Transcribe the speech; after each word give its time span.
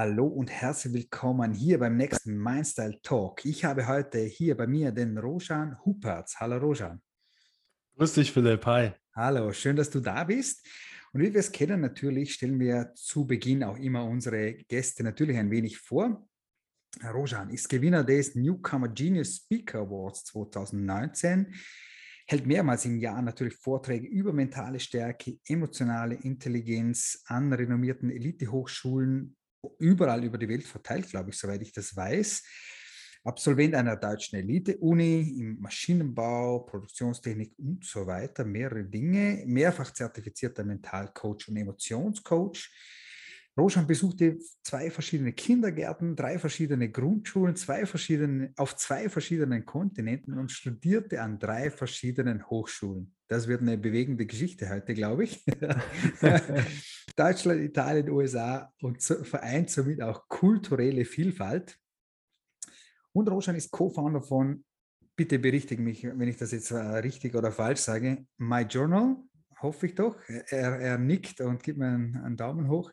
Hallo 0.00 0.28
und 0.28 0.48
herzlich 0.48 0.94
willkommen 0.94 1.52
hier 1.52 1.76
beim 1.80 1.96
nächsten 1.96 2.38
Mindstyle 2.38 3.02
Talk. 3.02 3.44
Ich 3.44 3.64
habe 3.64 3.88
heute 3.88 4.20
hier 4.20 4.56
bei 4.56 4.68
mir 4.68 4.92
den 4.92 5.18
Rojan 5.18 5.76
Hupertz. 5.84 6.36
Hallo 6.38 6.56
Rojan. 6.58 7.02
Grüß 7.96 8.12
dich, 8.12 8.30
Philipp. 8.30 8.64
Hi. 8.64 8.92
Hallo, 9.16 9.52
schön, 9.52 9.74
dass 9.74 9.90
du 9.90 9.98
da 9.98 10.22
bist. 10.22 10.64
Und 11.12 11.22
wie 11.22 11.34
wir 11.34 11.40
es 11.40 11.50
kennen, 11.50 11.80
natürlich 11.80 12.34
stellen 12.34 12.60
wir 12.60 12.92
zu 12.94 13.26
Beginn 13.26 13.64
auch 13.64 13.76
immer 13.76 14.04
unsere 14.04 14.54
Gäste 14.68 15.02
natürlich 15.02 15.36
ein 15.36 15.50
wenig 15.50 15.78
vor. 15.78 16.28
Rojan 17.02 17.50
ist 17.50 17.68
Gewinner 17.68 18.04
des 18.04 18.36
Newcomer 18.36 18.86
Genius 18.86 19.38
Speaker 19.38 19.80
Awards 19.80 20.26
2019 20.26 21.52
hält 22.28 22.46
mehrmals 22.46 22.84
im 22.84 22.98
Jahr 22.98 23.22
natürlich 23.22 23.56
Vorträge 23.56 24.06
über 24.06 24.32
mentale 24.32 24.78
Stärke, 24.78 25.38
emotionale 25.48 26.14
Intelligenz 26.14 27.22
an 27.26 27.52
renommierten 27.52 28.10
Elitehochschulen 28.10 29.34
überall 29.78 30.24
über 30.24 30.38
die 30.38 30.48
Welt 30.48 30.64
verteilt, 30.64 31.08
glaube 31.08 31.30
ich, 31.30 31.38
soweit 31.38 31.62
ich 31.62 31.72
das 31.72 31.94
weiß. 31.96 32.42
Absolvent 33.24 33.74
einer 33.74 33.96
deutschen 33.96 34.38
Elite-Uni 34.38 35.38
im 35.40 35.60
Maschinenbau, 35.60 36.60
Produktionstechnik 36.60 37.52
und 37.58 37.84
so 37.84 38.06
weiter, 38.06 38.44
mehrere 38.44 38.84
Dinge, 38.84 39.44
mehrfach 39.46 39.92
zertifizierter 39.92 40.64
Mentalcoach 40.64 41.48
und 41.48 41.56
Emotionscoach. 41.56 42.70
Roshan 43.58 43.86
besuchte 43.86 44.38
zwei 44.62 44.90
verschiedene 44.90 45.32
Kindergärten, 45.32 46.14
drei 46.14 46.38
verschiedene 46.38 46.90
Grundschulen, 46.90 47.56
zwei 47.56 47.86
verschiedene, 47.86 48.52
auf 48.56 48.76
zwei 48.76 49.08
verschiedenen 49.08 49.66
Kontinenten 49.66 50.38
und 50.38 50.52
studierte 50.52 51.20
an 51.20 51.38
drei 51.40 51.70
verschiedenen 51.70 52.48
Hochschulen. 52.48 53.14
Das 53.26 53.48
wird 53.48 53.62
eine 53.62 53.76
bewegende 53.76 54.26
Geschichte 54.26 54.70
heute, 54.70 54.94
glaube 54.94 55.24
ich. 55.24 55.44
Deutschland, 57.16 57.60
Italien, 57.60 58.10
USA 58.10 58.72
und 58.80 59.02
vereint 59.02 59.70
somit 59.70 60.02
auch 60.02 60.28
kulturelle 60.28 61.04
Vielfalt. 61.04 61.76
Und 63.12 63.28
Roshan 63.28 63.56
ist 63.56 63.72
Co-Founder 63.72 64.22
von, 64.22 64.64
bitte 65.16 65.40
berichtige 65.40 65.82
mich, 65.82 66.04
wenn 66.04 66.28
ich 66.28 66.36
das 66.36 66.52
jetzt 66.52 66.70
äh, 66.70 66.76
richtig 66.76 67.34
oder 67.34 67.50
falsch 67.50 67.80
sage, 67.80 68.24
My 68.36 68.62
Journal, 68.62 69.16
hoffe 69.60 69.86
ich 69.86 69.96
doch. 69.96 70.16
Er, 70.28 70.78
er 70.78 70.98
nickt 70.98 71.40
und 71.40 71.62
gibt 71.62 71.78
mir 71.78 71.88
einen, 71.88 72.16
einen 72.16 72.36
Daumen 72.36 72.68
hoch. 72.68 72.92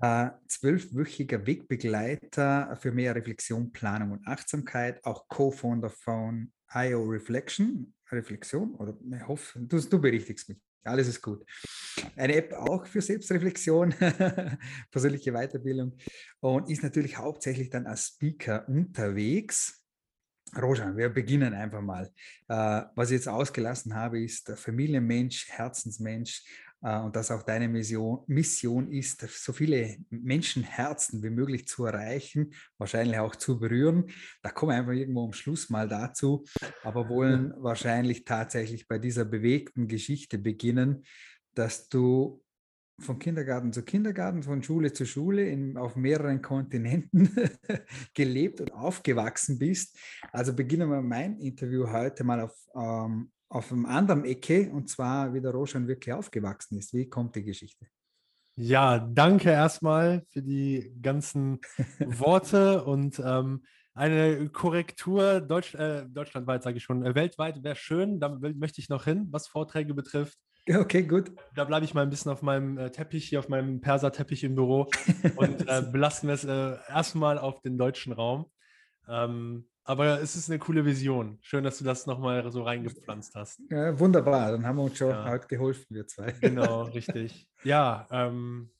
Äh, 0.00 0.30
zwölfwöchiger 0.46 1.46
Wegbegleiter 1.46 2.76
für 2.80 2.92
mehr 2.92 3.14
Reflexion, 3.14 3.72
Planung 3.72 4.12
und 4.12 4.26
Achtsamkeit, 4.26 5.04
auch 5.04 5.28
Co-Founder 5.28 5.90
von 5.90 6.52
IO 6.72 7.04
Reflection, 7.04 7.94
Reflexion, 8.10 8.74
oder 8.74 8.96
ich 9.10 9.26
hoffe, 9.26 9.60
du, 9.60 9.80
du 9.80 10.00
berichtigst 10.00 10.48
mich. 10.48 10.58
Alles 10.84 11.08
ist 11.08 11.20
gut. 11.20 11.44
Eine 12.14 12.36
App 12.36 12.52
auch 12.52 12.86
für 12.86 13.00
Selbstreflexion, 13.00 13.92
persönliche 14.90 15.32
Weiterbildung 15.32 15.96
und 16.40 16.70
ist 16.70 16.82
natürlich 16.82 17.18
hauptsächlich 17.18 17.70
dann 17.70 17.86
als 17.86 18.08
Speaker 18.08 18.68
unterwegs. 18.68 19.82
Rojan, 20.56 20.96
wir 20.96 21.08
beginnen 21.08 21.54
einfach 21.54 21.82
mal. 21.82 22.10
Äh, 22.48 22.82
was 22.94 23.10
ich 23.10 23.16
jetzt 23.16 23.28
ausgelassen 23.28 23.94
habe, 23.94 24.22
ist 24.22 24.48
Familienmensch, 24.56 25.48
Herzensmensch, 25.48 26.44
und 26.80 27.16
dass 27.16 27.30
auch 27.30 27.42
deine 27.42 27.68
Mission, 27.68 28.22
Mission 28.26 28.90
ist, 28.92 29.20
so 29.20 29.52
viele 29.52 29.96
Menschenherzen 30.10 31.22
wie 31.22 31.30
möglich 31.30 31.66
zu 31.66 31.84
erreichen, 31.84 32.52
wahrscheinlich 32.78 33.18
auch 33.18 33.34
zu 33.34 33.58
berühren. 33.58 34.06
Da 34.42 34.50
kommen 34.50 34.72
wir 34.72 34.76
einfach 34.76 34.92
irgendwo 34.92 35.24
am 35.24 35.32
Schluss 35.32 35.70
mal 35.70 35.88
dazu, 35.88 36.44
aber 36.84 37.08
wollen 37.08 37.54
wahrscheinlich 37.58 38.24
tatsächlich 38.24 38.86
bei 38.86 38.98
dieser 38.98 39.24
bewegten 39.24 39.88
Geschichte 39.88 40.38
beginnen, 40.38 41.04
dass 41.54 41.88
du 41.88 42.42
von 42.98 43.18
Kindergarten 43.18 43.72
zu 43.72 43.82
Kindergarten, 43.82 44.42
von 44.42 44.62
Schule 44.62 44.92
zu 44.92 45.04
Schule 45.04 45.48
in, 45.48 45.76
auf 45.76 45.96
mehreren 45.96 46.40
Kontinenten 46.40 47.30
gelebt 48.14 48.60
und 48.60 48.72
aufgewachsen 48.72 49.58
bist. 49.58 49.98
Also 50.32 50.54
beginnen 50.54 50.88
wir 50.88 51.02
mein 51.02 51.38
Interview 51.38 51.90
heute 51.90 52.24
mal 52.24 52.40
auf, 52.40 52.54
ähm, 52.74 53.30
auf 53.48 53.72
einem 53.72 53.86
anderen 53.86 54.24
Ecke 54.24 54.70
und 54.70 54.88
zwar, 54.88 55.32
wie 55.34 55.40
der 55.40 55.52
Roshan 55.52 55.88
wirklich 55.88 56.12
aufgewachsen 56.12 56.78
ist. 56.78 56.92
Wie 56.92 57.08
kommt 57.08 57.36
die 57.36 57.44
Geschichte? 57.44 57.86
Ja, 58.56 58.98
danke 58.98 59.50
erstmal 59.50 60.24
für 60.30 60.42
die 60.42 60.94
ganzen 61.02 61.60
Worte 61.98 62.84
und 62.84 63.20
ähm, 63.24 63.64
eine 63.94 64.48
Korrektur 64.50 65.40
Deutsch, 65.40 65.74
äh, 65.74 66.06
deutschlandweit, 66.06 66.62
sage 66.62 66.78
ich 66.78 66.84
schon, 66.84 67.04
äh, 67.04 67.14
weltweit 67.14 67.62
wäre 67.62 67.76
schön. 67.76 68.18
Da 68.20 68.28
möchte 68.28 68.80
ich 68.80 68.88
noch 68.88 69.04
hin, 69.04 69.28
was 69.30 69.46
Vorträge 69.46 69.94
betrifft. 69.94 70.38
Okay, 70.68 71.04
gut. 71.04 71.30
Da 71.54 71.64
bleibe 71.64 71.84
ich 71.84 71.94
mal 71.94 72.02
ein 72.02 72.10
bisschen 72.10 72.32
auf 72.32 72.42
meinem 72.42 72.76
äh, 72.76 72.90
Teppich 72.90 73.28
hier, 73.28 73.38
auf 73.38 73.48
meinem 73.48 73.80
Perser-Teppich 73.80 74.42
im 74.42 74.54
Büro 74.54 74.88
und 75.36 75.68
äh, 75.68 75.82
belassen 75.92 76.28
wir 76.28 76.34
es 76.34 76.44
äh, 76.44 76.76
erstmal 76.88 77.38
auf 77.38 77.60
den 77.60 77.78
deutschen 77.78 78.12
Raum. 78.12 78.46
Ähm, 79.08 79.68
aber 79.86 80.20
es 80.20 80.36
ist 80.36 80.50
eine 80.50 80.58
coole 80.58 80.84
Vision. 80.84 81.38
Schön, 81.42 81.64
dass 81.64 81.78
du 81.78 81.84
das 81.84 82.06
nochmal 82.06 82.50
so 82.50 82.62
reingepflanzt 82.62 83.34
hast. 83.34 83.60
Ja, 83.70 83.98
wunderbar, 83.98 84.52
dann 84.52 84.66
haben 84.66 84.76
wir 84.76 84.84
uns 84.84 84.98
schon 84.98 85.10
ja. 85.10 85.24
halt 85.24 85.48
geholfen, 85.48 85.94
wir 85.94 86.06
zwei. 86.06 86.32
Genau, 86.32 86.82
richtig. 86.94 87.48
Ja, 87.62 88.06
ähm, 88.10 88.70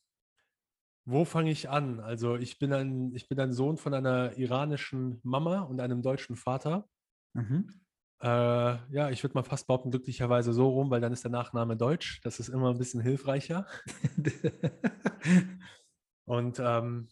wo 1.05 1.25
fange 1.25 1.53
ich 1.53 1.71
an? 1.71 2.01
Also 2.01 2.37
ich 2.37 2.59
bin, 2.59 2.73
ein, 2.73 3.15
ich 3.15 3.29
bin 3.29 3.39
ein 3.39 3.53
Sohn 3.53 3.77
von 3.77 3.95
einer 3.95 4.37
iranischen 4.37 5.21
Mama 5.23 5.61
und 5.61 5.81
einem 5.81 6.03
deutschen 6.03 6.35
Vater. 6.35 6.89
Mhm. 7.33 7.73
Äh, 8.21 8.27
ja, 8.27 9.11
ich 9.11 9.23
würde 9.23 9.35
mal 9.35 9.45
fast 9.45 9.69
behaupten, 9.69 9.93
glücklicherweise 9.93 10.53
so 10.53 10.69
rum, 10.69 10.91
weil 10.91 11.01
dann 11.01 11.13
ist 11.13 11.23
der 11.23 11.31
Nachname 11.31 11.77
deutsch. 11.77 12.21
Das 12.25 12.41
ist 12.41 12.49
immer 12.49 12.71
ein 12.71 12.79
bisschen 12.79 13.01
hilfreicher. 13.01 13.67
und 16.25 16.59
ähm, 16.59 17.09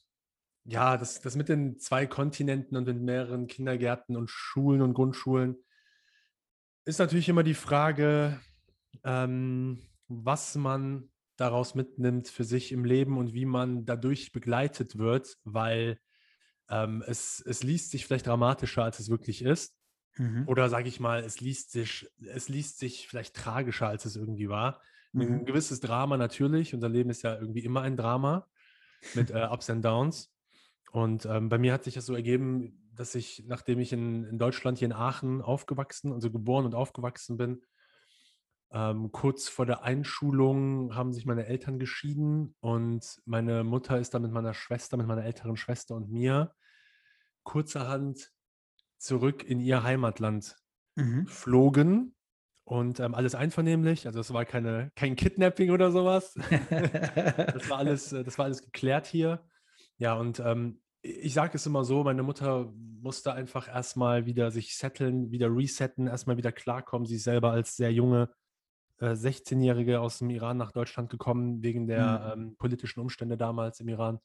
ja, 0.65 0.97
das, 0.97 1.21
das 1.21 1.37
mit 1.37 1.49
den 1.49 1.79
zwei 1.79 2.07
Kontinenten 2.07 2.77
und 2.77 2.87
den 2.87 3.05
mehreren 3.05 3.47
Kindergärten 3.47 4.17
und 4.17 4.31
Schulen 4.31 4.81
und 4.81 4.95
Grundschulen 4.95 5.57
ist 6.85 6.99
natürlich 6.99 7.29
immer 7.29 7.43
die 7.43 7.55
Frage, 7.55 8.41
ähm, 9.05 9.83
was 10.09 10.55
man 10.55 11.11
daraus 11.37 11.75
mitnimmt 11.75 12.29
für 12.29 12.45
sich 12.45 12.73
im 12.73 12.85
Leben 12.85 13.19
und 13.19 13.35
wie 13.35 13.47
man 13.47 13.85
dadurch 13.85 14.33
begleitet 14.33 14.99
wird, 14.99 15.37
weil 15.45 15.99
ähm, 16.71 17.03
es, 17.07 17.43
es 17.45 17.63
liest 17.63 17.91
sich 17.91 18.07
vielleicht 18.07 18.27
dramatischer, 18.27 18.85
als 18.85 19.01
es 19.01 19.11
wirklich 19.11 19.43
ist. 19.43 19.77
Mhm. 20.17 20.45
Oder 20.47 20.69
sage 20.69 20.89
ich 20.89 21.01
mal, 21.01 21.25
es 21.25 21.41
liest, 21.41 21.73
sich, 21.73 22.09
es 22.21 22.49
liest 22.49 22.79
sich 22.79 23.09
vielleicht 23.09 23.35
tragischer, 23.35 23.89
als 23.89 24.05
es 24.05 24.15
irgendwie 24.15 24.49
war. 24.49 24.81
Mhm. 25.13 25.23
Ein 25.23 25.45
gewisses 25.45 25.81
Drama 25.81 26.17
natürlich. 26.17 26.73
Unser 26.73 26.89
Leben 26.89 27.11
ist 27.11 27.23
ja 27.23 27.35
irgendwie 27.35 27.65
immer 27.65 27.83
ein 27.83 27.97
Drama 27.97 28.47
mit 29.15 29.31
äh, 29.31 29.49
Ups 29.51 29.71
and 29.71 29.85
Downs. 29.85 30.34
Und 30.95 31.27
ähm, 31.27 31.49
bei 31.49 31.59
mir 31.59 31.73
hat 31.73 31.83
sich 31.83 31.95
das 31.95 32.07
so 32.07 32.15
ergeben, 32.15 32.89
dass 32.95 33.17
ich, 33.17 33.43
nachdem 33.49 33.81
ich 33.81 33.93
in, 33.93 34.23
in 34.23 34.39
Deutschland 34.39 34.79
hier 34.79 34.87
in 34.87 34.93
Aachen 34.93 35.43
aufgewachsen, 35.43 36.13
also 36.13 36.31
geboren 36.31 36.67
und 36.67 36.77
aufgewachsen 36.77 37.37
bin, 37.37 37.63
ähm, 38.71 39.11
kurz 39.11 39.49
vor 39.49 39.67
der 39.67 39.83
Einschulung 39.83 40.95
haben 40.95 41.13
sich 41.13 41.27
meine 41.27 41.47
Eltern 41.47 41.81
geschieden 41.81 42.55
und 42.61 43.21
meine 43.25 43.65
Mutter 43.65 43.99
ist 43.99 44.15
dann 44.15 44.23
mit 44.23 44.31
meiner 44.31 44.55
Schwester, 44.55 44.97
mit 44.97 45.09
meiner 45.09 45.25
älteren 45.25 45.57
Schwester 45.57 45.97
und 45.97 46.13
mir 46.13 46.55
kurzerhand 47.43 48.31
zurück 48.97 49.43
in 49.43 49.59
ihr 49.59 49.83
Heimatland 49.83 50.55
mhm. 50.95 51.27
flogen 51.27 52.15
und 52.63 53.01
ähm, 53.01 53.17
alles 53.17 53.35
einvernehmlich. 53.35 54.07
Also 54.07 54.21
es 54.21 54.33
war 54.33 54.45
keine, 54.45 54.93
kein 54.95 55.17
Kidnapping 55.17 55.73
oder 55.73 55.91
sowas. 55.91 56.35
das, 56.71 57.69
war 57.69 57.79
alles, 57.79 58.13
äh, 58.13 58.23
das 58.23 58.39
war 58.39 58.45
alles 58.45 58.63
geklärt 58.63 59.09
hier. 59.09 59.45
Ja, 59.99 60.15
und 60.15 60.39
ähm, 60.39 60.81
ich 61.05 61.35
sage 61.35 61.57
es 61.57 61.67
immer 61.67 61.85
so, 61.85 62.03
meine 62.03 62.23
Mutter 62.23 62.73
musste 63.03 63.35
einfach 63.35 63.69
erstmal 63.69 64.25
wieder 64.25 64.51
sich 64.51 64.77
setteln, 64.77 65.31
wieder 65.31 65.49
resetten, 65.55 66.07
erstmal 66.07 66.39
wieder 66.39 66.51
klarkommen. 66.51 67.07
Sie 67.07 67.17
ist 67.17 67.25
selber 67.25 67.51
als 67.51 67.77
sehr 67.77 67.93
junge 67.93 68.31
äh, 68.99 69.11
16-Jährige 69.11 70.01
aus 70.01 70.19
dem 70.19 70.31
Iran 70.31 70.57
nach 70.57 70.73
Deutschland 70.73 71.11
gekommen, 71.11 71.63
wegen 71.63 71.87
der 71.87 72.35
mhm. 72.35 72.43
ähm, 72.43 72.57
politischen 72.57 73.01
Umstände 73.01 73.37
damals 73.37 73.81
im 73.81 73.89
Iran. 73.89 74.19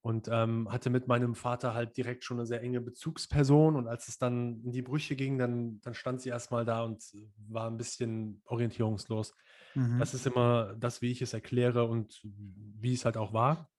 Und 0.00 0.28
ähm, 0.32 0.72
hatte 0.72 0.88
mit 0.88 1.06
meinem 1.06 1.34
Vater 1.34 1.74
halt 1.74 1.96
direkt 1.96 2.24
schon 2.24 2.38
eine 2.38 2.46
sehr 2.46 2.62
enge 2.62 2.80
Bezugsperson. 2.80 3.76
Und 3.76 3.86
als 3.86 4.08
es 4.08 4.18
dann 4.18 4.62
in 4.64 4.72
die 4.72 4.82
Brüche 4.82 5.14
ging, 5.14 5.36
dann, 5.38 5.80
dann 5.82 5.94
stand 5.94 6.22
sie 6.22 6.30
erstmal 6.30 6.64
da 6.64 6.82
und 6.82 7.04
war 7.48 7.68
ein 7.68 7.76
bisschen 7.76 8.40
orientierungslos. 8.46 9.36
Mhm. 9.74 9.98
Das 9.98 10.14
ist 10.14 10.26
immer 10.26 10.74
das, 10.74 11.02
wie 11.02 11.12
ich 11.12 11.20
es 11.20 11.34
erkläre 11.34 11.84
und 11.84 12.18
wie 12.24 12.94
es 12.94 13.04
halt 13.04 13.18
auch 13.18 13.32
war. 13.32 13.70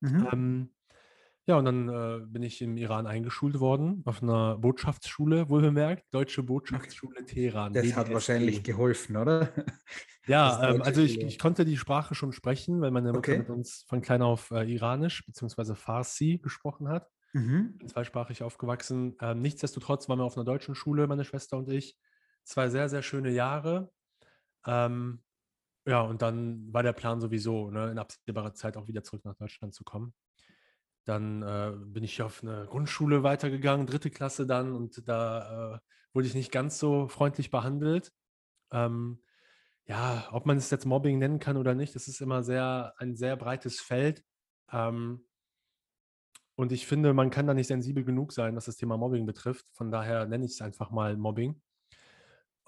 Mhm. 0.00 0.28
Ähm, 0.32 0.70
ja, 1.46 1.56
und 1.56 1.64
dann 1.64 1.88
äh, 1.88 2.24
bin 2.24 2.42
ich 2.42 2.62
im 2.62 2.76
Iran 2.76 3.06
eingeschult 3.06 3.58
worden, 3.58 4.02
auf 4.04 4.22
einer 4.22 4.58
Botschaftsschule, 4.58 5.48
wohlbemerkt, 5.48 6.04
Deutsche 6.12 6.42
Botschaftsschule 6.42 7.24
Teheran. 7.24 7.72
Das 7.72 7.96
hat 7.96 8.12
wahrscheinlich 8.12 8.62
geholfen, 8.62 9.16
oder? 9.16 9.52
Ja, 10.28 10.70
ähm, 10.70 10.82
also 10.82 11.02
ich, 11.02 11.20
ich, 11.20 11.38
konnte 11.38 11.64
die 11.64 11.76
Sprache 11.76 12.14
schon 12.14 12.32
sprechen, 12.32 12.80
weil 12.80 12.92
meine 12.92 13.08
Mutter 13.12 13.32
okay. 13.32 13.38
mit 13.38 13.50
uns 13.50 13.84
von 13.88 14.02
klein 14.02 14.22
auf 14.22 14.52
äh, 14.52 14.62
Iranisch 14.72 15.26
bzw. 15.26 15.74
Farsi 15.74 16.38
gesprochen 16.40 16.88
hat. 16.88 17.08
Mhm. 17.32 17.76
Bin 17.78 17.88
zweisprachig 17.88 18.42
aufgewachsen. 18.44 19.16
Ähm, 19.20 19.40
nichtsdestotrotz 19.40 20.08
waren 20.08 20.20
wir 20.20 20.24
auf 20.24 20.36
einer 20.36 20.44
deutschen 20.44 20.76
Schule, 20.76 21.08
meine 21.08 21.24
Schwester 21.24 21.56
und 21.56 21.68
ich. 21.68 21.98
Zwei 22.44 22.68
sehr, 22.68 22.88
sehr 22.88 23.02
schöne 23.02 23.30
Jahre. 23.30 23.90
Ähm, 24.64 25.22
ja, 25.86 26.02
und 26.02 26.22
dann 26.22 26.72
war 26.72 26.84
der 26.84 26.92
Plan 26.92 27.20
sowieso, 27.20 27.70
ne, 27.70 27.90
in 27.90 27.98
absehbarer 27.98 28.54
Zeit 28.54 28.76
auch 28.76 28.86
wieder 28.86 29.02
zurück 29.02 29.24
nach 29.24 29.34
Deutschland 29.34 29.74
zu 29.74 29.82
kommen. 29.82 30.14
Dann 31.04 31.42
äh, 31.42 31.72
bin 31.76 32.04
ich 32.04 32.22
auf 32.22 32.42
eine 32.42 32.66
Grundschule 32.66 33.22
weitergegangen, 33.22 33.86
dritte 33.86 34.10
Klasse 34.10 34.46
dann, 34.46 34.72
und 34.72 35.06
da 35.08 35.74
äh, 35.74 35.78
wurde 36.12 36.26
ich 36.26 36.34
nicht 36.34 36.52
ganz 36.52 36.78
so 36.78 37.08
freundlich 37.08 37.50
behandelt. 37.50 38.12
Ähm, 38.70 39.20
ja, 39.86 40.28
ob 40.32 40.46
man 40.46 40.56
es 40.56 40.70
jetzt 40.70 40.86
Mobbing 40.86 41.18
nennen 41.18 41.40
kann 41.40 41.56
oder 41.56 41.74
nicht, 41.74 41.94
das 41.94 42.08
ist 42.08 42.20
immer 42.20 42.42
sehr 42.42 42.94
ein 42.98 43.16
sehr 43.16 43.36
breites 43.36 43.80
Feld. 43.80 44.24
Ähm, 44.70 45.24
und 46.54 46.70
ich 46.70 46.86
finde, 46.86 47.14
man 47.14 47.30
kann 47.30 47.46
da 47.46 47.54
nicht 47.54 47.66
sensibel 47.66 48.04
genug 48.04 48.32
sein, 48.32 48.54
was 48.54 48.66
das 48.66 48.76
Thema 48.76 48.96
Mobbing 48.96 49.26
betrifft. 49.26 49.66
Von 49.72 49.90
daher 49.90 50.26
nenne 50.26 50.44
ich 50.44 50.52
es 50.52 50.62
einfach 50.62 50.90
mal 50.90 51.16
Mobbing 51.16 51.60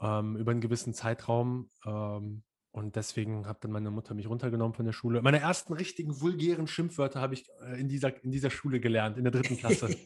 ähm, 0.00 0.36
über 0.36 0.50
einen 0.50 0.60
gewissen 0.60 0.94
Zeitraum. 0.94 1.70
Ähm, 1.84 2.42
und 2.74 2.96
deswegen 2.96 3.46
hat 3.46 3.62
dann 3.62 3.70
meine 3.70 3.92
Mutter 3.92 4.14
mich 4.14 4.28
runtergenommen 4.28 4.74
von 4.74 4.84
der 4.84 4.92
Schule. 4.92 5.22
Meine 5.22 5.38
ersten 5.38 5.74
richtigen 5.74 6.20
vulgären 6.20 6.66
Schimpfwörter 6.66 7.20
habe 7.20 7.34
ich 7.34 7.48
äh, 7.60 7.80
in, 7.80 7.88
dieser, 7.88 8.22
in 8.24 8.32
dieser 8.32 8.50
Schule 8.50 8.80
gelernt, 8.80 9.16
in 9.16 9.22
der 9.22 9.30
dritten 9.30 9.56
Klasse. 9.56 9.96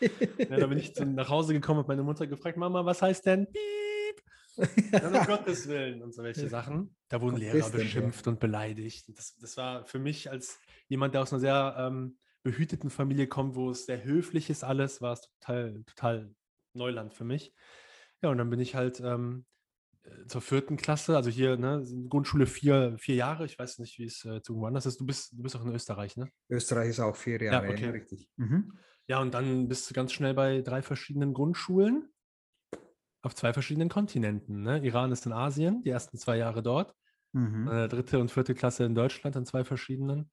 ja, 0.00 0.56
da 0.56 0.66
bin 0.66 0.78
ich 0.78 0.94
zu, 0.94 1.04
nach 1.04 1.28
Hause 1.28 1.52
gekommen 1.52 1.80
und 1.80 1.88
meine 1.88 2.02
Mutter 2.02 2.26
gefragt, 2.26 2.56
Mama, 2.56 2.86
was 2.86 3.02
heißt 3.02 3.26
denn 3.26 3.46
Piep? 3.52 4.72
Ja, 4.90 5.06
um 5.06 5.26
Gottes 5.26 5.68
Willen 5.68 6.02
und 6.02 6.14
so 6.14 6.22
welche 6.22 6.48
Sachen. 6.48 6.96
Da 7.08 7.20
wurden 7.20 7.36
Lehrer 7.36 7.68
beschimpft 7.68 8.26
und 8.26 8.40
beleidigt. 8.40 9.04
Das, 9.18 9.36
das 9.36 9.58
war 9.58 9.84
für 9.84 9.98
mich 9.98 10.30
als 10.30 10.58
jemand, 10.88 11.12
der 11.12 11.22
aus 11.22 11.32
einer 11.32 11.40
sehr 11.40 11.76
ähm, 11.78 12.16
behüteten 12.42 12.88
Familie 12.88 13.26
kommt, 13.26 13.54
wo 13.54 13.70
es 13.70 13.84
sehr 13.84 14.02
höflich 14.02 14.48
ist 14.48 14.64
alles, 14.64 15.02
war 15.02 15.12
es 15.12 15.28
total, 15.40 15.82
total 15.84 16.34
Neuland 16.72 17.12
für 17.12 17.24
mich. 17.24 17.52
Ja, 18.22 18.30
und 18.30 18.38
dann 18.38 18.48
bin 18.48 18.60
ich 18.60 18.74
halt 18.74 19.00
ähm, 19.00 19.44
äh, 19.44 19.53
zur 20.26 20.40
vierten 20.40 20.76
Klasse, 20.76 21.16
also 21.16 21.30
hier, 21.30 21.56
ne, 21.56 21.84
Grundschule 22.08 22.46
vier, 22.46 22.96
vier 22.98 23.14
Jahre, 23.14 23.46
ich 23.46 23.58
weiß 23.58 23.78
nicht, 23.78 23.98
wie 23.98 24.04
es 24.04 24.24
äh, 24.24 24.42
zu 24.42 24.56
woanders 24.56 24.86
ist. 24.86 25.00
Du 25.00 25.06
bist, 25.06 25.32
du 25.32 25.42
bist 25.42 25.56
auch 25.56 25.64
in 25.64 25.72
Österreich, 25.72 26.16
ne? 26.16 26.28
Österreich 26.48 26.90
ist 26.90 27.00
auch 27.00 27.16
vier 27.16 27.40
Jahre, 27.42 27.66
ja, 27.66 27.72
okay. 27.72 27.84
ja 27.84 27.90
richtig. 27.90 28.28
Mhm. 28.36 28.78
Ja, 29.06 29.20
und 29.20 29.34
dann 29.34 29.68
bist 29.68 29.88
du 29.88 29.94
ganz 29.94 30.12
schnell 30.12 30.34
bei 30.34 30.62
drei 30.62 30.82
verschiedenen 30.82 31.34
Grundschulen 31.34 32.08
auf 33.22 33.34
zwei 33.34 33.52
verschiedenen 33.52 33.88
Kontinenten. 33.88 34.62
Ne? 34.62 34.84
Iran 34.84 35.12
ist 35.12 35.26
in 35.26 35.32
Asien, 35.32 35.82
die 35.82 35.90
ersten 35.90 36.18
zwei 36.18 36.36
Jahre 36.36 36.62
dort. 36.62 36.94
Mhm. 37.32 37.68
Äh, 37.68 37.88
dritte 37.88 38.18
und 38.18 38.30
vierte 38.30 38.54
Klasse 38.54 38.84
in 38.84 38.94
Deutschland 38.94 39.36
an 39.36 39.46
zwei 39.46 39.64
verschiedenen. 39.64 40.30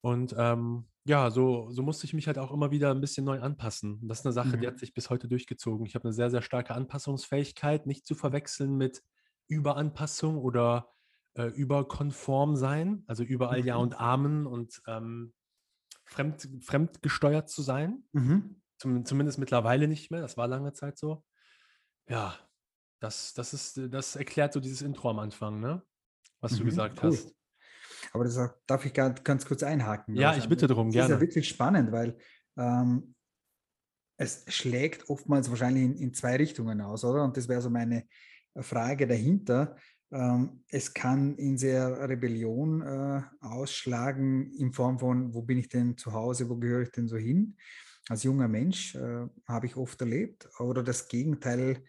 Und 0.00 0.34
ähm, 0.36 0.86
ja, 1.06 1.30
so, 1.30 1.70
so 1.70 1.82
musste 1.82 2.06
ich 2.06 2.14
mich 2.14 2.26
halt 2.26 2.38
auch 2.38 2.50
immer 2.50 2.70
wieder 2.70 2.90
ein 2.90 3.00
bisschen 3.00 3.24
neu 3.24 3.40
anpassen. 3.40 4.00
das 4.08 4.20
ist 4.20 4.26
eine 4.26 4.32
Sache, 4.32 4.56
die 4.56 4.66
hat 4.66 4.74
mhm. 4.74 4.78
sich 4.78 4.94
bis 4.94 5.10
heute 5.10 5.28
durchgezogen. 5.28 5.86
Ich 5.86 5.94
habe 5.94 6.04
eine 6.04 6.14
sehr, 6.14 6.30
sehr 6.30 6.42
starke 6.42 6.74
Anpassungsfähigkeit, 6.74 7.86
nicht 7.86 8.06
zu 8.06 8.14
verwechseln 8.14 8.76
mit 8.76 9.02
Überanpassung 9.46 10.38
oder 10.38 10.90
äh, 11.34 11.46
überkonform 11.46 12.56
sein, 12.56 13.04
also 13.06 13.22
überall 13.22 13.64
Ja 13.66 13.76
mhm. 13.76 13.82
und 13.82 14.00
Amen 14.00 14.46
und 14.46 14.80
ähm, 14.86 15.34
fremd, 16.04 16.48
fremdgesteuert 16.62 17.50
zu 17.50 17.62
sein. 17.62 18.04
Mhm. 18.12 18.62
Zum, 18.78 19.04
zumindest 19.04 19.38
mittlerweile 19.38 19.88
nicht 19.88 20.10
mehr. 20.10 20.20
Das 20.20 20.36
war 20.36 20.48
lange 20.48 20.72
Zeit 20.72 20.98
so. 20.98 21.22
Ja, 22.08 22.34
das, 23.00 23.34
das, 23.34 23.52
ist, 23.52 23.80
das 23.90 24.16
erklärt 24.16 24.52
so 24.52 24.60
dieses 24.60 24.82
Intro 24.82 25.10
am 25.10 25.18
Anfang, 25.18 25.60
ne? 25.60 25.82
was 26.40 26.56
du 26.56 26.62
mhm, 26.62 26.66
gesagt 26.66 27.02
cool. 27.02 27.10
hast. 27.10 27.34
Aber 28.12 28.24
das 28.24 28.38
darf 28.66 28.84
ich 28.84 28.92
ganz, 28.92 29.44
kurz 29.44 29.62
einhaken. 29.62 30.14
Ja, 30.16 30.36
ich 30.36 30.48
bitte 30.48 30.66
darum, 30.66 30.90
gerne. 30.90 31.08
Das 31.08 31.08
ist 31.08 31.14
ja 31.14 31.20
wirklich 31.20 31.48
spannend, 31.48 31.92
weil 31.92 32.16
ähm, 32.56 33.14
es 34.16 34.44
schlägt 34.48 35.08
oftmals 35.08 35.50
wahrscheinlich 35.50 35.84
in, 35.84 35.96
in, 35.96 36.14
zwei 36.14 36.36
Richtungen 36.36 36.80
aus, 36.80 37.04
oder? 37.04 37.24
Und 37.24 37.36
das 37.36 37.48
wäre 37.48 37.60
so 37.60 37.70
meine 37.70 38.06
Frage 38.60 39.06
dahinter. 39.06 39.76
Ähm, 40.12 40.62
es 40.68 40.94
kann 40.94 41.36
in 41.36 41.58
sehr 41.58 42.08
Rebellion 42.08 42.82
äh, 42.82 43.22
ausschlagen 43.40 44.52
in 44.52 44.72
Form 44.72 44.98
von, 44.98 45.34
wo 45.34 45.42
bin 45.42 45.58
ich 45.58 45.68
denn 45.68 45.96
zu 45.96 46.12
Hause, 46.12 46.48
wo 46.48 46.56
gehöre 46.56 46.82
ich 46.82 46.90
denn 46.90 47.08
so 47.08 47.16
hin? 47.16 47.56
Als 48.08 48.22
junger 48.22 48.48
Mensch 48.48 48.94
äh, 48.94 49.26
habe 49.48 49.66
ich 49.66 49.76
oft 49.76 50.00
erlebt. 50.00 50.48
Oder 50.58 50.82
das 50.82 51.08
Gegenteil 51.08 51.82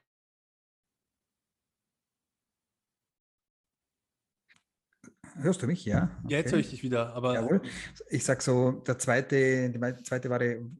Hörst 5.37 5.61
du 5.61 5.67
mich? 5.67 5.83
Ja. 5.85 6.03
Okay. 6.23 6.33
Ja, 6.33 6.37
jetzt 6.39 6.51
höre 6.51 6.59
ich 6.59 6.69
dich 6.69 6.83
wieder. 6.83 7.13
Aber 7.13 7.33
Jawohl. 7.33 7.61
Ich 8.09 8.23
sage 8.23 8.41
so, 8.41 8.71
der 8.71 8.97
zweite, 8.97 9.69
die 9.69 10.03
zweite 10.03 10.29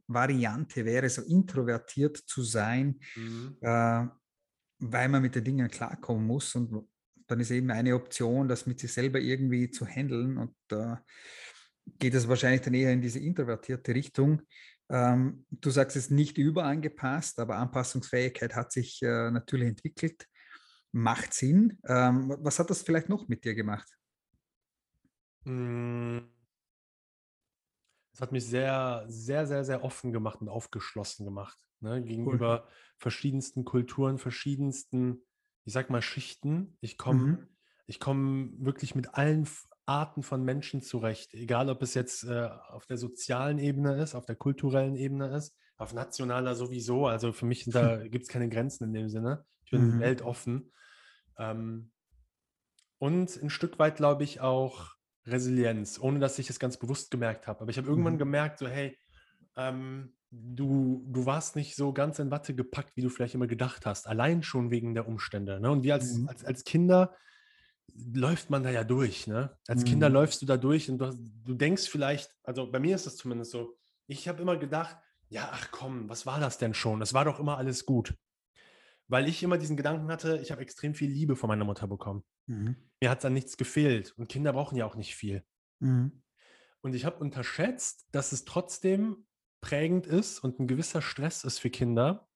Variante 0.06 0.84
wäre 0.84 1.08
so 1.10 1.22
introvertiert 1.22 2.16
zu 2.16 2.42
sein, 2.42 2.98
mhm. 3.14 3.56
äh, 3.60 4.06
weil 4.78 5.08
man 5.08 5.22
mit 5.22 5.34
den 5.34 5.44
Dingen 5.44 5.68
klarkommen 5.68 6.26
muss. 6.26 6.54
Und 6.54 6.88
dann 7.26 7.40
ist 7.40 7.50
eben 7.50 7.70
eine 7.70 7.94
Option, 7.94 8.48
das 8.48 8.66
mit 8.66 8.80
sich 8.80 8.92
selber 8.92 9.18
irgendwie 9.18 9.70
zu 9.70 9.86
handeln. 9.86 10.38
Und 10.38 10.54
da 10.68 10.94
äh, 10.94 10.96
geht 11.98 12.14
es 12.14 12.26
wahrscheinlich 12.26 12.62
dann 12.62 12.74
eher 12.74 12.92
in 12.92 13.02
diese 13.02 13.18
introvertierte 13.18 13.94
Richtung. 13.94 14.42
Ähm, 14.88 15.44
du 15.50 15.70
sagst 15.70 15.96
es 15.96 16.10
nicht 16.10 16.38
überangepasst, 16.38 17.40
aber 17.40 17.56
Anpassungsfähigkeit 17.56 18.54
hat 18.54 18.72
sich 18.72 19.02
äh, 19.02 19.30
natürlich 19.30 19.68
entwickelt. 19.68 20.26
Macht 20.92 21.34
Sinn. 21.34 21.78
Ähm, 21.86 22.34
was 22.38 22.58
hat 22.58 22.70
das 22.70 22.82
vielleicht 22.82 23.10
noch 23.10 23.28
mit 23.28 23.44
dir 23.44 23.54
gemacht? 23.54 23.88
Hm. 25.46 26.28
Es 28.12 28.20
hat 28.20 28.32
mich 28.32 28.46
sehr, 28.46 29.04
sehr, 29.08 29.46
sehr, 29.46 29.64
sehr 29.64 29.84
offen 29.84 30.12
gemacht 30.12 30.40
und 30.40 30.48
aufgeschlossen 30.48 31.26
gemacht, 31.26 31.58
ne, 31.80 32.02
gegenüber 32.02 32.64
cool. 32.64 32.72
verschiedensten 32.96 33.64
Kulturen, 33.64 34.18
verschiedensten, 34.18 35.22
ich 35.64 35.72
sag 35.72 35.90
mal, 35.90 36.02
Schichten. 36.02 36.78
Ich 36.80 36.96
komme 36.96 37.20
mhm. 37.20 37.48
ich 37.86 38.00
wirklich 38.04 38.94
mit 38.94 39.14
allen 39.14 39.46
Arten 39.84 40.22
von 40.22 40.42
Menschen 40.42 40.80
zurecht, 40.80 41.34
egal 41.34 41.68
ob 41.68 41.82
es 41.82 41.94
jetzt 41.94 42.24
äh, 42.24 42.48
auf 42.68 42.86
der 42.86 42.96
sozialen 42.96 43.58
Ebene 43.58 44.02
ist, 44.02 44.14
auf 44.14 44.26
der 44.26 44.36
kulturellen 44.36 44.96
Ebene 44.96 45.36
ist, 45.36 45.54
auf 45.76 45.92
nationaler 45.92 46.54
sowieso. 46.54 47.06
Also 47.06 47.32
für 47.32 47.46
mich 47.46 47.64
gibt 48.10 48.22
es 48.22 48.28
keine 48.28 48.48
Grenzen 48.48 48.84
in 48.84 48.94
dem 48.94 49.08
Sinne. 49.10 49.44
Ich 49.64 49.70
bin 49.70 49.96
mhm. 49.96 50.00
weltoffen. 50.00 50.72
Ähm, 51.38 51.92
und 52.98 53.36
ein 53.42 53.50
Stück 53.50 53.78
weit, 53.78 53.96
glaube 53.96 54.24
ich, 54.24 54.40
auch 54.40 54.95
Resilienz, 55.26 55.98
ohne 56.00 56.18
dass 56.18 56.38
ich 56.38 56.50
es 56.50 56.58
ganz 56.58 56.76
bewusst 56.76 57.10
gemerkt 57.10 57.46
habe. 57.46 57.60
Aber 57.60 57.70
ich 57.70 57.78
habe 57.78 57.88
irgendwann 57.88 58.14
mhm. 58.14 58.18
gemerkt, 58.18 58.58
so, 58.58 58.68
hey, 58.68 58.98
ähm, 59.56 60.14
du, 60.30 61.04
du 61.08 61.26
warst 61.26 61.56
nicht 61.56 61.76
so 61.76 61.92
ganz 61.92 62.18
in 62.18 62.30
Watte 62.30 62.54
gepackt, 62.54 62.96
wie 62.96 63.02
du 63.02 63.08
vielleicht 63.08 63.34
immer 63.34 63.46
gedacht 63.46 63.86
hast, 63.86 64.06
allein 64.06 64.42
schon 64.42 64.70
wegen 64.70 64.94
der 64.94 65.08
Umstände. 65.08 65.60
Ne? 65.60 65.70
Und 65.70 65.82
wir 65.82 65.94
als, 65.94 66.14
mhm. 66.14 66.28
als, 66.28 66.44
als 66.44 66.64
Kinder 66.64 67.14
läuft 68.12 68.50
man 68.50 68.62
da 68.62 68.70
ja 68.70 68.84
durch. 68.84 69.26
Ne? 69.26 69.56
Als 69.66 69.82
mhm. 69.82 69.86
Kinder 69.86 70.08
läufst 70.08 70.42
du 70.42 70.46
da 70.46 70.56
durch 70.56 70.90
und 70.90 70.98
du, 70.98 71.12
du 71.44 71.54
denkst 71.54 71.88
vielleicht, 71.88 72.34
also 72.42 72.70
bei 72.70 72.78
mir 72.78 72.94
ist 72.94 73.06
das 73.06 73.16
zumindest 73.16 73.52
so, 73.52 73.76
ich 74.06 74.28
habe 74.28 74.42
immer 74.42 74.56
gedacht, 74.56 74.96
ja, 75.28 75.48
ach 75.52 75.70
komm, 75.72 76.08
was 76.08 76.26
war 76.26 76.38
das 76.38 76.58
denn 76.58 76.74
schon? 76.74 77.02
Es 77.02 77.14
war 77.14 77.24
doch 77.24 77.40
immer 77.40 77.58
alles 77.58 77.84
gut 77.84 78.14
weil 79.08 79.28
ich 79.28 79.42
immer 79.42 79.58
diesen 79.58 79.76
Gedanken 79.76 80.08
hatte, 80.08 80.38
ich 80.42 80.50
habe 80.50 80.62
extrem 80.62 80.94
viel 80.94 81.10
Liebe 81.10 81.36
von 81.36 81.48
meiner 81.48 81.64
Mutter 81.64 81.86
bekommen. 81.86 82.24
Mhm. 82.46 82.76
Mir 83.00 83.10
hat 83.10 83.24
dann 83.24 83.34
nichts 83.34 83.56
gefehlt 83.56 84.12
und 84.16 84.28
Kinder 84.28 84.52
brauchen 84.52 84.76
ja 84.76 84.86
auch 84.86 84.96
nicht 84.96 85.14
viel. 85.14 85.44
Mhm. 85.80 86.22
Und 86.80 86.94
ich 86.94 87.04
habe 87.04 87.18
unterschätzt, 87.18 88.06
dass 88.12 88.32
es 88.32 88.44
trotzdem 88.44 89.26
prägend 89.60 90.06
ist 90.06 90.40
und 90.40 90.60
ein 90.60 90.66
gewisser 90.66 91.02
Stress 91.02 91.44
ist 91.44 91.58
für 91.58 91.70
Kinder, 91.70 92.28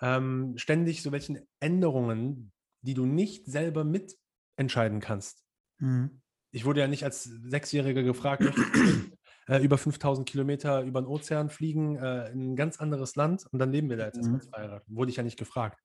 ähm, 0.00 0.54
ständig 0.56 1.02
so 1.02 1.12
welchen 1.12 1.40
Änderungen, 1.60 2.52
die 2.82 2.94
du 2.94 3.06
nicht 3.06 3.46
selber 3.46 3.84
mitentscheiden 3.84 5.00
kannst. 5.00 5.44
Mhm. 5.78 6.22
Ich 6.50 6.64
wurde 6.64 6.80
ja 6.80 6.88
nicht 6.88 7.04
als 7.04 7.24
Sechsjähriger 7.24 8.02
gefragt, 8.02 8.44
äh, 9.48 9.58
über 9.58 9.78
5000 9.78 10.28
Kilometer 10.28 10.82
über 10.82 11.00
den 11.00 11.06
Ozean 11.06 11.50
fliegen, 11.50 11.96
äh, 11.96 12.30
in 12.30 12.52
ein 12.52 12.56
ganz 12.56 12.78
anderes 12.78 13.16
Land 13.16 13.46
und 13.50 13.58
dann 13.58 13.72
leben 13.72 13.90
wir 13.90 13.96
da 13.96 14.06
jetzt 14.06 14.22
mhm. 14.22 14.34
erstmal 14.34 14.60
verheiratet. 14.60 14.88
Wurde 14.88 15.10
ich 15.10 15.16
ja 15.16 15.22
nicht 15.22 15.38
gefragt. 15.38 15.82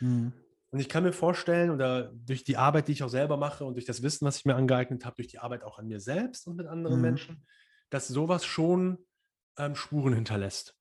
Mhm. 0.00 0.32
Und 0.70 0.80
ich 0.80 0.88
kann 0.88 1.04
mir 1.04 1.12
vorstellen, 1.12 1.70
oder 1.70 2.10
durch 2.12 2.42
die 2.42 2.56
Arbeit, 2.56 2.88
die 2.88 2.92
ich 2.92 3.04
auch 3.04 3.08
selber 3.08 3.36
mache 3.36 3.64
und 3.64 3.74
durch 3.74 3.84
das 3.84 4.02
Wissen, 4.02 4.26
was 4.26 4.38
ich 4.38 4.44
mir 4.44 4.56
angeeignet 4.56 5.04
habe, 5.04 5.14
durch 5.14 5.28
die 5.28 5.38
Arbeit 5.38 5.62
auch 5.62 5.78
an 5.78 5.86
mir 5.86 6.00
selbst 6.00 6.48
und 6.48 6.56
mit 6.56 6.66
anderen 6.66 6.96
mhm. 6.96 7.02
Menschen, 7.02 7.46
dass 7.90 8.08
sowas 8.08 8.44
schon 8.44 8.98
ähm, 9.56 9.76
Spuren 9.76 10.14
hinterlässt. 10.14 10.76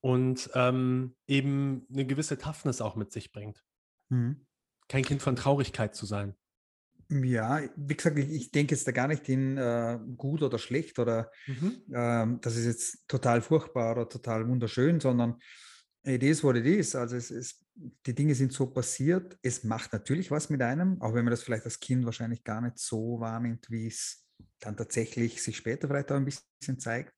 Und 0.00 0.50
ähm, 0.54 1.16
eben 1.26 1.86
eine 1.90 2.06
gewisse 2.06 2.38
Toughness 2.38 2.80
auch 2.80 2.94
mit 2.94 3.10
sich 3.10 3.32
bringt. 3.32 3.64
Mhm. 4.10 4.46
Kein 4.86 5.02
Kind 5.02 5.22
von 5.22 5.34
Traurigkeit 5.34 5.96
zu 5.96 6.06
sein. 6.06 6.36
Ja, 7.10 7.60
wie 7.76 7.96
gesagt, 7.96 8.18
ich, 8.18 8.30
ich 8.30 8.50
denke 8.50 8.74
jetzt 8.74 8.86
da 8.86 8.92
gar 8.92 9.08
nicht 9.08 9.28
in 9.28 9.56
äh, 9.56 9.98
gut 10.16 10.42
oder 10.42 10.58
schlecht 10.58 10.98
oder 10.98 11.30
mhm. 11.46 11.82
ähm, 11.92 12.38
das 12.40 12.56
ist 12.56 12.66
jetzt 12.66 13.08
total 13.08 13.42
furchtbar 13.42 13.92
oder 13.92 14.08
total 14.08 14.48
wunderschön, 14.48 15.00
sondern 15.00 15.36
it 16.04 16.22
is 16.22 16.42
what 16.42 16.56
it 16.56 16.66
is. 16.66 16.94
Also 16.94 17.16
es 17.16 17.30
ist, 17.30 17.64
die 17.74 18.14
Dinge 18.14 18.34
sind 18.34 18.52
so 18.52 18.66
passiert. 18.66 19.38
Es 19.42 19.64
macht 19.64 19.92
natürlich 19.92 20.30
was 20.30 20.50
mit 20.50 20.62
einem, 20.62 21.00
auch 21.00 21.14
wenn 21.14 21.24
man 21.24 21.32
das 21.32 21.42
vielleicht 21.42 21.64
als 21.64 21.80
Kind 21.80 22.04
wahrscheinlich 22.04 22.42
gar 22.44 22.60
nicht 22.60 22.78
so 22.78 23.20
wahrnimmt, 23.20 23.70
wie 23.70 23.86
es 23.86 24.26
dann 24.60 24.76
tatsächlich 24.76 25.42
sich 25.42 25.56
später 25.56 25.88
vielleicht 25.88 26.10
auch 26.10 26.16
ein 26.16 26.24
bisschen 26.24 26.78
zeigt. 26.78 27.12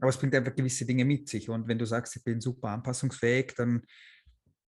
Aber 0.00 0.10
es 0.10 0.16
bringt 0.16 0.34
einfach 0.34 0.54
gewisse 0.54 0.86
Dinge 0.86 1.04
mit 1.04 1.28
sich. 1.28 1.48
Und 1.48 1.66
wenn 1.66 1.78
du 1.78 1.84
sagst, 1.84 2.16
ich 2.16 2.24
bin 2.24 2.40
super 2.40 2.68
anpassungsfähig, 2.68 3.54
dann 3.56 3.82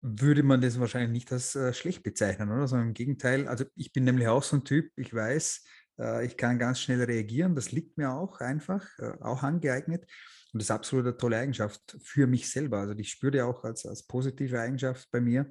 würde 0.01 0.43
man 0.43 0.61
das 0.61 0.79
wahrscheinlich 0.79 1.11
nicht 1.11 1.31
als 1.31 1.55
äh, 1.55 1.73
schlecht 1.73 2.03
bezeichnen, 2.03 2.51
oder? 2.51 2.67
Sondern 2.67 2.89
im 2.89 2.93
Gegenteil, 2.93 3.47
also 3.47 3.65
ich 3.75 3.91
bin 3.91 4.03
nämlich 4.05 4.27
auch 4.27 4.43
so 4.43 4.57
ein 4.57 4.63
Typ, 4.63 4.91
ich 4.95 5.13
weiß, 5.13 5.63
Äh, 5.99 6.25
ich 6.25 6.37
kann 6.37 6.57
ganz 6.57 6.79
schnell 6.79 7.03
reagieren. 7.03 7.55
Das 7.55 7.71
liegt 7.71 7.97
mir 7.97 8.11
auch 8.11 8.39
einfach, 8.39 8.87
äh, 8.99 9.17
auch 9.21 9.43
angeeignet. 9.43 10.05
Und 10.51 10.61
das 10.61 10.67
ist 10.67 10.71
absolut 10.71 11.05
eine 11.05 11.17
tolle 11.17 11.37
Eigenschaft 11.37 11.97
für 12.01 12.25
mich 12.25 12.49
selber. 12.49 12.79
Also 12.79 12.95
ich 12.95 13.11
spüre 13.11 13.31
die 13.31 13.41
auch 13.41 13.63
als, 13.63 13.85
als 13.85 14.03
positive 14.03 14.59
Eigenschaft 14.59 15.11
bei 15.11 15.21
mir. 15.21 15.45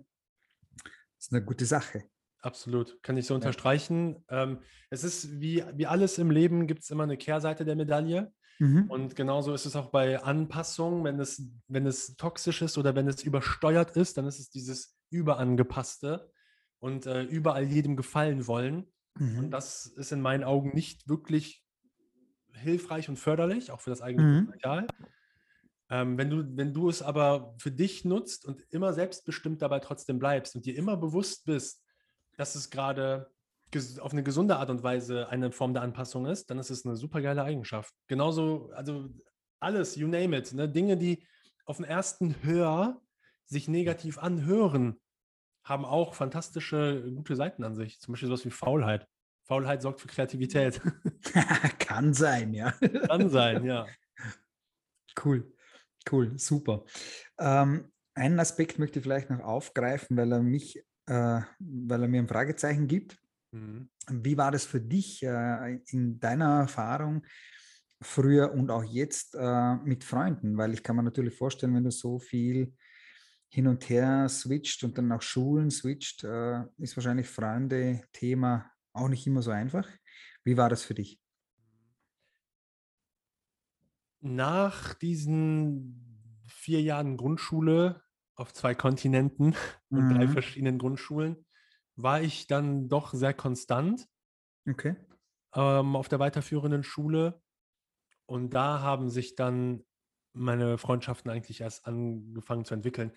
Das 0.82 1.26
ist 1.26 1.32
eine 1.32 1.44
gute 1.44 1.66
Sache. 1.66 2.04
Absolut, 2.40 3.02
kann 3.02 3.16
ich 3.16 3.26
so 3.26 3.34
unterstreichen. 3.34 4.24
Ja. 4.30 4.44
Ähm, 4.44 4.58
es 4.90 5.04
ist 5.04 5.40
wie, 5.40 5.62
wie 5.74 5.86
alles 5.86 6.18
im 6.18 6.30
Leben, 6.30 6.66
gibt 6.66 6.82
es 6.82 6.90
immer 6.90 7.02
eine 7.02 7.16
Kehrseite 7.16 7.64
der 7.64 7.76
Medaille. 7.76 8.32
Mhm. 8.58 8.90
Und 8.90 9.16
genauso 9.16 9.54
ist 9.54 9.66
es 9.66 9.76
auch 9.76 9.90
bei 9.90 10.22
Anpassungen, 10.22 11.04
wenn 11.04 11.20
es, 11.20 11.42
wenn 11.68 11.86
es 11.86 12.16
toxisch 12.16 12.62
ist 12.62 12.76
oder 12.76 12.94
wenn 12.94 13.06
es 13.06 13.22
übersteuert 13.22 13.92
ist, 13.92 14.18
dann 14.18 14.26
ist 14.26 14.40
es 14.40 14.50
dieses 14.50 14.96
Überangepasste 15.10 16.30
und 16.80 17.06
äh, 17.06 17.22
überall 17.22 17.64
jedem 17.64 17.96
gefallen 17.96 18.46
wollen. 18.46 18.92
Mhm. 19.14 19.38
Und 19.38 19.50
das 19.50 19.86
ist 19.86 20.12
in 20.12 20.20
meinen 20.20 20.44
Augen 20.44 20.70
nicht 20.74 21.08
wirklich 21.08 21.64
hilfreich 22.52 23.08
und 23.08 23.16
förderlich, 23.16 23.70
auch 23.70 23.80
für 23.80 23.90
das 23.90 24.02
eigene 24.02 24.24
mhm. 24.24 24.46
Potenzial. 24.46 24.86
Ähm, 25.90 26.18
wenn, 26.18 26.28
du, 26.28 26.56
wenn 26.56 26.74
du 26.74 26.88
es 26.88 27.00
aber 27.00 27.54
für 27.58 27.70
dich 27.70 28.04
nutzt 28.04 28.44
und 28.44 28.60
immer 28.70 28.92
selbstbestimmt 28.92 29.62
dabei 29.62 29.78
trotzdem 29.78 30.18
bleibst 30.18 30.54
und 30.54 30.66
dir 30.66 30.76
immer 30.76 30.96
bewusst 30.96 31.46
bist, 31.46 31.82
dass 32.36 32.54
es 32.54 32.70
gerade 32.70 33.30
auf 34.00 34.12
eine 34.12 34.22
gesunde 34.22 34.56
Art 34.56 34.70
und 34.70 34.82
Weise 34.82 35.28
eine 35.28 35.52
Form 35.52 35.74
der 35.74 35.82
Anpassung 35.82 36.26
ist, 36.26 36.50
dann 36.50 36.58
ist 36.58 36.70
es 36.70 36.86
eine 36.86 36.96
super 36.96 37.20
geile 37.20 37.42
Eigenschaft. 37.42 37.94
Genauso, 38.06 38.70
also 38.74 39.08
alles, 39.60 39.96
you 39.96 40.08
name 40.08 40.36
it, 40.36 40.52
ne? 40.52 40.68
Dinge, 40.68 40.96
die 40.96 41.26
auf 41.66 41.76
den 41.76 41.84
ersten 41.84 42.42
Hör 42.42 43.00
sich 43.44 43.68
negativ 43.68 44.18
anhören, 44.18 45.00
haben 45.64 45.84
auch 45.84 46.14
fantastische, 46.14 47.12
gute 47.14 47.36
Seiten 47.36 47.62
an 47.64 47.74
sich. 47.74 48.00
Zum 48.00 48.12
Beispiel 48.12 48.28
sowas 48.28 48.44
wie 48.44 48.50
Faulheit. 48.50 49.06
Faulheit 49.44 49.82
sorgt 49.82 50.00
für 50.00 50.08
Kreativität. 50.08 50.80
Kann 51.78 52.14
sein, 52.14 52.54
ja. 52.54 52.70
Kann 53.06 53.28
sein, 53.28 53.64
ja. 53.64 53.86
Cool, 55.22 55.52
cool, 56.10 56.38
super. 56.38 56.84
Ähm, 57.38 57.90
einen 58.14 58.40
Aspekt 58.40 58.78
möchte 58.78 58.98
ich 58.98 59.02
vielleicht 59.02 59.30
noch 59.30 59.40
aufgreifen, 59.40 60.16
weil 60.16 60.32
er 60.32 60.42
mich, 60.42 60.78
äh, 61.06 61.40
weil 61.58 62.02
er 62.02 62.08
mir 62.08 62.20
ein 62.20 62.28
Fragezeichen 62.28 62.86
gibt. 62.88 63.18
Mhm. 63.52 63.90
Wie 64.10 64.36
war 64.36 64.50
das 64.50 64.64
für 64.64 64.80
dich 64.80 65.22
äh, 65.22 65.80
in 65.90 66.20
deiner 66.20 66.60
Erfahrung 66.60 67.24
früher 68.00 68.52
und 68.52 68.70
auch 68.70 68.84
jetzt 68.84 69.34
äh, 69.34 69.76
mit 69.76 70.04
Freunden? 70.04 70.56
Weil 70.56 70.74
ich 70.74 70.82
kann 70.82 70.96
mir 70.96 71.02
natürlich 71.02 71.34
vorstellen, 71.34 71.74
wenn 71.74 71.84
du 71.84 71.90
so 71.90 72.18
viel 72.18 72.74
hin 73.50 73.66
und 73.66 73.88
her 73.88 74.28
switcht 74.28 74.84
und 74.84 74.98
dann 74.98 75.10
auch 75.12 75.22
Schulen 75.22 75.70
switcht, 75.70 76.24
äh, 76.24 76.64
ist 76.76 76.96
wahrscheinlich 76.96 77.28
Freunde-Thema 77.28 78.70
auch 78.92 79.08
nicht 79.08 79.26
immer 79.26 79.42
so 79.42 79.50
einfach. 79.50 79.88
Wie 80.44 80.56
war 80.56 80.68
das 80.68 80.82
für 80.82 80.94
dich? 80.94 81.20
Nach 84.20 84.94
diesen 84.94 86.44
vier 86.46 86.82
Jahren 86.82 87.16
Grundschule 87.16 88.02
auf 88.34 88.52
zwei 88.52 88.74
Kontinenten 88.74 89.54
und 89.88 90.08
mhm. 90.08 90.14
drei 90.14 90.28
verschiedenen 90.28 90.78
Grundschulen 90.78 91.46
war 91.98 92.22
ich 92.22 92.46
dann 92.46 92.88
doch 92.88 93.12
sehr 93.12 93.34
konstant 93.34 94.08
okay. 94.68 94.94
ähm, 95.54 95.96
auf 95.96 96.08
der 96.08 96.20
weiterführenden 96.20 96.84
Schule. 96.84 97.42
Und 98.26 98.54
da 98.54 98.80
haben 98.80 99.10
sich 99.10 99.34
dann 99.34 99.84
meine 100.32 100.78
Freundschaften 100.78 101.30
eigentlich 101.30 101.60
erst 101.60 101.86
angefangen 101.86 102.64
zu 102.64 102.74
entwickeln. 102.74 103.12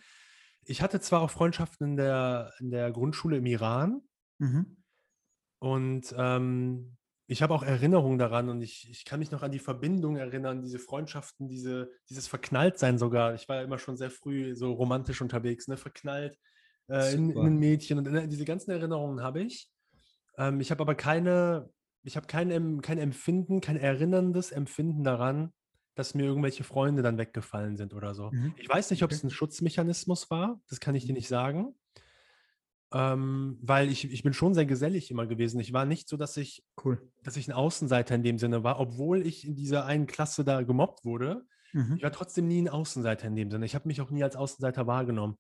Ich 0.63 0.81
hatte 0.81 0.99
zwar 0.99 1.21
auch 1.21 1.29
Freundschaften 1.29 1.91
in 1.91 1.97
der, 1.97 2.53
in 2.59 2.71
der 2.71 2.91
Grundschule 2.91 3.37
im 3.37 3.45
Iran 3.45 4.01
mhm. 4.39 4.77
und 5.59 6.13
ähm, 6.17 6.97
ich 7.27 7.41
habe 7.41 7.53
auch 7.53 7.63
Erinnerungen 7.63 8.19
daran 8.19 8.49
und 8.49 8.61
ich, 8.61 8.89
ich 8.89 9.05
kann 9.05 9.19
mich 9.19 9.31
noch 9.31 9.43
an 9.43 9.51
die 9.51 9.59
Verbindung 9.59 10.17
erinnern, 10.17 10.61
diese 10.61 10.79
Freundschaften, 10.79 11.47
diese, 11.47 11.91
dieses 12.09 12.27
Verknalltsein 12.27 12.97
sogar. 12.97 13.35
Ich 13.35 13.47
war 13.47 13.57
ja 13.57 13.63
immer 13.63 13.79
schon 13.79 13.97
sehr 13.97 14.11
früh 14.11 14.55
so 14.55 14.73
romantisch 14.73 15.21
unterwegs, 15.21 15.67
ne? 15.67 15.77
verknallt 15.77 16.37
äh, 16.91 17.13
in, 17.13 17.31
in, 17.31 17.37
ein 17.39 17.57
Mädchen 17.57 17.97
und 17.97 18.07
in, 18.07 18.29
diese 18.29 18.45
ganzen 18.45 18.71
Erinnerungen 18.71 19.21
habe 19.21 19.41
ich. 19.41 19.69
Ähm, 20.37 20.59
ich 20.59 20.71
habe 20.71 20.81
aber 20.81 20.95
keine, 20.95 21.69
ich 22.03 22.15
habe 22.15 22.27
kein, 22.27 22.81
kein 22.81 22.97
Empfinden, 22.97 23.61
kein 23.61 23.77
erinnerndes 23.77 24.51
Empfinden 24.51 25.03
daran, 25.03 25.53
dass 25.95 26.15
mir 26.15 26.23
irgendwelche 26.23 26.63
Freunde 26.63 27.01
dann 27.01 27.17
weggefallen 27.17 27.77
sind 27.77 27.93
oder 27.93 28.13
so. 28.13 28.29
Mhm. 28.31 28.53
Ich 28.57 28.69
weiß 28.69 28.91
nicht, 28.91 29.03
ob 29.03 29.11
es 29.11 29.23
ein 29.23 29.29
Schutzmechanismus 29.29 30.29
war, 30.29 30.61
das 30.69 30.79
kann 30.79 30.95
ich 30.95 31.05
dir 31.05 31.11
mhm. 31.11 31.17
nicht 31.17 31.27
sagen. 31.27 31.75
Ähm, 32.93 33.57
weil 33.61 33.89
ich, 33.89 34.11
ich 34.11 34.21
bin 34.21 34.33
schon 34.33 34.53
sehr 34.53 34.65
gesellig 34.65 35.11
immer 35.11 35.25
gewesen. 35.25 35.61
Ich 35.61 35.71
war 35.71 35.85
nicht 35.85 36.09
so, 36.09 36.17
dass 36.17 36.35
ich, 36.35 36.65
cool. 36.83 37.01
dass 37.23 37.37
ich 37.37 37.47
ein 37.47 37.53
Außenseiter 37.53 38.15
in 38.15 38.23
dem 38.23 38.37
Sinne 38.37 38.65
war, 38.65 38.81
obwohl 38.81 39.25
ich 39.25 39.47
in 39.47 39.55
dieser 39.55 39.85
einen 39.85 40.07
Klasse 40.07 40.43
da 40.43 40.61
gemobbt 40.61 41.05
wurde. 41.05 41.45
Mhm. 41.71 41.95
Ich 41.95 42.03
war 42.03 42.11
trotzdem 42.11 42.49
nie 42.49 42.61
ein 42.61 42.67
Außenseiter 42.67 43.27
in 43.27 43.35
dem 43.37 43.49
Sinne. 43.49 43.65
Ich 43.65 43.75
habe 43.75 43.87
mich 43.87 44.01
auch 44.01 44.09
nie 44.09 44.23
als 44.23 44.35
Außenseiter 44.35 44.87
wahrgenommen. 44.87 45.37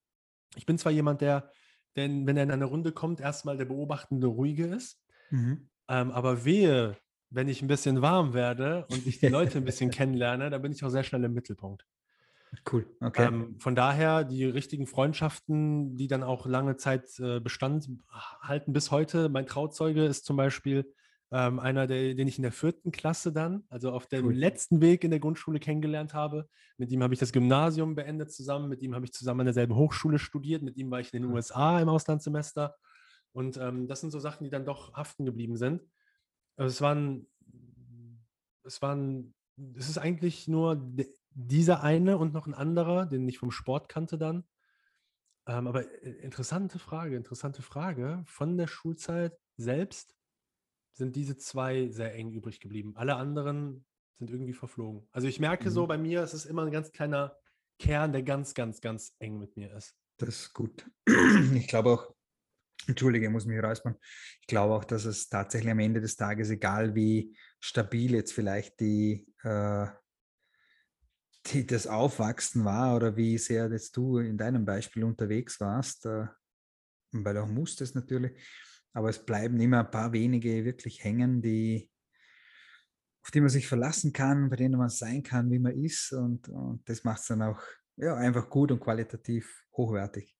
Ich 0.55 0.65
bin 0.65 0.77
zwar 0.77 0.91
jemand, 0.91 1.21
der, 1.21 1.49
denn 1.95 2.27
wenn 2.27 2.37
er 2.37 2.43
in 2.43 2.51
eine 2.51 2.65
Runde 2.65 2.91
kommt, 2.91 3.19
erstmal 3.19 3.57
der 3.57 3.65
beobachtende 3.65 4.27
Ruhige 4.27 4.65
ist. 4.67 5.01
Mhm. 5.29 5.69
Ähm, 5.87 6.11
aber 6.11 6.45
wehe, 6.45 6.97
wenn 7.29 7.47
ich 7.47 7.61
ein 7.61 7.67
bisschen 7.67 8.01
warm 8.01 8.33
werde 8.33 8.85
und 8.89 9.07
ich 9.07 9.19
die 9.19 9.27
Leute 9.27 9.57
ein 9.57 9.65
bisschen 9.65 9.91
kennenlerne, 9.91 10.49
dann 10.49 10.61
bin 10.61 10.71
ich 10.71 10.83
auch 10.83 10.89
sehr 10.89 11.03
schnell 11.03 11.23
im 11.23 11.33
Mittelpunkt. 11.33 11.85
Cool, 12.69 12.85
okay. 12.99 13.27
Ähm, 13.27 13.57
von 13.59 13.75
daher, 13.75 14.25
die 14.25 14.43
richtigen 14.43 14.85
Freundschaften, 14.85 15.95
die 15.95 16.07
dann 16.07 16.21
auch 16.21 16.45
lange 16.45 16.75
Zeit 16.75 17.17
äh, 17.19 17.39
Bestand 17.39 17.89
halten 18.41 18.73
bis 18.73 18.91
heute. 18.91 19.29
Mein 19.29 19.45
Trauzeuge 19.45 20.03
ist 20.03 20.25
zum 20.25 20.35
Beispiel 20.35 20.93
ähm, 21.31 21.59
einer, 21.59 21.87
der, 21.87 22.13
den 22.13 22.27
ich 22.27 22.37
in 22.37 22.43
der 22.43 22.51
vierten 22.51 22.91
Klasse 22.91 23.31
dann, 23.31 23.63
also 23.69 23.91
auf 23.91 24.07
dem 24.07 24.25
cool. 24.25 24.33
letzten 24.33 24.81
Weg 24.81 25.03
in 25.03 25.11
der 25.11 25.21
Grundschule 25.21 25.59
kennengelernt 25.59 26.13
habe. 26.13 26.49
Mit 26.77 26.91
ihm 26.91 27.01
habe 27.01 27.13
ich 27.13 27.19
das 27.19 27.31
Gymnasium 27.31 27.95
beendet 27.95 28.33
zusammen, 28.33 28.67
mit 28.67 28.81
ihm 28.81 28.93
habe 28.93 29.05
ich 29.05 29.13
zusammen 29.13 29.41
an 29.41 29.45
derselben 29.45 29.75
Hochschule 29.75 30.19
studiert, 30.19 30.61
mit 30.61 30.75
ihm 30.75 30.91
war 30.91 30.99
ich 30.99 31.13
in 31.13 31.21
den 31.21 31.31
USA 31.31 31.79
im 31.79 31.87
Auslandssemester. 31.87 32.75
Und 33.31 33.55
ähm, 33.57 33.87
das 33.87 34.01
sind 34.01 34.11
so 34.11 34.19
Sachen, 34.19 34.43
die 34.43 34.49
dann 34.49 34.65
doch 34.65 34.93
haften 34.93 35.25
geblieben 35.25 35.55
sind. 35.55 35.81
Also 36.57 36.69
es 36.69 36.81
waren, 36.81 37.27
es 38.63 38.81
waren, 38.81 39.33
es 39.75 39.87
ist 39.87 39.97
eigentlich 39.97 40.49
nur 40.49 40.85
dieser 41.29 41.81
eine 41.81 42.17
und 42.17 42.33
noch 42.33 42.45
ein 42.45 42.53
anderer, 42.53 43.05
den 43.05 43.27
ich 43.29 43.39
vom 43.39 43.51
Sport 43.51 43.87
kannte 43.87 44.17
dann. 44.17 44.43
Ähm, 45.47 45.67
aber 45.67 45.89
äh, 46.03 46.09
interessante 46.09 46.77
Frage, 46.77 47.15
interessante 47.15 47.61
Frage. 47.61 48.21
Von 48.25 48.57
der 48.57 48.67
Schulzeit 48.67 49.37
selbst 49.55 50.13
sind 50.93 51.15
diese 51.15 51.37
zwei 51.37 51.89
sehr 51.89 52.13
eng 52.15 52.31
übrig 52.31 52.59
geblieben. 52.59 52.93
Alle 52.95 53.15
anderen 53.15 53.85
sind 54.17 54.29
irgendwie 54.29 54.53
verflogen. 54.53 55.07
Also 55.11 55.27
ich 55.27 55.39
merke 55.39 55.69
mhm. 55.69 55.73
so 55.73 55.87
bei 55.87 55.97
mir, 55.97 56.21
es 56.21 56.33
ist 56.33 56.45
immer 56.45 56.65
ein 56.65 56.71
ganz 56.71 56.91
kleiner 56.91 57.35
Kern, 57.79 58.11
der 58.11 58.23
ganz, 58.23 58.53
ganz, 58.53 58.81
ganz 58.81 59.15
eng 59.19 59.39
mit 59.39 59.55
mir 59.57 59.75
ist. 59.75 59.95
Das 60.17 60.29
ist 60.29 60.53
gut. 60.53 60.85
Ich 61.55 61.67
glaube 61.67 61.89
auch, 61.89 62.15
Entschuldige, 62.87 63.27
ich 63.27 63.31
muss 63.31 63.45
mich 63.45 63.61
räuspern. 63.61 63.95
Ich 64.41 64.47
glaube 64.47 64.73
auch, 64.73 64.83
dass 64.83 65.05
es 65.05 65.29
tatsächlich 65.29 65.71
am 65.71 65.79
Ende 65.79 66.01
des 66.01 66.15
Tages, 66.15 66.49
egal 66.49 66.95
wie 66.95 67.35
stabil 67.59 68.13
jetzt 68.15 68.33
vielleicht 68.33 68.79
die, 68.79 69.27
äh, 69.43 69.87
die 71.47 71.65
das 71.65 71.87
Aufwachsen 71.87 72.65
war 72.65 72.95
oder 72.95 73.15
wie 73.15 73.37
sehr 73.37 73.69
jetzt 73.71 73.97
du 73.97 74.17
in 74.17 74.37
deinem 74.37 74.65
Beispiel 74.65 75.03
unterwegs 75.03 75.59
warst, 75.59 76.05
äh, 76.05 76.27
weil 77.11 77.37
auch 77.37 77.47
musstest 77.47 77.95
natürlich, 77.95 78.31
aber 78.93 79.09
es 79.09 79.25
bleiben 79.25 79.59
immer 79.59 79.79
ein 79.79 79.91
paar 79.91 80.11
wenige 80.13 80.65
wirklich 80.65 81.03
hängen, 81.03 81.41
die, 81.41 81.89
auf 83.23 83.31
die 83.31 83.41
man 83.41 83.49
sich 83.49 83.67
verlassen 83.67 84.13
kann, 84.13 84.49
bei 84.49 84.55
denen 84.55 84.77
man 84.77 84.89
sein 84.89 85.23
kann, 85.23 85.51
wie 85.51 85.59
man 85.59 85.73
ist 85.73 86.11
und, 86.13 86.49
und 86.49 86.87
das 86.89 87.03
macht 87.03 87.21
es 87.21 87.27
dann 87.27 87.41
auch 87.41 87.61
ja, 87.97 88.15
einfach 88.15 88.49
gut 88.49 88.71
und 88.71 88.79
qualitativ 88.79 89.65
hochwertig. 89.75 90.35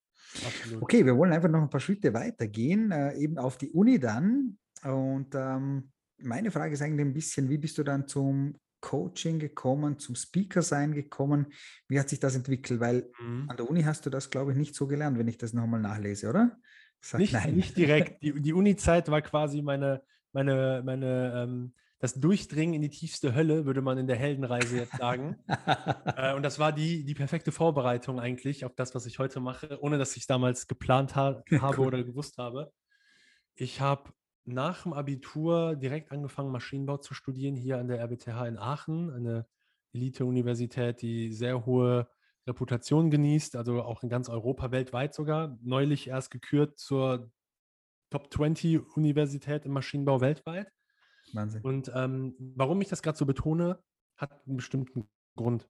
Absolut. 0.46 0.84
Okay, 0.84 1.05
wir 1.05 1.17
wollen 1.17 1.34
einfach 1.34 1.50
noch 1.50 1.62
ein 1.62 1.70
paar 1.70 1.79
Schritte 1.79 2.13
weitergehen, 2.13 2.91
äh, 2.91 3.15
eben 3.17 3.38
auf 3.38 3.58
die 3.58 3.70
Uni 3.72 4.00
dann. 4.00 4.58
Und 4.84 5.36
ähm, 5.36 5.91
meine 6.17 6.51
Frage 6.51 6.74
ist 6.74 6.81
eigentlich 6.81 7.05
ein 7.05 7.13
bisschen, 7.13 7.50
wie 7.50 7.58
bist 7.58 7.77
du 7.77 7.84
dann 7.84 8.08
zum 8.08 8.55
Coaching 8.79 9.39
gekommen, 9.39 10.00
zum 10.00 10.15
Speaker 10.15 10.62
sein 10.62 10.93
gekommen? 10.93 11.48
Wie 11.88 12.00
hat 12.00 12.10
sich 12.10 12.20
das 12.20 12.36
entwickelt? 12.36 12.79
Weil 12.79 13.10
mhm. 13.20 13.50
an 13.50 13.58
der 13.58 13.70
Uni 13.70 13.84
hast 13.84 14.05
du 14.05 14.10
das, 14.10 14.29
glaube 14.29 14.51
ich, 14.51 14.58
nicht 14.58 14.75
so 14.75 14.88
gelernt, 14.88 15.17
wenn 15.17 15.27
ich 15.27 15.38
das 15.38 15.53
nochmal 15.53 15.81
nachlese, 15.81 16.29
oder? 16.29 16.58
Sag, 17.01 17.20
nicht, 17.20 17.34
nein. 17.34 17.55
nicht 17.55 17.75
direkt. 17.75 18.22
Die, 18.22 18.39
die 18.41 18.53
Uni-Zeit 18.53 19.10
war 19.10 19.22
quasi 19.22 19.62
meine, 19.62 20.03
meine, 20.31 20.81
meine 20.86 21.34
ähm, 21.36 21.74
das 22.01 22.15
Durchdringen 22.15 22.74
in 22.74 22.81
die 22.81 22.89
tiefste 22.89 23.36
Hölle, 23.36 23.65
würde 23.65 23.81
man 23.81 23.98
in 24.00 24.08
der 24.08 24.15
Heldenreise 24.15 24.77
jetzt 24.77 24.98
sagen. 24.98 25.38
äh, 26.17 26.34
und 26.34 26.41
das 26.41 26.58
war 26.58 26.72
die, 26.72 27.03
die 27.05 27.13
perfekte 27.13 27.51
Vorbereitung 27.51 28.20
eigentlich 28.20 28.65
auf 28.65 28.74
das, 28.75 28.96
was 28.96 29.05
ich 29.05 29.20
heute 29.20 29.39
mache, 29.39 29.77
ohne 29.81 30.00
dass 30.00 30.17
ich 30.17 30.25
damals 30.25 30.67
geplant 30.67 31.15
ha 31.15 31.43
habe 31.60 31.79
cool. 31.79 31.88
oder 31.88 32.03
gewusst 32.03 32.38
habe. 32.39 32.72
Ich 33.55 33.81
habe 33.81 34.12
nach 34.46 34.84
dem 34.84 34.93
Abitur 34.93 35.75
direkt 35.75 36.12
angefangen, 36.12 36.51
Maschinenbau 36.51 36.98
zu 36.98 37.13
studieren, 37.13 37.55
hier 37.55 37.77
an 37.77 37.88
der 37.88 38.00
RWTH 38.00 38.48
in 38.48 38.58
Aachen, 38.58 39.12
eine 39.12 39.46
Elite-Universität, 39.93 41.01
die 41.03 41.31
sehr 41.31 41.65
hohe 41.65 42.08
Reputation 42.48 43.12
genießt, 43.12 43.55
also 43.55 43.83
auch 43.83 44.03
in 44.03 44.10
ganz 44.10 44.29
Europa, 44.29 44.71
weltweit 44.71 45.13
sogar. 45.13 45.57
Neulich 45.62 46.07
erst 46.07 46.31
gekürt 46.31 46.79
zur 46.79 47.31
Top 48.10 48.33
20 48.33 48.95
Universität 48.95 49.65
im 49.65 49.74
Maschinenbau 49.74 50.21
weltweit. 50.21 50.71
Wahnsinn. 51.33 51.62
Und 51.62 51.91
ähm, 51.93 52.36
warum 52.55 52.81
ich 52.81 52.89
das 52.89 53.01
gerade 53.01 53.17
so 53.17 53.25
betone, 53.25 53.79
hat 54.17 54.45
einen 54.45 54.57
bestimmten 54.57 55.10
Grund. 55.36 55.69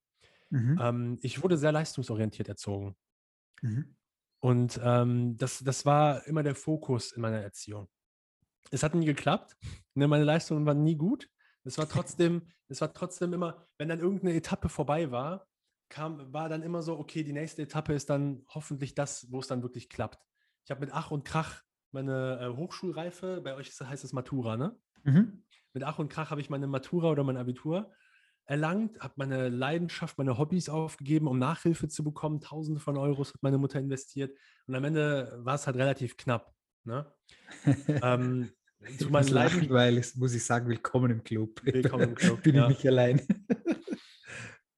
Mhm. 0.49 0.79
Ähm, 0.81 1.19
ich 1.21 1.43
wurde 1.43 1.57
sehr 1.57 1.71
leistungsorientiert 1.71 2.49
erzogen. 2.49 2.95
Mhm. 3.61 3.95
Und 4.39 4.79
ähm, 4.83 5.37
das, 5.37 5.59
das 5.59 5.85
war 5.85 6.25
immer 6.25 6.41
der 6.41 6.55
Fokus 6.55 7.11
in 7.11 7.21
meiner 7.21 7.41
Erziehung. 7.41 7.87
Es 8.71 8.83
hat 8.83 8.95
nie 8.95 9.05
geklappt. 9.05 9.55
Ne, 9.93 10.07
meine 10.07 10.23
Leistungen 10.23 10.65
waren 10.65 10.83
nie 10.83 10.95
gut. 10.95 11.29
Es 11.63 11.77
war 11.77 11.87
trotzdem, 11.89 12.47
es 12.67 12.81
war 12.81 12.93
trotzdem 12.93 13.33
immer, 13.33 13.67
wenn 13.77 13.89
dann 13.89 13.99
irgendeine 13.99 14.33
Etappe 14.33 14.69
vorbei 14.69 15.11
war, 15.11 15.47
kam, 15.91 16.33
war 16.33 16.49
dann 16.49 16.63
immer 16.63 16.81
so, 16.81 16.97
okay, 16.97 17.23
die 17.23 17.33
nächste 17.33 17.61
Etappe 17.61 17.93
ist 17.93 18.09
dann 18.09 18.43
hoffentlich 18.47 18.95
das, 18.95 19.27
wo 19.29 19.39
es 19.39 19.47
dann 19.47 19.61
wirklich 19.61 19.89
klappt. 19.89 20.25
Ich 20.65 20.71
habe 20.71 20.81
mit 20.81 20.91
Ach 20.91 21.11
und 21.11 21.23
Krach 21.23 21.61
meine 21.91 22.39
äh, 22.41 22.57
Hochschulreife, 22.57 23.41
bei 23.43 23.53
euch 23.53 23.71
heißt 23.79 24.03
es 24.03 24.13
Matura, 24.13 24.57
ne? 24.57 24.75
Mhm. 25.03 25.43
Mit 25.73 25.83
Ach 25.83 25.99
und 25.99 26.09
Krach 26.09 26.31
habe 26.31 26.41
ich 26.41 26.49
meine 26.49 26.67
Matura 26.67 27.09
oder 27.09 27.23
mein 27.23 27.37
Abitur 27.37 27.91
erlangt, 28.45 28.99
habe 28.99 29.13
meine 29.17 29.49
Leidenschaft, 29.49 30.17
meine 30.17 30.37
Hobbys 30.37 30.67
aufgegeben, 30.67 31.27
um 31.27 31.37
Nachhilfe 31.37 31.87
zu 31.87 32.03
bekommen. 32.03 32.41
Tausende 32.41 32.79
von 32.79 32.97
Euros 32.97 33.33
hat 33.33 33.43
meine 33.43 33.57
Mutter 33.57 33.79
investiert. 33.79 34.37
Und 34.67 34.75
am 34.75 34.83
Ende 34.83 35.39
war 35.43 35.55
es 35.55 35.67
halt 35.67 35.77
relativ 35.77 36.17
knapp. 36.17 36.53
Ne? 36.83 37.05
ähm, 38.03 38.51
zu 38.97 39.09
meinen 39.09 39.27
Leiden, 39.27 39.69
weil 39.69 39.97
ich, 39.97 40.15
muss 40.15 40.33
ich 40.33 40.43
sagen, 40.43 40.67
willkommen 40.67 41.11
im 41.11 41.23
Club. 41.23 41.61
Willkommen 41.63 42.09
im 42.09 42.15
Club. 42.15 42.41
Bin 42.43 42.55
ja. 42.55 42.63
ich 42.63 42.77
nicht 42.77 42.87
allein. 42.87 43.21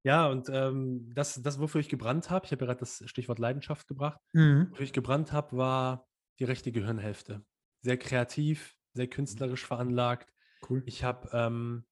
Ja, 0.04 0.28
und 0.28 0.50
ähm, 0.50 1.10
das, 1.14 1.42
das, 1.42 1.60
wofür 1.60 1.80
ich 1.80 1.88
gebrannt 1.88 2.30
habe, 2.30 2.46
ich 2.46 2.52
habe 2.52 2.66
ja 2.66 2.68
gerade 2.68 2.82
das 2.82 3.04
Stichwort 3.06 3.40
Leidenschaft 3.40 3.88
gebracht, 3.88 4.20
mhm. 4.34 4.68
wofür 4.72 4.84
ich 4.84 4.94
gebrannt 4.94 5.32
habe, 5.32 5.56
war 5.58 6.08
die 6.40 6.44
rechte 6.44 6.72
Gehirnhälfte. 6.74 7.46
Sehr 7.82 7.98
kreativ, 7.98 8.76
sehr 8.94 9.08
künstlerisch 9.08 9.66
veranlagt. 9.66 10.34
Cool. 10.70 10.84
Ich 10.86 11.04
habe 11.04 11.30
ähm, 11.32 11.86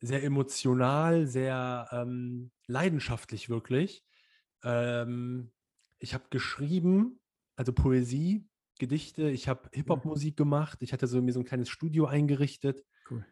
sehr 0.00 0.22
emotional, 0.22 1.26
sehr 1.26 1.88
ähm, 1.92 2.50
leidenschaftlich 2.66 3.48
wirklich. 3.48 4.04
Ähm, 4.62 5.52
ich 5.98 6.12
habe 6.12 6.24
geschrieben, 6.30 7.20
also 7.56 7.72
Poesie, 7.72 8.46
Gedichte, 8.78 9.30
ich 9.30 9.48
habe 9.48 9.70
Hip-Hop-Musik 9.72 10.36
gemacht, 10.36 10.78
ich 10.82 10.92
hatte 10.92 11.06
so 11.06 11.22
mir 11.22 11.32
so 11.32 11.40
ein 11.40 11.46
kleines 11.46 11.70
Studio 11.70 12.06
eingerichtet. 12.06 12.84
Cool. 13.10 13.24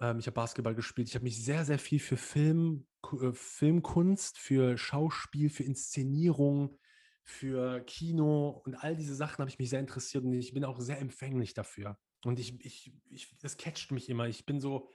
Ähm, 0.00 0.20
ich 0.20 0.26
habe 0.26 0.34
Basketball 0.34 0.76
gespielt. 0.76 1.08
Ich 1.08 1.14
habe 1.16 1.24
mich 1.24 1.44
sehr, 1.44 1.64
sehr 1.64 1.78
viel 1.78 1.98
für 1.98 2.16
Film, 2.16 2.86
Filmkunst, 3.32 4.38
für 4.38 4.78
Schauspiel, 4.78 5.50
für 5.50 5.64
Inszenierung, 5.64 6.78
für 7.24 7.80
Kino 7.80 8.62
und 8.64 8.74
all 8.74 8.96
diese 8.96 9.14
Sachen 9.14 9.38
habe 9.38 9.50
ich 9.50 9.58
mich 9.58 9.70
sehr 9.70 9.80
interessiert 9.80 10.24
und 10.24 10.32
ich 10.32 10.52
bin 10.52 10.64
auch 10.64 10.80
sehr 10.80 10.98
empfänglich 10.98 11.54
dafür. 11.54 11.98
Und 12.24 12.38
ich, 12.38 12.60
ich, 12.64 12.92
ich 13.08 13.36
das 13.38 13.56
catcht 13.56 13.92
mich 13.92 14.08
immer. 14.08 14.26
Ich 14.26 14.44
bin 14.44 14.60
so, 14.60 14.88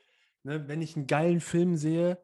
ne, 0.43 0.67
wenn 0.67 0.81
ich 0.81 0.95
einen 0.95 1.07
geilen 1.07 1.39
Film 1.39 1.75
sehe, 1.75 2.21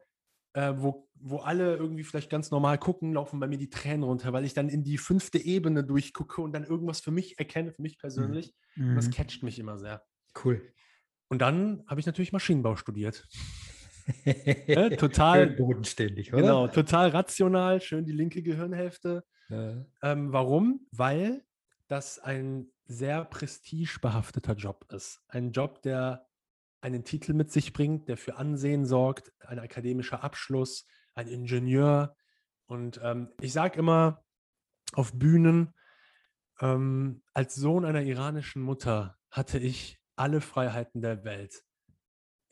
äh, 0.54 0.74
wo, 0.76 1.08
wo 1.14 1.38
alle 1.38 1.76
irgendwie 1.76 2.04
vielleicht 2.04 2.30
ganz 2.30 2.50
normal 2.50 2.78
gucken, 2.78 3.14
laufen 3.14 3.40
bei 3.40 3.46
mir 3.46 3.58
die 3.58 3.70
Tränen 3.70 4.02
runter, 4.02 4.32
weil 4.32 4.44
ich 4.44 4.54
dann 4.54 4.68
in 4.68 4.84
die 4.84 4.98
fünfte 4.98 5.38
Ebene 5.38 5.82
durchgucke 5.82 6.42
und 6.42 6.52
dann 6.52 6.64
irgendwas 6.64 7.00
für 7.00 7.10
mich 7.10 7.38
erkenne, 7.38 7.72
für 7.72 7.82
mich 7.82 7.98
persönlich. 7.98 8.54
Mhm. 8.76 8.94
Das 8.94 9.10
catcht 9.10 9.42
mich 9.42 9.58
immer 9.58 9.78
sehr. 9.78 10.04
Cool. 10.44 10.72
Und 11.28 11.40
dann 11.40 11.82
habe 11.86 12.00
ich 12.00 12.06
natürlich 12.06 12.32
Maschinenbau 12.32 12.76
studiert. 12.76 13.26
Ja, 14.66 14.90
total 14.96 15.48
bodenständig, 15.48 16.32
oder? 16.32 16.42
Genau, 16.42 16.68
total 16.68 17.10
rational, 17.10 17.80
schön 17.80 18.04
die 18.04 18.12
linke 18.12 18.42
Gehirnhälfte. 18.42 19.24
Ja. 19.48 19.84
Ähm, 20.02 20.32
warum? 20.32 20.86
Weil 20.90 21.44
das 21.88 22.18
ein 22.18 22.70
sehr 22.86 23.24
prestigebehafteter 23.24 24.54
Job 24.54 24.86
ist. 24.92 25.22
Ein 25.28 25.52
Job, 25.52 25.82
der 25.82 26.26
einen 26.80 27.04
Titel 27.04 27.32
mit 27.32 27.52
sich 27.52 27.72
bringt, 27.72 28.08
der 28.08 28.16
für 28.16 28.36
Ansehen 28.36 28.86
sorgt, 28.86 29.32
ein 29.40 29.58
akademischer 29.58 30.24
Abschluss, 30.24 30.86
ein 31.14 31.28
Ingenieur. 31.28 32.16
Und 32.66 33.00
ähm, 33.02 33.28
ich 33.40 33.52
sage 33.52 33.78
immer 33.78 34.24
auf 34.94 35.12
Bühnen, 35.12 35.74
ähm, 36.60 37.22
als 37.34 37.54
Sohn 37.54 37.84
einer 37.84 38.02
iranischen 38.02 38.62
Mutter 38.62 39.16
hatte 39.30 39.58
ich 39.58 39.98
alle 40.16 40.40
Freiheiten 40.40 41.00
der 41.00 41.24
Welt. 41.24 41.62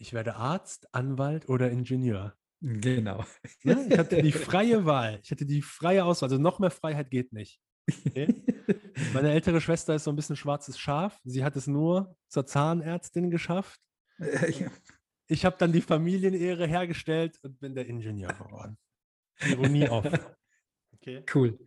Ich 0.01 0.15
werde 0.15 0.37
Arzt, 0.37 0.93
Anwalt 0.95 1.47
oder 1.51 1.71
Ingenieur. 1.71 2.35
Genau. 2.63 3.23
Ne? 3.65 3.87
Ich 3.91 3.99
hatte 3.99 4.23
die 4.23 4.33
freie 4.33 4.87
Wahl. 4.87 5.21
Ich 5.23 5.31
hatte 5.31 5.45
die 5.45 5.61
freie 5.61 6.07
Auswahl. 6.07 6.31
Also 6.31 6.41
noch 6.41 6.59
mehr 6.59 6.71
Freiheit 6.71 7.11
geht 7.11 7.35
nicht. 7.35 7.61
Okay? 8.07 8.43
Meine 9.13 9.31
ältere 9.33 9.61
Schwester 9.61 9.95
ist 9.95 10.05
so 10.05 10.11
ein 10.11 10.17
bisschen 10.17 10.37
schwarzes 10.37 10.79
Schaf. 10.79 11.21
Sie 11.25 11.45
hat 11.45 11.55
es 11.55 11.67
nur 11.67 12.17
zur 12.29 12.47
Zahnärztin 12.47 13.31
geschafft. 13.31 13.79
Ich 15.27 15.45
habe 15.45 15.57
dann 15.59 15.71
die 15.71 15.83
Familienehre 15.83 16.67
hergestellt 16.67 17.39
und 17.43 17.61
bin 17.61 17.75
der 17.75 17.87
Ingenieur 17.87 18.33
geworden. 18.33 18.79
Ironie 19.47 19.89
auf. 19.89 20.05
Okay. 21.03 21.25
Cool. 21.33 21.59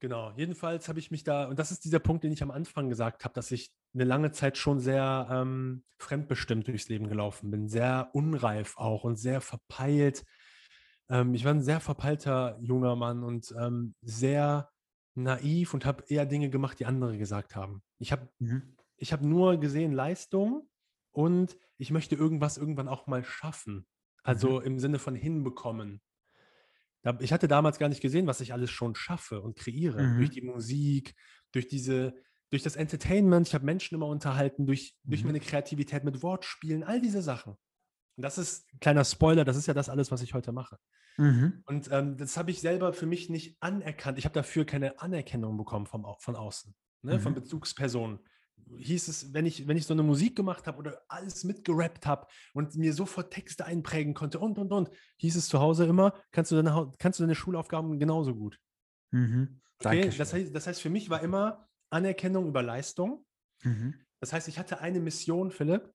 Genau, 0.00 0.32
jedenfalls 0.34 0.88
habe 0.88 0.98
ich 0.98 1.10
mich 1.10 1.24
da, 1.24 1.46
und 1.46 1.58
das 1.58 1.70
ist 1.70 1.84
dieser 1.84 1.98
Punkt, 1.98 2.24
den 2.24 2.32
ich 2.32 2.42
am 2.42 2.50
Anfang 2.50 2.88
gesagt 2.88 3.24
habe, 3.24 3.34
dass 3.34 3.50
ich 3.50 3.70
eine 3.92 4.04
lange 4.04 4.32
Zeit 4.32 4.56
schon 4.56 4.80
sehr 4.80 5.28
ähm, 5.30 5.84
fremdbestimmt 5.98 6.66
durchs 6.66 6.88
Leben 6.88 7.06
gelaufen 7.06 7.50
bin, 7.50 7.68
sehr 7.68 8.08
unreif 8.14 8.78
auch 8.78 9.04
und 9.04 9.16
sehr 9.16 9.42
verpeilt. 9.42 10.24
Ähm, 11.10 11.34
ich 11.34 11.44
war 11.44 11.52
ein 11.52 11.62
sehr 11.62 11.80
verpeilter 11.80 12.58
junger 12.62 12.96
Mann 12.96 13.22
und 13.22 13.54
ähm, 13.60 13.94
sehr 14.00 14.70
naiv 15.14 15.74
und 15.74 15.84
habe 15.84 16.04
eher 16.08 16.24
Dinge 16.24 16.48
gemacht, 16.48 16.80
die 16.80 16.86
andere 16.86 17.18
gesagt 17.18 17.54
haben. 17.54 17.82
Ich 17.98 18.10
habe 18.10 18.26
mhm. 18.38 18.74
hab 19.02 19.20
nur 19.20 19.58
gesehen 19.58 19.92
Leistung 19.92 20.66
und 21.12 21.58
ich 21.76 21.90
möchte 21.90 22.14
irgendwas 22.14 22.56
irgendwann 22.56 22.88
auch 22.88 23.06
mal 23.06 23.22
schaffen. 23.22 23.86
Also 24.22 24.60
mhm. 24.60 24.66
im 24.66 24.78
Sinne 24.78 24.98
von 24.98 25.14
hinbekommen. 25.14 26.00
Ich 27.20 27.32
hatte 27.32 27.48
damals 27.48 27.78
gar 27.78 27.88
nicht 27.88 28.02
gesehen, 28.02 28.26
was 28.26 28.40
ich 28.40 28.52
alles 28.52 28.70
schon 28.70 28.94
schaffe 28.94 29.40
und 29.40 29.56
kreiere. 29.56 30.02
Mhm. 30.02 30.18
Durch 30.18 30.30
die 30.30 30.42
Musik, 30.42 31.14
durch 31.52 31.66
diese, 31.66 32.14
durch 32.50 32.62
das 32.62 32.76
Entertainment. 32.76 33.48
Ich 33.48 33.54
habe 33.54 33.64
Menschen 33.64 33.94
immer 33.94 34.06
unterhalten, 34.06 34.66
durch, 34.66 34.96
mhm. 35.04 35.10
durch 35.10 35.24
meine 35.24 35.40
Kreativität 35.40 36.04
mit 36.04 36.22
Wortspielen, 36.22 36.84
all 36.84 37.00
diese 37.00 37.22
Sachen. 37.22 37.56
Und 38.16 38.22
das 38.22 38.36
ist 38.36 38.70
ein 38.74 38.80
kleiner 38.80 39.04
Spoiler, 39.04 39.44
das 39.44 39.56
ist 39.56 39.66
ja 39.66 39.74
das 39.74 39.88
alles, 39.88 40.10
was 40.10 40.20
ich 40.20 40.34
heute 40.34 40.52
mache. 40.52 40.78
Mhm. 41.16 41.62
Und 41.66 41.88
ähm, 41.90 42.16
das 42.16 42.36
habe 42.36 42.50
ich 42.50 42.60
selber 42.60 42.92
für 42.92 43.06
mich 43.06 43.30
nicht 43.30 43.56
anerkannt. 43.60 44.18
Ich 44.18 44.24
habe 44.24 44.34
dafür 44.34 44.66
keine 44.66 45.00
Anerkennung 45.00 45.56
bekommen 45.56 45.86
vom, 45.86 46.04
von 46.18 46.36
außen, 46.36 46.74
ne, 47.02 47.18
von 47.18 47.32
mhm. 47.32 47.36
Bezugspersonen 47.36 48.20
hieß 48.76 49.08
es, 49.08 49.32
wenn 49.32 49.46
ich, 49.46 49.66
wenn 49.68 49.76
ich 49.76 49.86
so 49.86 49.94
eine 49.94 50.02
Musik 50.02 50.36
gemacht 50.36 50.66
habe 50.66 50.78
oder 50.78 51.02
alles 51.08 51.44
mitgerappt 51.44 52.06
habe 52.06 52.26
und 52.54 52.74
mir 52.76 52.92
sofort 52.92 53.32
Texte 53.32 53.64
einprägen 53.64 54.14
konnte 54.14 54.38
und, 54.38 54.58
und, 54.58 54.72
und, 54.72 54.90
hieß 55.16 55.36
es 55.36 55.48
zu 55.48 55.60
Hause 55.60 55.86
immer, 55.86 56.14
kannst 56.32 56.50
du 56.50 56.56
deine, 56.56 56.92
kannst 56.98 57.18
du 57.18 57.24
deine 57.24 57.34
Schulaufgaben 57.34 57.98
genauso 57.98 58.34
gut. 58.34 58.58
Mhm. 59.10 59.60
Okay? 59.78 60.10
Das, 60.16 60.32
heißt, 60.32 60.54
das 60.54 60.66
heißt, 60.66 60.80
für 60.80 60.90
mich 60.90 61.10
war 61.10 61.22
immer 61.22 61.68
Anerkennung 61.90 62.46
über 62.46 62.62
Leistung. 62.62 63.24
Mhm. 63.62 63.94
Das 64.20 64.32
heißt, 64.32 64.48
ich 64.48 64.58
hatte 64.58 64.80
eine 64.80 65.00
Mission, 65.00 65.50
Philipp, 65.50 65.92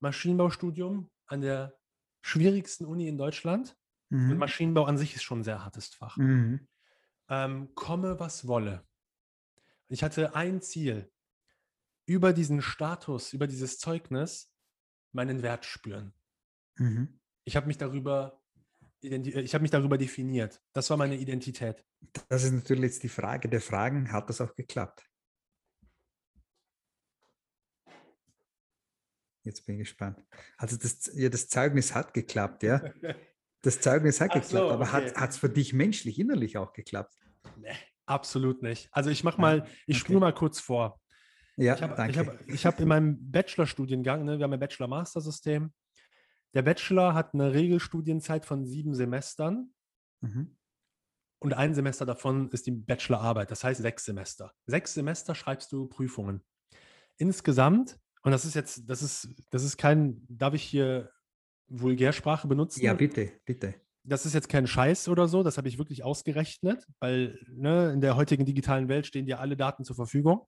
Maschinenbaustudium 0.00 1.10
an 1.26 1.40
der 1.40 1.76
schwierigsten 2.22 2.86
Uni 2.86 3.08
in 3.08 3.18
Deutschland. 3.18 3.76
Mhm. 4.08 4.32
Und 4.32 4.38
Maschinenbau 4.38 4.84
an 4.84 4.98
sich 4.98 5.14
ist 5.14 5.22
schon 5.22 5.40
ein 5.40 5.44
sehr 5.44 5.64
hartes 5.64 5.88
Fach. 5.88 6.16
Mhm. 6.16 6.66
Ähm, 7.28 7.74
komme, 7.74 8.18
was 8.18 8.46
wolle. 8.46 8.84
Ich 9.88 10.02
hatte 10.02 10.34
ein 10.34 10.60
Ziel, 10.62 11.10
über 12.12 12.32
diesen 12.32 12.60
Status, 12.60 13.32
über 13.32 13.46
dieses 13.46 13.78
Zeugnis 13.78 14.52
meinen 15.12 15.42
Wert 15.42 15.64
spüren. 15.64 16.14
Mhm. 16.76 17.20
Ich 17.44 17.56
habe 17.56 17.66
mich 17.66 17.78
darüber 17.78 18.42
ich 19.02 19.52
habe 19.52 19.62
mich 19.62 19.70
darüber 19.72 19.98
definiert. 19.98 20.62
Das 20.72 20.88
war 20.90 20.96
meine 20.96 21.16
Identität. 21.16 21.84
Das 22.28 22.44
ist 22.44 22.52
natürlich 22.52 22.84
jetzt 22.84 23.02
die 23.02 23.08
Frage 23.08 23.48
der 23.48 23.60
Fragen. 23.60 24.12
Hat 24.12 24.28
das 24.28 24.40
auch 24.40 24.54
geklappt? 24.54 25.04
Jetzt 29.44 29.66
bin 29.66 29.74
ich 29.74 29.88
gespannt. 29.88 30.24
Also 30.56 30.76
das, 30.76 31.10
ja, 31.14 31.28
das 31.28 31.48
Zeugnis 31.48 31.94
hat 31.94 32.14
geklappt, 32.14 32.62
ja. 32.62 32.80
Das 33.64 33.80
Zeugnis 33.80 34.20
hat 34.20 34.32
geklappt, 34.32 34.50
so, 34.50 34.70
aber 34.70 34.88
okay. 34.88 35.14
hat 35.14 35.30
es 35.30 35.38
für 35.38 35.48
dich 35.48 35.72
menschlich, 35.72 36.18
innerlich 36.18 36.56
auch 36.56 36.72
geklappt? 36.72 37.16
Nee, 37.56 37.76
absolut 38.06 38.60
nicht. 38.60 38.88
Also 38.90 39.08
ich 39.08 39.22
mache 39.22 39.40
mal, 39.40 39.68
ich 39.86 39.98
okay. 39.98 40.04
spule 40.04 40.18
mal 40.18 40.34
kurz 40.34 40.58
vor. 40.58 41.00
Ja, 41.56 41.74
ich 41.74 41.82
habe 41.82 41.96
hab, 41.96 42.64
hab 42.64 42.80
in 42.80 42.88
meinem 42.88 43.30
Bachelorstudiengang, 43.30 44.24
ne, 44.24 44.38
wir 44.38 44.44
haben 44.44 44.52
ein 44.52 44.60
Bachelor-Master-System. 44.60 45.72
Der 46.54 46.62
Bachelor 46.62 47.14
hat 47.14 47.34
eine 47.34 47.52
Regelstudienzeit 47.52 48.46
von 48.46 48.64
sieben 48.64 48.94
Semestern. 48.94 49.72
Mhm. 50.20 50.56
Und 51.38 51.54
ein 51.54 51.74
Semester 51.74 52.06
davon 52.06 52.50
ist 52.50 52.66
die 52.66 52.70
Bachelorarbeit, 52.70 53.50
das 53.50 53.64
heißt 53.64 53.82
sechs 53.82 54.04
Semester. 54.04 54.52
Sechs 54.66 54.94
Semester 54.94 55.34
schreibst 55.34 55.72
du 55.72 55.88
Prüfungen. 55.88 56.42
Insgesamt, 57.16 57.98
und 58.22 58.30
das 58.30 58.44
ist 58.44 58.54
jetzt, 58.54 58.88
das 58.88 59.02
ist, 59.02 59.28
das 59.50 59.64
ist 59.64 59.76
kein, 59.76 60.24
darf 60.28 60.54
ich 60.54 60.62
hier 60.62 61.10
Vulgärsprache 61.66 62.46
benutzen? 62.46 62.84
Ja, 62.84 62.94
bitte, 62.94 63.32
bitte. 63.44 63.74
Das 64.04 64.24
ist 64.24 64.34
jetzt 64.34 64.48
kein 64.48 64.66
Scheiß 64.66 65.08
oder 65.08 65.26
so, 65.26 65.42
das 65.42 65.58
habe 65.58 65.68
ich 65.68 65.78
wirklich 65.78 66.04
ausgerechnet, 66.04 66.86
weil 67.00 67.38
ne, 67.48 67.92
in 67.92 68.00
der 68.00 68.16
heutigen 68.16 68.44
digitalen 68.44 68.88
Welt 68.88 69.06
stehen 69.06 69.26
dir 69.26 69.40
alle 69.40 69.56
Daten 69.56 69.84
zur 69.84 69.96
Verfügung. 69.96 70.46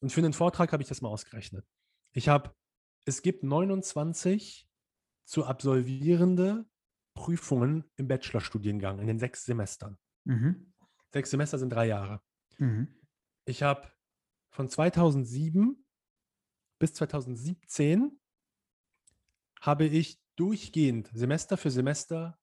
Und 0.00 0.12
für 0.12 0.20
einen 0.20 0.32
Vortrag 0.32 0.72
habe 0.72 0.82
ich 0.82 0.88
das 0.88 1.00
mal 1.00 1.08
ausgerechnet. 1.08 1.66
Ich 2.12 2.28
habe 2.28 2.54
es 3.04 3.22
gibt 3.22 3.42
29 3.42 4.68
zu 5.24 5.44
absolvierende 5.44 6.66
Prüfungen 7.14 7.84
im 7.96 8.08
Bachelorstudiengang 8.08 8.98
in 8.98 9.06
den 9.06 9.18
sechs 9.18 9.44
Semestern. 9.44 9.98
Mhm. 10.24 10.72
Sechs 11.12 11.30
Semester 11.30 11.58
sind 11.58 11.70
drei 11.70 11.86
Jahre. 11.86 12.22
Mhm. 12.58 12.88
Ich 13.44 13.62
habe 13.62 13.90
von 14.50 14.68
2007 14.68 15.84
bis 16.78 16.94
2017 16.94 18.20
habe 19.60 19.84
ich 19.84 20.20
durchgehend 20.36 21.10
Semester 21.12 21.56
für 21.56 21.70
Semester 21.70 22.38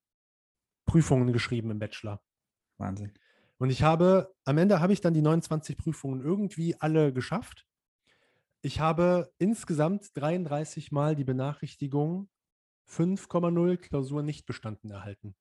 Prüfungen 0.86 1.34
geschrieben 1.34 1.72
im 1.72 1.80
Bachelor. 1.80 2.24
Wahnsinn. 2.78 3.14
Und 3.58 3.70
ich 3.70 3.84
habe, 3.84 4.34
am 4.46 4.58
Ende 4.58 4.80
habe 4.80 4.94
ich 4.94 5.02
dann 5.02 5.14
die 5.14 5.22
29 5.22 5.78
Prüfungen 5.78 6.22
irgendwie 6.22 6.76
alle 6.80 7.12
geschafft. 7.12 7.66
Ich 8.62 8.80
habe 8.80 9.32
insgesamt 9.38 10.16
33 10.16 10.92
Mal 10.92 11.16
die 11.16 11.24
Benachrichtigung 11.24 12.30
5,0 12.90 13.78
Klausuren 13.78 14.26
nicht 14.26 14.46
bestanden 14.46 14.92
erhalten. 14.92 15.36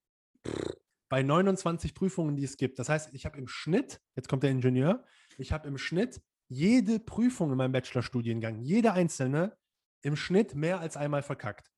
Bei 1.09 1.23
29 1.23 1.95
Prüfungen, 1.95 2.37
die 2.37 2.45
es 2.45 2.57
gibt. 2.57 2.79
Das 2.79 2.89
heißt, 2.89 3.15
ich 3.15 3.27
habe 3.27 3.39
im 3.39 3.49
Schnitt, 3.49 4.01
jetzt 4.17 4.29
kommt 4.29 4.43
der 4.43 4.51
Ingenieur, 4.51 5.05
ich 5.39 5.53
habe 5.53 5.69
im 5.69 5.79
Schnitt 5.79 6.21
jede 6.49 6.99
Prüfung 6.99 7.51
in 7.51 7.57
meinem 7.57 7.73
Bachelorstudiengang, 7.73 8.61
jede 8.63 8.93
einzelne, 8.93 9.57
im 10.03 10.17
Schnitt 10.17 10.55
mehr 10.55 10.81
als 10.81 10.97
einmal 10.97 11.23
verkackt. 11.23 11.71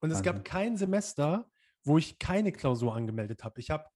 Und 0.00 0.10
es 0.10 0.18
Wahnsinn. 0.18 0.32
gab 0.32 0.44
kein 0.44 0.76
Semester, 0.76 1.50
wo 1.82 1.98
ich 1.98 2.18
keine 2.18 2.52
Klausur 2.52 2.94
angemeldet 2.94 3.44
habe. 3.44 3.60
Ich 3.60 3.70
habe 3.70 3.86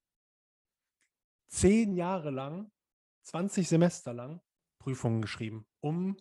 zehn 1.49 1.93
Jahre 1.95 2.31
lang, 2.31 2.71
20 3.23 3.67
Semester 3.67 4.13
lang 4.13 4.41
Prüfungen 4.79 5.21
geschrieben, 5.21 5.67
um 5.81 6.15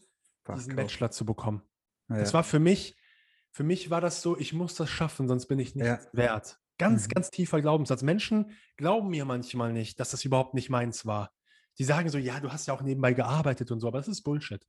Fuck, 0.45 0.57
diesen 0.57 0.75
krass. 0.75 0.85
Bachelor 0.87 1.11
zu 1.11 1.25
bekommen. 1.25 1.63
Ja. 2.09 2.17
Das 2.19 2.35
war 2.35 2.45
für 2.45 2.59
mich, 2.59 2.97
für 3.51 3.63
mich 3.65 3.91
war 3.91 4.01
das 4.01 4.23
so, 4.23 4.37
ich 4.39 4.53
muss 4.53 4.75
das 4.75 4.91
schaffen, 4.91 5.29
sonst 5.29 5.47
bin 5.47 5.59
ich 5.59 5.75
nicht 5.75 5.87
Ja. 5.87 6.01
wert. 6.13 6.59
Ganz, 6.79 7.05
Mhm. 7.07 7.09
ganz 7.11 7.31
tiefer 7.31 7.61
Glaubenssatz. 7.61 8.03
Menschen 8.03 8.53
glauben 8.77 9.09
mir 9.11 9.25
manchmal 9.25 9.73
nicht, 9.73 10.01
dass 10.01 10.11
das 10.11 10.25
überhaupt 10.25 10.55
nicht 10.55 10.71
meins 10.71 11.07
war. 11.07 11.33
Die 11.79 11.85
sagen 11.85 12.09
so, 12.09 12.19
ja, 12.19 12.41
du 12.41 12.51
hast 12.53 12.67
ja 12.67 12.75
auch 12.75 12.83
nebenbei 12.83 13.13
gearbeitet 13.15 13.71
und 13.71 13.81
so, 13.81 13.89
aber 13.89 13.99
das 13.99 14.09
ist 14.09 14.23
Bullshit. 14.23 14.67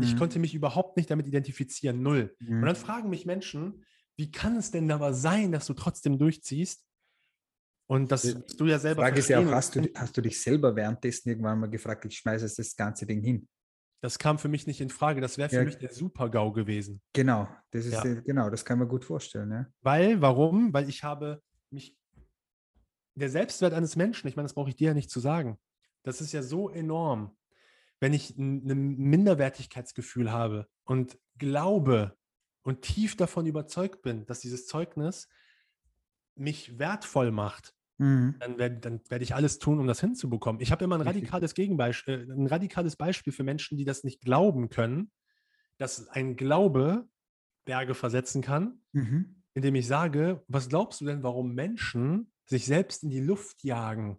Ich 0.00 0.14
Mhm. 0.14 0.18
konnte 0.18 0.38
mich 0.38 0.54
überhaupt 0.54 0.96
nicht 0.96 1.10
damit 1.10 1.26
identifizieren, 1.26 2.02
null. 2.02 2.36
Und 2.40 2.60
Mhm. 2.60 2.66
dann 2.66 2.76
fragen 2.76 3.10
mich 3.10 3.26
Menschen, 3.26 3.84
wie 4.16 4.30
kann 4.30 4.56
es 4.56 4.70
denn 4.70 4.90
aber 4.90 5.14
sein, 5.14 5.50
dass 5.52 5.66
du 5.66 5.74
trotzdem 5.74 6.18
durchziehst? 6.18 6.86
Und 7.90 8.12
das 8.12 8.22
Die 8.22 8.34
du 8.56 8.66
ja 8.66 8.78
selber 8.78 9.02
Frage 9.02 9.18
ist 9.18 9.28
ja 9.28 9.40
auch, 9.40 9.50
hast 9.50 9.74
du, 9.74 9.82
hast 9.96 10.16
du 10.16 10.20
dich 10.20 10.40
selber 10.40 10.76
währenddessen 10.76 11.28
irgendwann 11.28 11.58
mal 11.58 11.68
gefragt, 11.68 12.04
ich 12.04 12.18
schmeiße 12.18 12.44
jetzt 12.44 12.56
das 12.56 12.76
ganze 12.76 13.04
Ding 13.04 13.20
hin? 13.20 13.48
Das 14.00 14.16
kam 14.16 14.38
für 14.38 14.46
mich 14.46 14.68
nicht 14.68 14.80
in 14.80 14.90
Frage. 14.90 15.20
Das 15.20 15.38
wäre 15.38 15.48
für 15.48 15.56
Ja. 15.56 15.64
mich 15.64 15.76
der 15.76 15.92
Super-GAU 15.92 16.52
gewesen. 16.52 17.02
Genau, 17.12 17.48
das 17.72 17.86
ist 17.86 17.94
Ja. 17.94 18.04
äh, 18.04 18.22
genau, 18.22 18.48
das 18.48 18.64
kann 18.64 18.78
man 18.78 18.86
gut 18.86 19.04
vorstellen, 19.04 19.50
ja. 19.50 19.66
Weil, 19.80 20.20
warum? 20.20 20.72
Weil 20.72 20.88
ich 20.88 21.02
habe 21.02 21.42
mich, 21.70 21.96
der 23.16 23.28
Selbstwert 23.28 23.74
eines 23.74 23.96
Menschen, 23.96 24.28
ich 24.28 24.36
meine, 24.36 24.46
das 24.46 24.54
brauche 24.54 24.68
ich 24.68 24.76
dir 24.76 24.88
ja 24.90 24.94
nicht 24.94 25.10
zu 25.10 25.18
sagen, 25.18 25.58
das 26.04 26.20
ist 26.20 26.30
ja 26.30 26.44
so 26.44 26.70
enorm, 26.70 27.36
wenn 27.98 28.12
ich 28.14 28.38
ein, 28.38 28.70
ein 28.70 28.96
Minderwertigkeitsgefühl 28.98 30.30
habe 30.30 30.68
und 30.84 31.18
glaube 31.38 32.16
und 32.62 32.82
tief 32.82 33.16
davon 33.16 33.46
überzeugt 33.46 34.02
bin, 34.02 34.26
dass 34.26 34.38
dieses 34.38 34.68
Zeugnis 34.68 35.28
mich 36.36 36.78
wertvoll 36.78 37.32
macht, 37.32 37.74
Mhm. 38.00 38.36
dann 38.38 38.58
werde 38.58 39.00
werd 39.08 39.22
ich 39.22 39.34
alles 39.34 39.58
tun, 39.58 39.78
um 39.78 39.86
das 39.86 40.00
hinzubekommen. 40.00 40.60
Ich 40.62 40.72
habe 40.72 40.84
immer 40.84 40.96
ein 40.96 41.02
radikales 41.02 41.54
Gegenbeispiel, 41.54 42.26
äh, 42.28 42.32
ein 42.32 42.46
radikales 42.46 42.96
Beispiel 42.96 43.32
für 43.32 43.44
Menschen, 43.44 43.76
die 43.76 43.84
das 43.84 44.04
nicht 44.04 44.22
glauben 44.22 44.70
können, 44.70 45.10
dass 45.78 46.08
ein 46.08 46.36
Glaube 46.36 47.08
Berge 47.66 47.94
versetzen 47.94 48.42
kann, 48.42 48.82
Mhm. 48.92 49.42
indem 49.54 49.74
ich 49.74 49.86
sage, 49.86 50.42
was 50.48 50.68
glaubst 50.68 51.00
du 51.00 51.04
denn, 51.04 51.22
warum 51.22 51.54
Menschen 51.54 52.32
sich 52.46 52.66
selbst 52.66 53.02
in 53.04 53.10
die 53.10 53.20
Luft 53.20 53.62
jagen, 53.64 54.18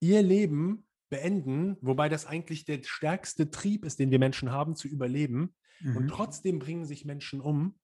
ihr 0.00 0.22
Leben 0.22 0.86
beenden, 1.08 1.76
wobei 1.80 2.08
das 2.08 2.26
eigentlich 2.26 2.64
der 2.64 2.82
stärkste 2.82 3.50
Trieb 3.50 3.84
ist, 3.84 3.98
den 3.98 4.10
wir 4.10 4.18
Menschen 4.18 4.50
haben, 4.52 4.76
zu 4.76 4.88
überleben. 4.88 5.54
Und 5.94 6.04
Mhm. 6.04 6.08
trotzdem 6.08 6.58
bringen 6.58 6.84
sich 6.84 7.04
Menschen 7.04 7.40
um, 7.40 7.78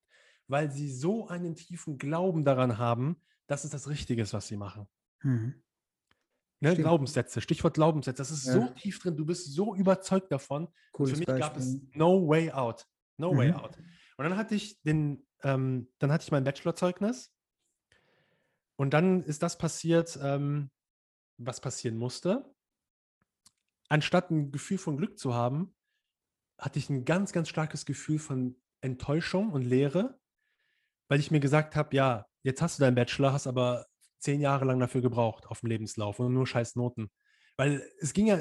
weil 0.49 0.71
sie 0.71 0.91
so 0.93 1.29
einen 1.29 1.55
tiefen 1.55 1.99
Glauben 1.99 2.45
daran 2.45 2.79
haben, 2.79 3.17
dass 3.47 3.65
es 3.65 3.71
das 3.71 3.89
Richtige 3.89 4.23
ist, 4.23 4.35
was 4.35 4.49
sie 4.49 4.57
machen. 4.57 4.87
Mhm. 5.23 5.63
Ne. 6.61 6.77
Glaubenssätze, 6.77 7.41
Stichwort 7.41 7.75
Glaubenssätze, 7.75 8.19
das 8.19 8.31
ist 8.31 8.47
Ja. 8.47 8.53
so 8.53 8.69
tief 8.69 9.01
drin, 9.01 9.17
du 9.17 9.27
bist 9.27 9.53
so 9.53 9.75
überzeugt 9.75 10.31
davon. 10.31 10.69
Cooles 10.93 11.13
für 11.13 11.19
mich 11.19 11.27
gab 11.27 11.57
es 11.57 11.73
Beispiel. 11.81 11.99
no 11.99 12.29
way 12.29 12.51
out. 12.53 12.87
No 13.19 13.37
way 13.37 13.49
Mhm. 13.51 13.57
out. 13.57 13.77
Und 14.17 14.25
dann 14.25 14.37
hatte 14.37 14.55
ich 14.55 14.81
den, 14.83 15.27
ähm, 15.43 15.89
dann 15.99 16.13
hatte 16.13 16.23
ich 16.25 16.31
mein 16.31 16.45
Bachelorzeugnis. 16.45 17.33
Und 18.77 18.91
dann 18.95 19.23
ist 19.23 19.43
das 19.43 19.59
passiert, 19.59 20.19
ähm, 20.23 20.71
was 21.39 21.61
passieren 21.61 21.97
musste. 21.97 22.55
Anstatt 23.89 24.31
ein 24.31 24.53
Gefühl 24.53 24.79
von 24.79 24.97
Glück 24.97 25.19
zu 25.19 25.35
haben, 25.35 25.75
hatte 26.59 26.79
ich 26.79 26.89
ein 26.91 27.05
ganz, 27.05 27.33
ganz 27.33 27.49
starkes 27.49 27.85
Gefühl 27.87 28.19
von 28.21 28.57
Enttäuschung 28.81 29.51
und 29.53 29.63
Leere, 29.63 30.21
weil 31.09 31.21
ich 31.21 31.31
mir 31.31 31.41
gesagt 31.41 31.77
habe, 31.77 31.95
ja, 31.97 32.27
jetzt 32.45 32.63
hast 32.63 32.79
du 32.79 32.83
deinen 32.83 32.95
Bachelor, 32.95 33.33
hast 33.33 33.47
aber 33.47 33.87
zehn 34.23 34.41
Jahre 34.41 34.65
lang 34.65 34.81
dafür 34.81 35.03
gebraucht 35.03 35.47
auf 35.47 35.61
dem 35.61 35.69
Lebenslauf 35.71 36.19
und 36.19 36.33
nur 36.33 36.47
scheiß 36.47 36.77
Noten. 36.77 37.11
Weil 37.57 37.83
es 38.01 38.13
ging 38.15 38.27
ja, 38.27 38.41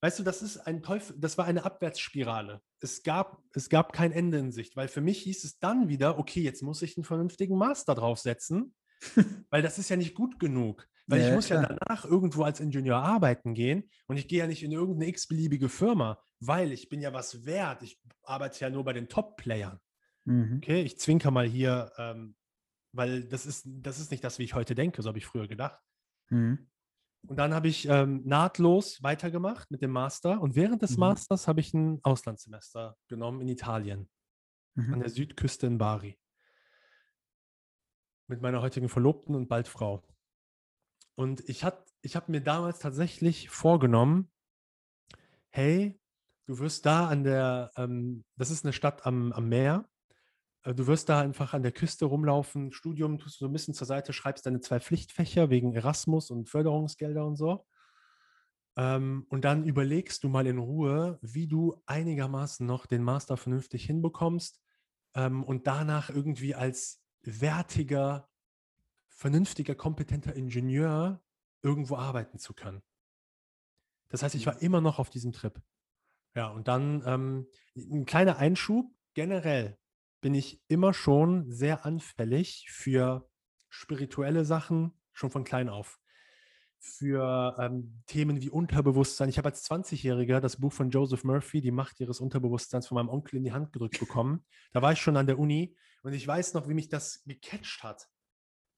weißt 0.00 0.18
du, 0.18 0.22
das 0.22 0.42
ist 0.42 0.58
ein 0.58 0.82
Teufel, 0.82 1.16
das 1.18 1.38
war 1.38 1.44
eine 1.46 1.64
Abwärtsspirale. 1.64 2.60
Es 2.80 3.02
gab, 3.02 3.42
es 3.54 3.68
gab 3.68 3.92
kein 3.92 4.12
Ende 4.12 4.38
in 4.38 4.52
Sicht, 4.52 4.76
weil 4.76 4.88
für 4.88 5.00
mich 5.00 5.18
hieß 5.22 5.44
es 5.44 5.58
dann 5.58 5.88
wieder, 5.88 6.18
okay, 6.18 6.40
jetzt 6.40 6.62
muss 6.62 6.82
ich 6.82 6.96
einen 6.96 7.04
vernünftigen 7.04 7.56
Master 7.56 7.94
draufsetzen, 7.94 8.74
weil 9.50 9.62
das 9.62 9.78
ist 9.78 9.88
ja 9.90 9.96
nicht 9.96 10.14
gut 10.14 10.38
genug. 10.40 10.86
Weil 11.10 11.20
Ja, 11.20 11.26
ich 11.26 11.30
ja, 11.30 11.34
muss 11.34 11.48
ja 11.48 11.56
klar. 11.56 11.78
danach 11.78 12.04
irgendwo 12.04 12.42
als 12.42 12.60
Ingenieur 12.60 12.96
arbeiten 12.98 13.54
gehen 13.54 13.88
und 14.08 14.18
ich 14.18 14.28
gehe 14.28 14.40
ja 14.40 14.46
nicht 14.46 14.62
in 14.62 14.72
irgendeine 14.72 15.08
x-beliebige 15.08 15.68
Firma, 15.70 16.20
weil 16.40 16.70
ich 16.72 16.88
bin 16.90 17.00
ja 17.00 17.12
was 17.14 17.46
wert. 17.46 17.82
Ich 17.82 17.98
arbeite 18.22 18.60
ja 18.60 18.70
nur 18.70 18.84
bei 18.84 18.92
den 18.92 19.08
Top-Playern. 19.08 19.78
Mhm. 20.24 20.62
Okay, 20.62 20.82
ich 20.82 20.98
zwinker 20.98 21.30
mal 21.30 21.46
hier, 21.46 21.92
ähm, 21.98 22.34
weil 22.92 23.24
das 23.24 23.46
ist, 23.46 23.66
das 23.66 23.98
ist 23.98 24.10
nicht 24.10 24.24
das, 24.24 24.38
wie 24.38 24.44
ich 24.44 24.54
heute 24.54 24.74
denke, 24.74 25.02
so 25.02 25.08
habe 25.08 25.18
ich 25.18 25.26
früher 25.26 25.48
gedacht. 25.48 25.80
Mhm. 26.30 26.68
Und 27.26 27.36
dann 27.36 27.52
habe 27.52 27.68
ich 27.68 27.88
ähm, 27.88 28.22
nahtlos 28.24 29.02
weitergemacht 29.02 29.70
mit 29.70 29.82
dem 29.82 29.90
Master 29.90 30.40
und 30.40 30.54
während 30.54 30.82
des 30.82 30.92
Mhm. 30.92 31.00
Masters 31.00 31.48
habe 31.48 31.60
ich 31.60 31.74
ein 31.74 32.00
Auslandssemester 32.04 32.96
genommen 33.08 33.40
in 33.40 33.48
Italien, 33.48 34.08
an 34.76 34.84
Mhm. 34.90 35.00
der 35.00 35.08
Südküste 35.10 35.66
in 35.66 35.78
Bari. 35.78 36.18
Mit 38.28 38.40
meiner 38.42 38.60
heutigen 38.62 38.88
Verlobten 38.88 39.34
und 39.34 39.48
bald 39.48 39.68
Frau. 39.68 40.06
Und 41.14 41.40
ich, 41.48 41.64
hat, 41.64 41.90
ich 42.02 42.14
habe 42.14 42.30
mir 42.30 42.40
damals 42.40 42.78
tatsächlich 42.78 43.48
vorgenommen, 43.50 44.30
hey, 45.50 45.98
du 46.46 46.58
wirst 46.58 46.86
da 46.86 47.08
an 47.08 47.24
der, 47.24 47.72
ähm, 47.76 48.24
das 48.36 48.50
ist 48.50 48.64
eine 48.64 48.72
Stadt 48.72 49.06
am, 49.06 49.32
am 49.32 49.48
Meer, 49.48 49.88
du 50.74 50.86
wirst 50.86 51.08
da 51.08 51.20
einfach 51.20 51.54
an 51.54 51.62
der 51.62 51.72
Küste 51.72 52.04
rumlaufen, 52.04 52.72
Studium 52.72 53.18
tust 53.18 53.40
du 53.40 53.44
so 53.44 53.48
ein 53.48 53.52
bisschen 53.52 53.74
zur 53.74 53.86
Seite, 53.86 54.12
schreibst 54.12 54.46
deine 54.46 54.60
zwei 54.60 54.80
Pflichtfächer 54.80 55.50
wegen 55.50 55.74
Erasmus 55.74 56.30
und 56.30 56.48
Förderungsgelder 56.48 57.24
und 57.24 57.36
so. 57.36 57.66
Ähm, 58.76 59.26
und 59.28 59.44
dann 59.44 59.64
überlegst 59.64 60.22
du 60.24 60.28
mal 60.28 60.46
in 60.46 60.58
Ruhe, 60.58 61.18
wie 61.22 61.46
du 61.46 61.82
einigermaßen 61.86 62.66
noch 62.66 62.86
den 62.86 63.02
Master 63.02 63.36
vernünftig 63.36 63.84
hinbekommst 63.84 64.60
ähm, 65.14 65.42
und 65.42 65.66
danach 65.66 66.10
irgendwie 66.10 66.54
als 66.54 67.02
wertiger, 67.22 68.28
vernünftiger, 69.08 69.74
kompetenter 69.74 70.34
Ingenieur 70.34 71.20
irgendwo 71.62 71.96
arbeiten 71.96 72.38
zu 72.38 72.54
können. 72.54 72.82
Das 74.10 74.22
heißt, 74.22 74.34
ich 74.34 74.46
war 74.46 74.62
immer 74.62 74.80
noch 74.80 74.98
auf 74.98 75.10
diesem 75.10 75.32
Trip. 75.32 75.60
Ja, 76.34 76.48
und 76.48 76.68
dann 76.68 77.02
ähm, 77.04 77.46
ein 77.74 78.06
kleiner 78.06 78.38
Einschub. 78.38 78.86
Generell 79.14 79.76
bin 80.20 80.34
ich 80.34 80.60
immer 80.68 80.94
schon 80.94 81.50
sehr 81.50 81.84
anfällig 81.84 82.66
für 82.70 83.28
spirituelle 83.68 84.44
Sachen, 84.44 84.92
schon 85.12 85.30
von 85.30 85.44
klein 85.44 85.68
auf. 85.68 85.98
Für 86.80 87.56
ähm, 87.58 88.02
Themen 88.06 88.40
wie 88.40 88.50
Unterbewusstsein. 88.50 89.28
Ich 89.28 89.38
habe 89.38 89.48
als 89.48 89.68
20-Jähriger 89.68 90.40
das 90.40 90.60
Buch 90.60 90.72
von 90.72 90.90
Joseph 90.90 91.24
Murphy, 91.24 91.60
Die 91.60 91.72
Macht 91.72 91.98
ihres 91.98 92.20
Unterbewusstseins, 92.20 92.86
von 92.86 92.94
meinem 92.94 93.08
Onkel 93.08 93.36
in 93.36 93.44
die 93.44 93.52
Hand 93.52 93.72
gedrückt 93.72 93.98
bekommen. 93.98 94.44
Da 94.72 94.80
war 94.80 94.92
ich 94.92 95.00
schon 95.00 95.16
an 95.16 95.26
der 95.26 95.38
Uni 95.38 95.76
und 96.02 96.12
ich 96.12 96.26
weiß 96.26 96.54
noch, 96.54 96.68
wie 96.68 96.74
mich 96.74 96.88
das 96.88 97.24
gecatcht 97.24 97.82
hat. 97.82 98.08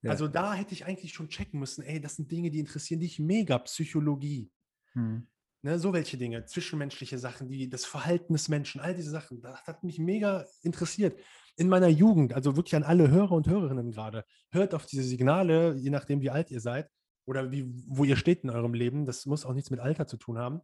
Ja. 0.03 0.13
Also 0.13 0.29
da 0.29 0.55
hätte 0.55 0.73
ich 0.73 0.87
eigentlich 0.87 1.13
schon 1.13 1.29
checken 1.29 1.61
müssen, 1.61 1.83
ey, 1.85 2.01
das 2.01 2.17
sind 2.17 2.33
Dinge, 2.33 2.51
die 2.51 2.59
interessieren 2.61 3.01
dich 3.01 3.19
mega. 3.19 3.59
Psychologie, 3.59 4.51
Mhm. 4.95 5.29
Ne, 5.63 5.79
so 5.79 5.93
welche 5.93 6.17
Dinge, 6.17 6.47
zwischenmenschliche 6.47 7.19
Sachen, 7.19 7.49
die, 7.49 7.69
das 7.69 7.85
Verhalten 7.85 8.33
des 8.33 8.49
Menschen, 8.49 8.81
all 8.81 8.95
diese 8.95 9.11
Sachen, 9.11 9.43
das 9.43 9.67
hat 9.67 9.85
mich 9.85 9.99
mega 9.99 10.47
interessiert. 10.63 11.19
In 11.57 11.69
meiner 11.69 11.89
Jugend, 11.89 12.33
also 12.33 12.57
wirklich 12.57 12.75
an 12.77 12.83
alle 12.83 13.11
Hörer 13.11 13.33
und 13.33 13.47
Hörerinnen 13.47 13.91
gerade, 13.91 14.25
hört 14.51 14.73
auf 14.75 14.87
diese 14.87 15.03
Signale, 15.03 15.75
je 15.77 15.91
nachdem, 15.91 16.23
wie 16.23 16.31
alt 16.31 16.51
ihr 16.51 16.61
seid 16.61 16.89
oder 17.27 17.51
wie, 17.51 17.67
wo 17.87 18.05
ihr 18.05 18.17
steht 18.17 18.43
in 18.43 18.49
eurem 18.51 18.73
Leben. 18.73 19.05
Das 19.05 19.27
muss 19.27 19.45
auch 19.45 19.53
nichts 19.53 19.71
mit 19.71 19.81
Alter 19.81 20.07
zu 20.07 20.17
tun 20.17 20.39
haben. 20.39 20.63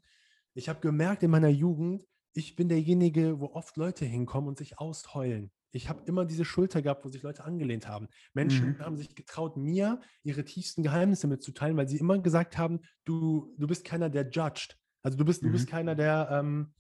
Ich 0.54 0.70
habe 0.70 0.80
gemerkt 0.80 1.22
in 1.22 1.30
meiner 1.30 1.50
Jugend, 1.50 2.02
ich 2.32 2.56
bin 2.56 2.70
derjenige, 2.70 3.38
wo 3.38 3.46
oft 3.52 3.76
Leute 3.76 4.06
hinkommen 4.06 4.48
und 4.48 4.56
sich 4.56 4.78
ausheulen. 4.78 5.50
Ich 5.72 5.90
habe 5.90 6.02
immer 6.06 6.24
diese 6.24 6.46
Schulter 6.46 6.80
gehabt, 6.80 7.04
wo 7.04 7.11
sich 7.11 7.22
Leute 7.22 7.44
angelehnt 7.44 7.87
haben. 7.87 8.09
Menschen 8.32 8.68
Mhm. 8.70 8.78
haben 8.78 8.96
sich 8.96 9.14
getraut, 9.14 9.59
mir 9.59 10.00
ihre 10.22 10.44
tiefsten 10.44 10.82
Geheimnisse 10.82 11.26
mitzuteilen, 11.26 11.76
weil 11.76 11.88
sie 11.88 11.98
immer 11.98 12.18
gesagt 12.18 12.56
haben, 12.56 12.80
du, 13.04 13.54
du 13.59 13.66
bist 13.66 13.85
keiner, 13.85 14.09
der 14.09 14.30
judged. 14.30 14.78
Also 15.06 15.18
du 15.18 15.24
bist, 15.24 15.44
du 15.44 15.52
bist 15.52 15.66
Mhm. 15.66 15.70
keiner, 15.70 15.94
der, 15.94 16.28
ähm, 16.32 16.74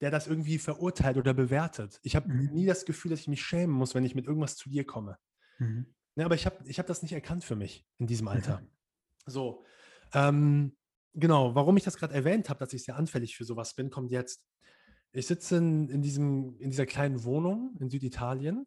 der 0.00 0.12
das 0.12 0.28
irgendwie 0.28 0.58
verurteilt 0.58 1.16
oder 1.16 1.34
bewertet. 1.34 1.98
Ich 2.04 2.14
habe 2.14 2.32
Mhm. 2.32 2.52
nie 2.52 2.64
das 2.64 2.84
Gefühl, 2.84 3.10
dass 3.10 3.18
ich 3.18 3.26
mich 3.26 3.42
schämen 3.42 3.74
muss, 3.74 3.96
wenn 3.96 4.04
ich 4.04 4.14
mit 4.14 4.24
irgendwas 4.24 4.54
zu 4.54 4.70
dir 4.70 4.86
komme. 4.86 5.18
Mhm. 5.58 5.86
Ja, 6.14 6.26
aber 6.26 6.36
ich 6.36 6.46
habe 6.46 6.58
ich 6.64 6.78
hab 6.78 6.86
das 6.86 7.02
nicht 7.02 7.12
erkannt 7.12 7.42
für 7.42 7.56
mich 7.56 7.84
in 7.98 8.06
diesem 8.06 8.28
Alter. 8.28 8.60
Mhm. 8.60 8.68
So, 9.26 9.64
ähm, 10.14 10.76
genau, 11.12 11.56
warum 11.56 11.76
ich 11.76 11.82
das 11.82 11.96
gerade 11.96 12.14
erwähnt 12.14 12.48
habe, 12.50 12.60
dass 12.60 12.72
ich 12.72 12.84
sehr 12.84 12.94
anfällig 12.94 13.36
für 13.36 13.44
sowas 13.44 13.74
bin, 13.74 13.90
kommt 13.90 14.12
jetzt. 14.12 14.46
Ich 15.10 15.26
sitze 15.26 15.56
in, 15.56 15.88
in, 15.88 16.02
diesem, 16.02 16.56
in 16.60 16.70
dieser 16.70 16.86
kleinen 16.86 17.24
Wohnung 17.24 17.76
in 17.80 17.90
Süditalien. 17.90 18.64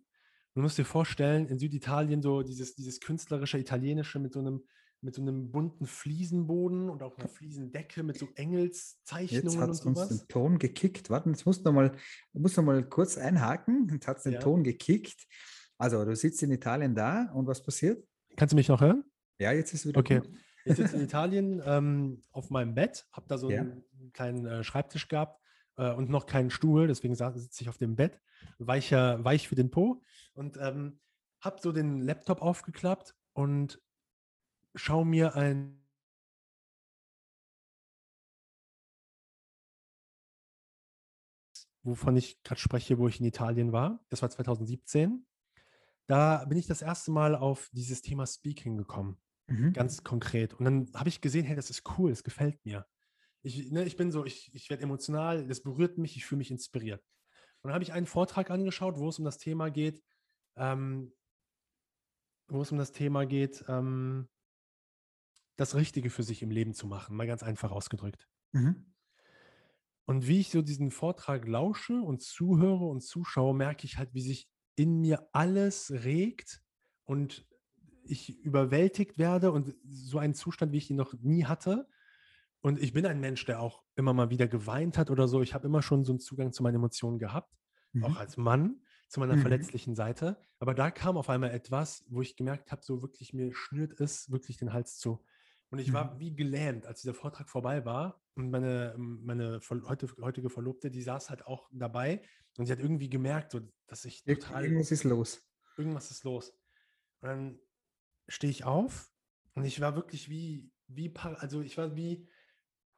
Du 0.55 0.61
musst 0.61 0.77
dir 0.77 0.83
vorstellen, 0.83 1.47
in 1.47 1.57
Süditalien 1.57 2.21
so 2.21 2.43
dieses, 2.43 2.75
dieses 2.75 2.99
künstlerische 2.99 3.59
Italienische 3.59 4.19
mit 4.19 4.33
so 4.33 4.39
einem 4.39 4.65
mit 5.05 5.15
so 5.15 5.21
einem 5.21 5.51
bunten 5.51 5.85
Fliesenboden 5.85 6.89
und 6.89 7.03
auch 7.03 7.17
einer 7.17 7.27
Fliesendecke 7.29 8.03
mit 8.03 8.17
so 8.17 8.25
Jetzt 8.25 8.39
Engelszeichnungen 8.39 9.59
hat 9.61 9.69
und 9.69 9.75
es 9.75 9.85
uns 9.85 9.97
sowas. 9.99 10.09
den 10.09 10.27
Ton 10.27 10.59
gekickt. 10.59 11.09
Warte, 11.09 11.29
jetzt 11.29 11.45
musst 11.45 11.61
du 11.61 11.69
noch 11.69 11.73
mal, 11.75 11.91
du 12.33 12.39
musst 12.39 12.57
noch 12.57 12.63
mal 12.63 12.83
kurz 12.89 13.17
einhaken. 13.17 13.87
Jetzt 13.91 14.07
hat 14.07 14.17
es 14.17 14.23
den 14.23 14.33
Ja. 14.33 14.39
Ton 14.39 14.63
gekickt. 14.63 15.25
Also, 15.77 16.03
du 16.03 16.15
sitzt 16.15 16.41
in 16.43 16.51
Italien 16.51 16.95
da 16.95 17.31
und 17.33 17.47
was 17.47 17.61
passiert? 17.63 18.05
Kannst 18.35 18.53
du 18.53 18.55
mich 18.55 18.67
noch 18.67 18.81
hören? 18.81 19.03
Ja, 19.39 19.51
jetzt 19.51 19.73
ist 19.73 19.85
wieder 19.85 19.99
Okay. 19.99 20.19
gut. 20.19 20.29
Ich 20.65 20.75
sitze 20.75 20.95
in 20.95 21.01
Italien 21.03 21.61
ähm, 21.65 22.21
auf 22.31 22.49
meinem 22.49 22.73
Bett, 22.73 23.07
habe 23.11 23.27
da 23.27 23.37
so 23.37 23.49
Ja. 23.51 23.61
einen 23.61 24.11
kleinen 24.13 24.45
äh, 24.45 24.63
Schreibtisch 24.63 25.07
gehabt 25.07 25.39
äh, 25.77 25.91
und 25.93 26.09
noch 26.09 26.25
keinen 26.25 26.49
Stuhl, 26.49 26.87
deswegen 26.87 27.13
sitze 27.15 27.61
ich 27.61 27.69
auf 27.69 27.77
dem 27.77 27.95
Bett, 27.95 28.19
weicher, 28.57 29.23
weich 29.23 29.47
für 29.47 29.55
den 29.55 29.69
Po 29.69 30.01
und 30.33 30.57
ähm, 30.57 30.99
habe 31.41 31.59
so 31.61 31.71
den 31.71 32.01
Laptop 32.01 32.41
aufgeklappt 32.41 33.13
und 33.33 33.79
schaue 34.75 35.05
mir 35.05 35.35
ein 35.35 35.81
wovon 41.83 42.17
ich 42.17 42.41
gerade 42.41 42.59
spreche, 42.59 42.97
wo 42.97 43.07
ich 43.07 43.19
in 43.19 43.27
Italien 43.27 43.71
war. 43.71 44.03
Das 44.09 44.23
war 44.23 44.29
2017. 44.29 45.27
Da 46.07 46.43
bin 46.45 46.57
ich 46.57 46.65
das 46.65 46.81
erste 46.81 47.11
Mal 47.11 47.35
auf 47.35 47.69
dieses 47.73 48.01
Thema 48.01 48.25
Speaking 48.25 48.75
gekommen 48.75 49.21
Mhm. 49.47 49.73
ganz 49.73 50.03
konkret. 50.03 50.53
Und 50.55 50.65
dann 50.65 50.91
habe 50.95 51.09
ich 51.09 51.21
gesehen, 51.21 51.45
hey, 51.45 51.55
das 51.55 51.69
ist 51.69 51.83
cool, 51.97 52.11
es 52.11 52.23
gefällt 52.23 52.63
mir. 52.65 52.87
Ich, 53.43 53.71
ne, 53.71 53.83
ich 53.83 53.95
bin 53.95 54.11
so, 54.11 54.25
ich, 54.25 54.53
ich 54.55 54.69
werde 54.69 54.83
emotional, 54.83 55.47
das 55.47 55.61
berührt 55.61 55.97
mich, 55.97 56.15
ich 56.15 56.25
fühle 56.25 56.39
mich 56.39 56.51
inspiriert. 56.51 57.03
Und 57.61 57.69
dann 57.69 57.73
habe 57.73 57.83
ich 57.83 57.93
einen 57.93 58.07
Vortrag 58.07 58.49
angeschaut, 58.49 58.97
wo 58.97 59.09
es 59.09 59.19
um 59.19 59.25
das 59.25 59.37
Thema 59.37 59.69
geht, 59.69 60.03
ähm, 60.55 61.13
wo 62.47 62.61
es 62.61 62.71
um 62.71 62.77
das 62.77 62.91
Thema 62.91 63.25
geht, 63.25 63.63
ähm, 63.67 64.27
das 65.57 65.75
Richtige 65.75 66.09
für 66.09 66.23
sich 66.23 66.41
im 66.41 66.51
Leben 66.51 66.73
zu 66.73 66.87
machen, 66.87 67.15
mal 67.15 67.27
ganz 67.27 67.43
einfach 67.43 67.71
ausgedrückt. 67.71 68.27
Mhm. 68.53 68.85
Und 70.05 70.27
wie 70.27 70.39
ich 70.39 70.49
so 70.51 70.61
diesen 70.61 70.91
Vortrag 70.91 71.47
lausche 71.47 71.99
und 71.99 72.21
zuhöre 72.21 72.85
und 72.85 73.01
zuschaue, 73.01 73.55
merke 73.55 73.85
ich 73.85 73.97
halt, 73.97 74.13
wie 74.13 74.21
sich 74.21 74.49
in 74.75 74.99
mir 75.01 75.29
alles 75.33 75.91
regt 75.91 76.61
und 77.05 77.47
ich 78.03 78.39
überwältigt 78.39 79.17
werde 79.17 79.51
und 79.51 79.75
so 79.83 80.19
einen 80.19 80.35
Zustand, 80.35 80.71
wie 80.73 80.77
ich 80.77 80.91
ihn 80.91 80.95
noch 80.97 81.13
nie 81.21 81.45
hatte. 81.45 81.89
Und 82.61 82.79
ich 82.81 82.93
bin 82.93 83.05
ein 83.05 83.19
Mensch, 83.19 83.45
der 83.45 83.61
auch 83.61 83.83
immer 83.95 84.13
mal 84.13 84.29
wieder 84.29 84.47
geweint 84.47 84.97
hat 84.97 85.11
oder 85.11 85.27
so. 85.27 85.41
Ich 85.41 85.53
habe 85.53 85.67
immer 85.67 85.83
schon 85.83 86.05
so 86.05 86.13
einen 86.13 86.19
Zugang 86.19 86.53
zu 86.53 86.63
meinen 86.63 86.75
Emotionen 86.75 87.19
gehabt, 87.19 87.55
auch 87.99 88.15
Mhm. 88.15 88.17
als 88.17 88.37
Mann, 88.37 88.81
zu 89.09 89.19
meiner 89.19 89.37
Mhm. 89.37 89.37
verletzlichen 89.37 89.95
Seite. 89.95 90.39
Aber 90.59 90.73
da 90.75 90.91
kam 90.91 91.17
auf 91.17 91.29
einmal 91.29 91.51
etwas, 91.51 92.05
wo 92.09 92.21
ich 92.21 92.35
gemerkt 92.35 92.71
habe, 92.71 92.83
so 92.83 93.01
wirklich 93.01 93.33
mir 93.33 93.53
schnürt 93.55 93.99
es 94.01 94.31
wirklich 94.31 94.57
den 94.57 94.73
Hals 94.73 94.97
zu. 94.97 95.23
Und 95.71 95.79
ich 95.79 95.91
war 95.93 96.13
Mhm. 96.15 96.19
wie 96.19 96.35
gelähmt, 96.35 96.85
als 96.85 97.01
dieser 97.01 97.13
Vortrag 97.13 97.49
vorbei 97.49 97.85
war. 97.85 98.21
Und 98.35 98.49
meine, 98.51 98.95
meine 98.97 99.59
heute, 99.69 100.07
heutige 100.21 100.49
Verlobte, 100.49 100.91
die 100.91 101.01
saß 101.01 101.29
halt 101.29 101.45
auch 101.45 101.69
dabei. 101.73 102.21
Und 102.57 102.65
sie 102.65 102.71
hat 102.71 102.79
irgendwie 102.79 103.09
gemerkt, 103.09 103.51
so, 103.51 103.61
dass 103.87 104.05
ich 104.05 104.23
total 104.23 104.63
Irgendwas 104.65 104.91
ist 104.91 105.03
los. 105.03 105.41
irgendwas 105.77 106.11
ist 106.11 106.23
los. 106.23 106.51
Und 107.21 107.29
dann 107.29 107.59
stehe 108.27 108.51
ich 108.51 108.63
auf 108.63 109.11
und 109.53 109.65
ich 109.65 109.79
war 109.81 109.95
wirklich 109.95 110.29
wie, 110.29 110.71
wie, 110.87 111.13
also 111.15 111.61
ich 111.61 111.77
war 111.77 111.95
wie, 111.95 112.29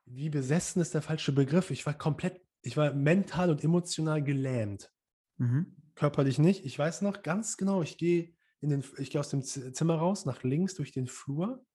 wie 0.05 0.29
besessen 0.29 0.81
ist 0.81 0.93
der 0.93 1.01
falsche 1.01 1.31
Begriff. 1.31 1.71
Ich 1.71 1.85
war 1.85 1.93
komplett, 1.97 2.41
ich 2.61 2.77
war 2.77 2.93
mental 2.93 3.49
und 3.49 3.63
emotional 3.63 4.23
gelähmt. 4.23 4.91
Mhm. 5.37 5.75
Körperlich 5.95 6.39
nicht. 6.39 6.65
Ich 6.65 6.77
weiß 6.77 7.01
noch 7.01 7.23
ganz 7.23 7.57
genau, 7.57 7.81
ich 7.81 7.97
gehe 7.97 8.35
in 8.61 8.69
den, 8.69 8.83
ich 8.97 9.11
gehe 9.11 9.19
aus 9.19 9.29
dem 9.29 9.43
Zimmer 9.43 9.95
raus, 9.95 10.25
nach 10.25 10.43
links 10.43 10.75
durch 10.75 10.91
den 10.91 11.07
Flur, 11.07 11.65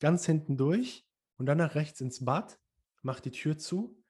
ganz 0.00 0.26
hinten 0.26 0.56
durch 0.56 1.06
und 1.36 1.46
dann 1.46 1.58
nach 1.58 1.74
rechts 1.74 2.00
ins 2.00 2.24
Bad, 2.24 2.58
mache 3.02 3.22
die 3.22 3.30
Tür 3.30 3.58
zu. 3.58 4.02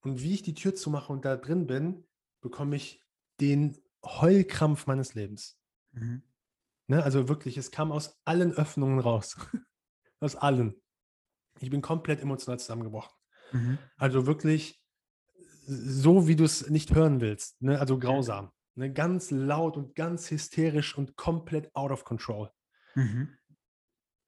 Und 0.00 0.22
wie 0.22 0.34
ich 0.34 0.42
die 0.42 0.54
Tür 0.54 0.74
zumache 0.74 1.12
und 1.12 1.24
da 1.24 1.36
drin 1.36 1.66
bin, 1.66 2.04
bekomme 2.40 2.76
ich 2.76 3.02
den 3.40 3.76
Heulkrampf 4.04 4.86
meines 4.86 5.14
Lebens. 5.14 5.58
Mhm. 5.92 6.22
Ne, 6.88 7.02
also 7.02 7.28
wirklich, 7.28 7.56
es 7.56 7.70
kam 7.70 7.90
aus 7.90 8.20
allen 8.24 8.52
Öffnungen 8.52 9.00
raus. 9.00 9.36
aus 10.20 10.36
allen. 10.36 10.80
Ich 11.58 11.70
bin 11.70 11.82
komplett 11.82 12.20
emotional 12.20 12.60
zusammengebrochen. 12.60 13.14
Mhm. 13.52 13.78
Also 13.96 14.26
wirklich 14.26 14.80
so, 15.66 16.28
wie 16.28 16.36
du 16.36 16.44
es 16.44 16.68
nicht 16.70 16.94
hören 16.94 17.20
willst. 17.20 17.60
Ne? 17.60 17.80
Also 17.80 17.98
grausam. 17.98 18.52
Ne? 18.76 18.92
Ganz 18.92 19.30
laut 19.30 19.76
und 19.76 19.94
ganz 19.94 20.30
hysterisch 20.30 20.96
und 20.96 21.16
komplett 21.16 21.74
out 21.74 21.90
of 21.90 22.04
control. 22.04 22.50
Mhm. 22.94 23.36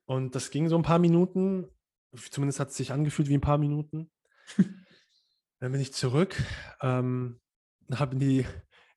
Und 0.09 0.35
das 0.35 0.51
ging 0.51 0.69
so 0.71 0.77
ein 0.77 0.83
paar 0.83 0.99
Minuten. 0.99 1.69
Zumindest 2.31 2.61
hat 2.61 2.71
es 2.71 2.77
sich 2.77 2.93
angefühlt 2.93 3.29
wie 3.29 3.35
ein 3.35 3.43
paar 3.43 3.59
Minuten. 3.59 4.11
Dann 5.61 5.73
bin 5.73 5.81
ich 5.83 5.93
zurück, 5.93 6.35
ähm, 6.81 7.41
habe 7.93 8.15
in 8.15 8.21
die, 8.21 8.47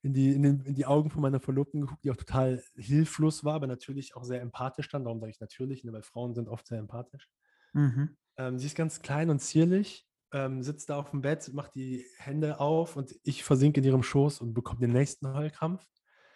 in, 0.03 0.13
die, 0.13 0.31
in, 0.31 0.43
den, 0.43 0.61
in 0.61 0.75
die 0.75 0.85
Augen 0.85 1.09
von 1.09 1.21
meiner 1.21 1.41
Verlobten 1.41 1.81
geguckt, 1.81 2.03
die 2.03 2.11
auch 2.11 2.15
total 2.15 2.63
hilflos 2.77 3.43
war, 3.43 3.55
aber 3.55 3.67
natürlich 3.67 4.15
auch 4.15 4.23
sehr 4.23 4.41
empathisch 4.41 4.87
dann. 4.87 5.03
Warum 5.03 5.19
sage 5.19 5.31
ich 5.31 5.41
natürlich? 5.41 5.83
Ne? 5.83 5.91
Weil 5.91 6.03
Frauen 6.03 6.33
sind 6.33 6.47
oft 6.47 6.65
sehr 6.65 6.79
empathisch. 6.79 7.27
Mhm. 7.73 8.15
Ähm, 8.37 8.57
sie 8.57 8.67
ist 8.67 8.77
ganz 8.77 9.01
klein 9.01 9.29
und 9.29 9.39
zierlich, 9.39 10.07
ähm, 10.31 10.63
sitzt 10.63 10.89
da 10.89 10.97
auf 10.97 11.09
dem 11.09 11.21
Bett, 11.21 11.51
macht 11.53 11.75
die 11.75 12.05
Hände 12.19 12.59
auf 12.59 12.95
und 12.95 13.19
ich 13.23 13.43
versinke 13.43 13.81
in 13.81 13.85
ihrem 13.85 14.03
Schoß 14.03 14.39
und 14.39 14.53
bekomme 14.53 14.79
den 14.79 14.93
nächsten 14.93 15.33
Heulkrampf 15.33 15.85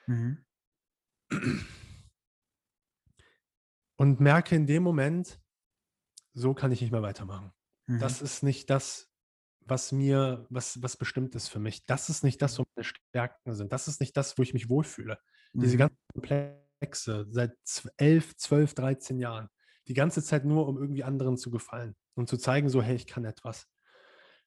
Mhm. 0.07 0.45
und 3.97 4.19
merke 4.19 4.55
in 4.55 4.67
dem 4.67 4.84
Moment, 4.84 5.39
so 6.34 6.53
kann 6.53 6.71
ich 6.71 6.81
nicht 6.81 6.91
mehr 6.91 7.01
weitermachen. 7.01 7.51
Mhm. 7.88 7.99
Das 7.99 8.21
ist 8.21 8.43
nicht 8.43 8.69
das, 8.69 9.10
was 9.62 9.91
mir, 9.91 10.45
was, 10.49 10.81
was 10.84 10.97
bestimmt 10.97 11.34
ist 11.36 11.47
für 11.47 11.60
mich. 11.60 11.86
Das 11.86 12.10
ist 12.10 12.23
nicht 12.23 12.41
das, 12.41 12.60
wo 12.60 12.65
meine 12.75 12.84
Stärken 12.84 13.53
sind. 13.55 13.71
Das 13.71 13.88
ist 13.88 13.99
nicht 13.99 14.15
das, 14.17 14.38
wo 14.38 14.43
ich 14.43 14.53
mich 14.53 14.69
wohlfühle. 14.69 15.17
Diese 15.53 15.75
Mhm. 15.75 15.79
ganzen 15.79 15.97
Komplexe 16.13 17.25
seit 17.29 17.58
zw- 17.65 17.89
11, 17.97 18.36
12, 18.36 18.73
13 18.75 19.19
Jahren. 19.19 19.49
Die 19.88 19.93
ganze 19.93 20.21
Zeit 20.23 20.45
nur, 20.45 20.67
um 20.67 20.77
irgendwie 20.77 21.03
anderen 21.03 21.38
zu 21.38 21.49
gefallen 21.51 21.95
und 22.15 22.27
zu 22.27 22.38
zeigen, 22.38 22.69
so, 22.69 22.81
hey, 22.81 22.95
ich 22.95 23.08
kann 23.08 23.23
etwas. 23.25 23.67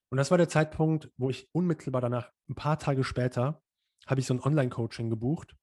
Und 0.09 0.17
das 0.17 0.31
war 0.31 0.37
der 0.37 0.49
Zeitpunkt, 0.49 1.11
wo 1.17 1.29
ich 1.29 1.49
unmittelbar 1.53 2.01
danach, 2.01 2.31
ein 2.49 2.55
paar 2.55 2.77
Tage 2.79 3.03
später, 3.03 3.61
habe 4.07 4.19
ich 4.21 4.27
so 4.27 4.33
ein 4.33 4.41
Online-Coaching 4.41 5.09
gebucht, 5.09 5.55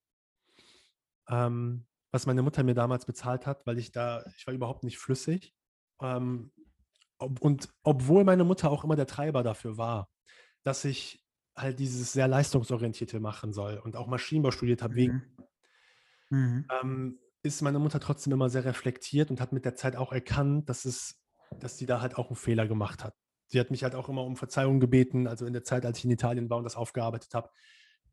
ähm, 1.28 1.86
was 2.12 2.26
meine 2.26 2.42
Mutter 2.42 2.62
mir 2.62 2.74
damals 2.74 3.06
bezahlt 3.06 3.46
hat, 3.46 3.66
weil 3.66 3.78
ich 3.78 3.92
da, 3.92 4.24
ich 4.36 4.46
war 4.46 4.54
überhaupt 4.54 4.84
nicht 4.84 4.98
flüssig. 4.98 5.54
Ähm, 6.00 6.52
ob, 7.18 7.40
und 7.40 7.68
obwohl 7.82 8.24
meine 8.24 8.44
Mutter 8.44 8.70
auch 8.70 8.84
immer 8.84 8.96
der 8.96 9.06
Treiber 9.06 9.42
dafür 9.42 9.78
war, 9.78 10.08
dass 10.62 10.84
ich 10.84 11.24
halt 11.56 11.78
dieses 11.78 12.12
sehr 12.12 12.28
leistungsorientierte 12.28 13.18
machen 13.20 13.52
soll 13.52 13.78
und 13.78 13.96
auch 13.96 14.06
Maschinenbau 14.06 14.50
studiert 14.50 14.82
habe, 14.82 14.94
wegen 14.94 15.36
Mhm. 16.30 16.36
Mhm. 16.38 16.64
ähm, 16.82 17.18
ist 17.42 17.62
meine 17.62 17.78
Mutter 17.78 18.00
trotzdem 18.00 18.32
immer 18.32 18.50
sehr 18.50 18.64
reflektiert 18.64 19.30
und 19.30 19.40
hat 19.40 19.52
mit 19.52 19.64
der 19.64 19.76
Zeit 19.76 19.96
auch 19.96 20.12
erkannt, 20.12 20.68
dass 20.68 20.84
es, 20.84 21.22
dass 21.60 21.78
sie 21.78 21.86
da 21.86 22.00
halt 22.00 22.16
auch 22.16 22.26
einen 22.26 22.36
Fehler 22.36 22.66
gemacht 22.66 23.04
hat. 23.04 23.14
Sie 23.48 23.60
hat 23.60 23.70
mich 23.70 23.84
halt 23.84 23.94
auch 23.94 24.08
immer 24.08 24.24
um 24.24 24.36
Verzeihung 24.36 24.80
gebeten, 24.80 25.28
also 25.28 25.46
in 25.46 25.52
der 25.52 25.62
Zeit, 25.62 25.86
als 25.86 25.98
ich 25.98 26.04
in 26.04 26.10
Italien 26.10 26.50
war 26.50 26.58
und 26.58 26.64
das 26.64 26.74
aufgearbeitet 26.74 27.32
habe. 27.34 27.50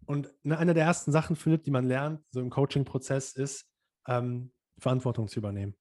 Und 0.06 0.32
ne, 0.44 0.58
eine 0.58 0.76
der 0.76 0.86
ersten 0.86 1.12
Sachen, 1.12 1.36
Philipp, 1.36 1.64
die 1.64 1.72
man 1.72 1.86
lernt, 1.86 2.22
so 2.30 2.40
im 2.40 2.52
Coaching-Prozess, 2.52 3.34
ist, 3.34 3.73
ähm, 4.08 4.52
Verantwortung 4.78 5.28
zu 5.28 5.40
übernehmen. 5.40 5.76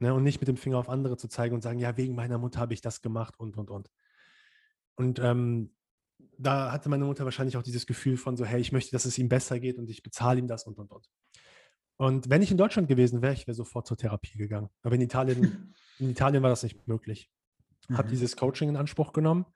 Ne, 0.00 0.12
und 0.12 0.24
nicht 0.24 0.40
mit 0.40 0.48
dem 0.48 0.56
Finger 0.56 0.78
auf 0.78 0.88
andere 0.88 1.16
zu 1.16 1.28
zeigen 1.28 1.54
und 1.54 1.62
sagen, 1.62 1.78
ja, 1.78 1.96
wegen 1.96 2.14
meiner 2.14 2.38
Mutter 2.38 2.58
habe 2.60 2.74
ich 2.74 2.80
das 2.80 3.00
gemacht 3.00 3.38
und, 3.38 3.56
und, 3.56 3.70
und. 3.70 3.90
Und 4.96 5.18
ähm, 5.20 5.74
da 6.36 6.72
hatte 6.72 6.88
meine 6.88 7.04
Mutter 7.04 7.24
wahrscheinlich 7.24 7.56
auch 7.56 7.62
dieses 7.62 7.86
Gefühl 7.86 8.16
von 8.16 8.36
so, 8.36 8.44
hey, 8.44 8.60
ich 8.60 8.72
möchte, 8.72 8.90
dass 8.90 9.04
es 9.04 9.18
ihm 9.18 9.28
besser 9.28 9.60
geht 9.60 9.78
und 9.78 9.88
ich 9.88 10.02
bezahle 10.02 10.40
ihm 10.40 10.48
das 10.48 10.66
und, 10.66 10.78
und, 10.78 10.90
und. 10.90 11.08
Und 11.96 12.28
wenn 12.28 12.42
ich 12.42 12.50
in 12.50 12.56
Deutschland 12.56 12.88
gewesen 12.88 13.22
wäre, 13.22 13.34
ich 13.34 13.46
wäre 13.46 13.54
sofort 13.54 13.86
zur 13.86 13.96
Therapie 13.96 14.36
gegangen. 14.36 14.68
Aber 14.82 14.96
in 14.96 15.00
Italien, 15.00 15.74
in 15.98 16.10
Italien 16.10 16.42
war 16.42 16.50
das 16.50 16.64
nicht 16.64 16.88
möglich. 16.88 17.30
Habe 17.92 18.08
Mhm. 18.08 18.12
dieses 18.12 18.36
Coaching 18.36 18.68
in 18.68 18.76
Anspruch 18.76 19.12
genommen 19.12 19.46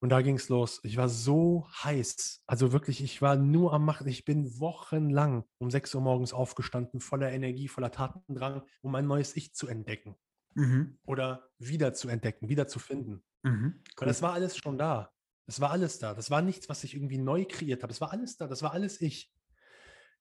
Und 0.00 0.10
da 0.10 0.22
ging 0.22 0.36
es 0.36 0.48
los. 0.48 0.80
Ich 0.84 0.96
war 0.96 1.08
so 1.08 1.68
heiß. 1.82 2.42
Also 2.46 2.72
wirklich, 2.72 3.02
ich 3.02 3.20
war 3.20 3.36
nur 3.36 3.72
am 3.72 3.84
Machen. 3.84 4.06
Ich 4.06 4.24
bin 4.24 4.60
wochenlang 4.60 5.44
um 5.58 5.70
6 5.70 5.94
Uhr 5.96 6.00
morgens 6.00 6.32
aufgestanden, 6.32 7.00
voller 7.00 7.32
Energie, 7.32 7.66
voller 7.66 7.90
Tatendrang, 7.90 8.62
um 8.80 8.94
ein 8.94 9.06
neues 9.06 9.34
Ich 9.36 9.54
zu 9.54 9.66
entdecken. 9.66 10.16
Mhm. 10.54 10.98
Oder 11.04 11.50
wieder 11.58 11.94
zu 11.94 12.08
entdecken, 12.08 12.48
wieder 12.48 12.68
zu 12.68 12.78
finden. 12.78 13.24
Mhm. 13.42 13.82
Weil 13.96 14.08
das 14.08 14.22
war 14.22 14.34
alles 14.34 14.56
schon 14.56 14.78
da. 14.78 15.12
Es 15.46 15.60
war 15.60 15.70
alles 15.70 15.98
da. 15.98 16.14
Das 16.14 16.30
war 16.30 16.42
nichts, 16.42 16.68
was 16.68 16.84
ich 16.84 16.94
irgendwie 16.94 17.18
neu 17.18 17.44
kreiert 17.44 17.82
habe. 17.82 17.92
Es 17.92 18.00
war 18.00 18.12
alles 18.12 18.36
da. 18.36 18.46
Das 18.46 18.62
war 18.62 18.72
alles 18.72 19.00
ich. 19.00 19.32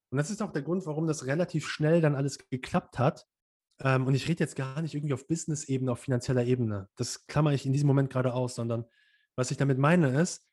Und 0.09 0.17
das 0.17 0.31
ist 0.31 0.41
auch 0.41 0.53
der 0.53 0.61
Grund, 0.61 0.85
warum 0.85 1.05
das 1.05 1.25
relativ 1.25 1.67
schnell 1.67 2.01
dann 2.01 2.15
alles 2.15 2.49
geklappt 2.49 2.97
hat. 2.97 3.27
Ähm, 3.79 4.07
und 4.07 4.15
ich 4.15 4.27
rede 4.27 4.43
jetzt 4.43 4.55
gar 4.55 4.81
nicht 4.81 4.95
irgendwie 4.95 5.13
auf 5.13 5.27
Business-Ebene, 5.27 5.91
auf 5.91 5.99
finanzieller 5.99 6.45
Ebene. 6.45 6.89
Das 6.95 7.27
klammer 7.27 7.53
ich 7.53 7.65
in 7.65 7.73
diesem 7.73 7.87
Moment 7.87 8.09
gerade 8.09 8.33
aus, 8.33 8.55
sondern 8.55 8.85
was 9.37 9.51
ich 9.51 9.57
damit 9.57 9.77
meine 9.77 10.19
ist, 10.19 10.45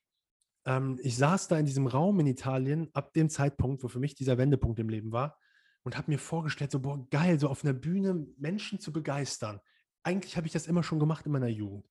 ähm, 0.66 0.98
ich 1.02 1.16
saß 1.16 1.48
da 1.48 1.58
in 1.58 1.66
diesem 1.66 1.86
Raum 1.86 2.20
in 2.20 2.26
Italien 2.26 2.90
ab 2.92 3.12
dem 3.14 3.28
Zeitpunkt, 3.28 3.82
wo 3.82 3.88
für 3.88 3.98
mich 3.98 4.14
dieser 4.14 4.38
Wendepunkt 4.38 4.78
im 4.78 4.88
Leben 4.88 5.10
war 5.10 5.38
und 5.82 5.96
habe 5.96 6.10
mir 6.10 6.18
vorgestellt, 6.18 6.70
so, 6.70 6.80
boah, 6.80 7.06
geil, 7.10 7.40
so 7.40 7.48
auf 7.48 7.64
einer 7.64 7.74
Bühne 7.74 8.26
Menschen 8.38 8.78
zu 8.78 8.92
begeistern. 8.92 9.60
Eigentlich 10.02 10.36
habe 10.36 10.46
ich 10.46 10.52
das 10.52 10.66
immer 10.66 10.82
schon 10.82 11.00
gemacht 11.00 11.26
in 11.26 11.32
meiner 11.32 11.48
Jugend. 11.48 11.88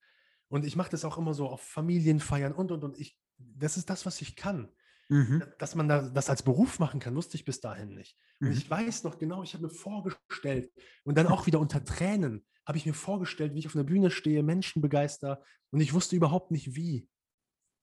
Und 0.48 0.66
ich 0.66 0.76
mache 0.76 0.92
das 0.92 1.04
auch 1.04 1.18
immer 1.18 1.34
so 1.34 1.48
auf 1.50 1.62
Familienfeiern 1.62 2.54
und, 2.54 2.72
und, 2.72 2.84
und. 2.84 3.00
Ich, 3.00 3.18
das 3.38 3.76
ist 3.76 3.90
das, 3.90 4.06
was 4.06 4.22
ich 4.22 4.36
kann. 4.36 4.72
Mhm. 5.10 5.44
Dass 5.58 5.76
man 5.76 5.88
da, 5.88 6.10
das 6.10 6.30
als 6.30 6.44
Beruf 6.44 6.80
machen 6.80 7.00
kann, 7.00 7.16
wusste 7.16 7.36
ich 7.36 7.46
bis 7.46 7.60
dahin 7.60 7.94
nicht. 7.94 8.18
Und 8.40 8.50
Mhm. 8.50 8.54
ich 8.54 8.70
weiß 8.70 9.04
noch 9.04 9.18
genau, 9.18 9.44
ich 9.44 9.54
habe 9.54 9.64
mir 9.64 9.70
vorgestellt 9.70 10.72
und 11.04 11.18
dann 11.18 11.28
auch 11.28 11.46
wieder 11.46 11.60
unter 11.60 11.84
Tränen 11.84 12.46
habe 12.65 12.78
ich 12.78 12.86
mir 12.86 12.93
vorgestellt, 12.93 13.54
wie 13.54 13.60
ich 13.60 13.67
auf 13.67 13.76
einer 13.76 13.84
Bühne 13.84 14.12
stehe, 14.12 14.43
Menschen 14.43 14.82
begeister 14.82 15.43
und 15.71 15.82
ich 15.82 15.93
wusste 15.93 16.15
überhaupt 16.15 16.52
nicht 16.52 16.76
wie. 16.76 17.08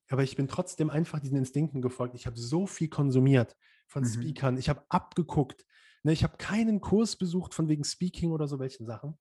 Aber 0.09 0.23
ich 0.23 0.35
bin 0.35 0.47
trotzdem 0.47 0.89
einfach 0.89 1.19
diesen 1.19 1.37
Instinkten 1.37 1.81
gefolgt. 1.81 2.15
Ich 2.15 2.25
habe 2.25 2.37
so 2.37 2.67
viel 2.67 2.89
konsumiert 2.89 3.55
von 3.87 4.03
Mhm. 4.03 4.07
Speakern. 4.07 4.57
Ich 4.57 4.69
habe 4.69 4.83
abgeguckt. 4.89 5.65
Ne, 6.03 6.11
ich 6.11 6.23
habe 6.23 6.37
keinen 6.37 6.81
Kurs 6.81 7.15
besucht 7.15 7.53
von 7.53 7.69
wegen 7.69 7.83
Speaking 7.83 8.31
oder 8.31 8.47
so 8.47 8.59
welchen 8.59 8.85
Sachen. 8.85 9.17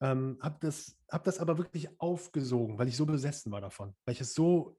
Ähm, 0.00 0.38
habe 0.42 0.58
das, 0.60 0.96
hab 1.10 1.24
das 1.24 1.38
aber 1.38 1.56
wirklich 1.56 1.88
aufgesogen, 1.98 2.78
weil 2.78 2.86
ich 2.88 2.96
so 2.96 3.06
besessen 3.06 3.50
war 3.50 3.62
davon. 3.62 3.96
Weil 4.04 4.12
ich 4.12 4.20
es 4.20 4.34
so, 4.34 4.78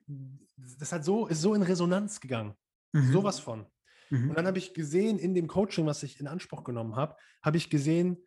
das 0.78 0.92
hat 0.92 1.04
so, 1.04 1.28
ist 1.28 1.42
so 1.42 1.56
in 1.56 1.64
Resonanz 1.64 2.22
gegangen. 2.22 2.54
Mhm. 2.94 3.12
Sowas 3.12 3.40
von. 3.40 3.66
Mhm. 4.12 4.30
Und 4.30 4.38
dann 4.38 4.46
habe 4.46 4.60
ich 4.60 4.74
gesehen, 4.74 5.18
in 5.18 5.34
dem 5.34 5.48
Coaching, 5.48 5.88
was 5.88 6.04
ich 6.04 6.20
in 6.20 6.28
Anspruch 6.28 6.64
genommen 6.64 6.96
habe, 6.96 7.16
habe 7.42 7.58
ich 7.58 7.70
gesehen, 7.70 8.18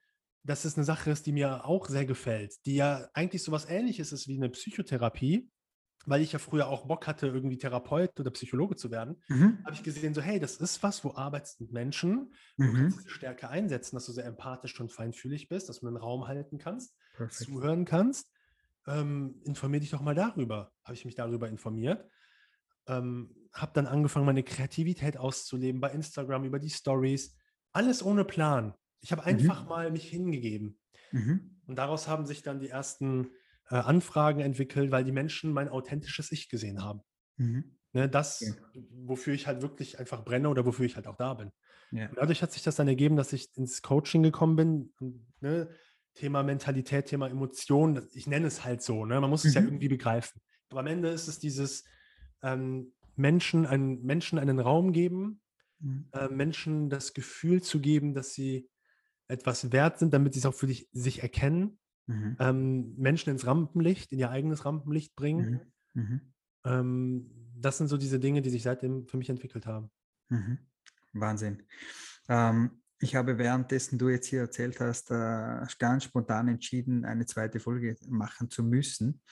dass 0.42 0.64
es 0.64 0.76
eine 0.76 0.84
Sache 0.84 1.10
ist, 1.10 1.26
die 1.26 1.32
mir 1.32 1.64
auch 1.66 1.88
sehr 1.88 2.06
gefällt, 2.06 2.54
die 2.66 2.76
ja 2.76 3.08
eigentlich 3.14 3.42
so 3.42 3.52
was 3.52 3.66
ähnliches 3.66 4.12
ist 4.12 4.28
wie 4.28 4.36
eine 4.36 4.50
Psychotherapie, 4.50 5.50
weil 6.06 6.22
ich 6.22 6.32
ja 6.32 6.38
früher 6.38 6.68
auch 6.68 6.86
Bock 6.86 7.06
hatte, 7.06 7.26
irgendwie 7.26 7.58
Therapeut 7.58 8.18
oder 8.18 8.30
Psychologe 8.30 8.76
zu 8.76 8.90
werden, 8.90 9.22
Mhm. 9.28 9.58
habe 9.64 9.74
ich 9.74 9.82
gesehen, 9.82 10.14
so 10.14 10.22
hey, 10.22 10.40
das 10.40 10.56
ist 10.56 10.82
was, 10.82 11.04
wo 11.04 11.14
arbeitest 11.14 11.60
mit 11.60 11.72
Menschen, 11.72 12.34
du 12.64 12.72
kannst 12.72 12.96
Mhm. 12.96 12.98
diese 12.98 13.10
Stärke 13.10 13.48
einsetzen, 13.50 13.96
dass 13.96 14.06
du 14.06 14.12
sehr 14.12 14.24
empathisch 14.24 14.80
und 14.80 14.90
feinfühlig 14.92 15.48
bist, 15.48 15.68
dass 15.68 15.80
du 15.80 15.86
einen 15.86 15.98
Raum 15.98 16.26
halten 16.26 16.58
kannst, 16.58 16.96
Perfekt. 17.12 17.42
zuhören 17.42 17.84
kannst. 17.84 18.30
Ähm, 18.86 19.42
informier 19.44 19.80
dich 19.80 19.90
doch 19.90 20.00
mal 20.00 20.14
darüber. 20.14 20.72
Habe 20.84 20.94
ich 20.94 21.04
mich 21.04 21.14
darüber 21.14 21.48
informiert. 21.50 22.08
Ähm, 22.86 23.36
habe 23.52 23.72
dann 23.74 23.86
angefangen, 23.86 24.26
meine 24.26 24.42
Kreativität 24.42 25.16
auszuleben 25.16 25.80
bei 25.80 25.90
Instagram, 25.92 26.44
über 26.44 26.58
die 26.58 26.70
Stories. 26.70 27.36
Alles 27.72 28.02
ohne 28.02 28.24
Plan. 28.24 28.74
Ich 29.00 29.12
habe 29.12 29.24
einfach 29.24 29.66
mal 29.66 29.90
mich 29.90 30.08
hingegeben. 30.08 30.78
Mhm. 31.12 31.60
Und 31.66 31.76
daraus 31.76 32.08
haben 32.08 32.26
sich 32.26 32.42
dann 32.42 32.60
die 32.60 32.68
ersten 32.68 33.28
äh, 33.68 33.76
Anfragen 33.76 34.40
entwickelt, 34.40 34.90
weil 34.90 35.04
die 35.04 35.12
Menschen 35.12 35.52
mein 35.52 35.68
authentisches 35.68 36.32
Ich 36.32 36.48
gesehen 36.48 36.82
haben. 36.82 37.00
Mhm. 37.36 37.76
Ne, 37.92 38.08
das, 38.08 38.40
Ja. 38.40 38.52
wofür 38.90 39.34
ich 39.34 39.46
halt 39.46 39.62
wirklich 39.62 39.98
einfach 39.98 40.24
brenne 40.24 40.48
oder 40.48 40.64
wofür 40.66 40.86
ich 40.86 40.96
halt 40.96 41.06
auch 41.06 41.16
da 41.16 41.34
bin. 41.34 41.50
Ja. 41.92 42.08
Und 42.08 42.18
dadurch 42.18 42.42
hat 42.42 42.52
sich 42.52 42.62
das 42.62 42.76
dann 42.76 42.86
ergeben, 42.88 43.16
dass 43.16 43.32
ich 43.32 43.48
ins 43.56 43.82
Coaching 43.82 44.22
gekommen 44.22 44.56
bin. 44.56 44.92
Und, 45.00 45.26
ne, 45.40 45.70
Thema 46.14 46.42
Mentalität, 46.42 47.06
Thema 47.06 47.28
Emotion, 47.28 47.94
das- 47.94 48.14
ich 48.14 48.26
nenne 48.26 48.46
es 48.46 48.64
halt 48.64 48.82
so. 48.82 49.04
Ne? 49.06 49.20
Man 49.20 49.30
muss 49.30 49.44
es 49.44 49.54
ja 49.54 49.60
Mhm. 49.60 49.68
irgendwie 49.68 49.88
begreifen. 49.88 50.40
Aber 50.70 50.80
am 50.80 50.86
Ende 50.86 51.08
ist 51.08 51.26
es 51.28 51.38
dieses 51.38 51.84
ähm, 52.42 52.94
Menschen, 53.16 53.66
einen, 53.66 54.02
Menschen 54.02 54.38
einen 54.38 54.60
Raum 54.60 54.92
geben, 54.92 55.42
Mhm. 55.80 56.08
äh, 56.12 56.28
Menschen 56.28 56.88
das 56.90 57.12
Gefühl 57.12 57.62
zu 57.62 57.80
geben, 57.80 58.14
dass 58.14 58.32
sie 58.34 58.68
etwas 59.30 59.72
wert 59.72 59.98
sind, 59.98 60.12
damit 60.12 60.34
sie 60.34 60.40
es 60.40 60.46
auch 60.46 60.54
für 60.54 60.66
dich, 60.66 60.88
sich 60.92 61.22
erkennen, 61.22 61.78
Mhm. 62.06 62.36
ähm, 62.40 62.94
Menschen 62.96 63.30
ins 63.30 63.46
Rampenlicht, 63.46 64.12
in 64.12 64.18
ihr 64.18 64.30
eigenes 64.30 64.64
Rampenlicht 64.64 65.14
bringen. 65.14 65.70
Mhm. 65.94 66.02
Mhm. 66.02 66.20
Ähm, 66.64 67.30
das 67.54 67.78
sind 67.78 67.86
so 67.86 67.96
diese 67.96 68.18
Dinge, 68.18 68.42
die 68.42 68.50
sich 68.50 68.62
seitdem 68.64 69.06
für 69.06 69.16
mich 69.16 69.30
entwickelt 69.30 69.66
haben. 69.66 69.90
Mhm. 70.28 70.58
Wahnsinn. 71.12 71.62
Ähm, 72.28 72.79
ich 73.02 73.16
habe 73.16 73.38
währenddessen 73.38 73.98
du 73.98 74.10
jetzt 74.10 74.26
hier 74.26 74.40
erzählt 74.40 74.78
hast, 74.78 75.10
äh, 75.10 75.66
ganz 75.78 76.04
spontan 76.04 76.48
entschieden, 76.48 77.06
eine 77.06 77.24
zweite 77.24 77.58
Folge 77.58 77.96
machen 78.08 78.50
zu 78.50 78.62
müssen. 78.62 79.22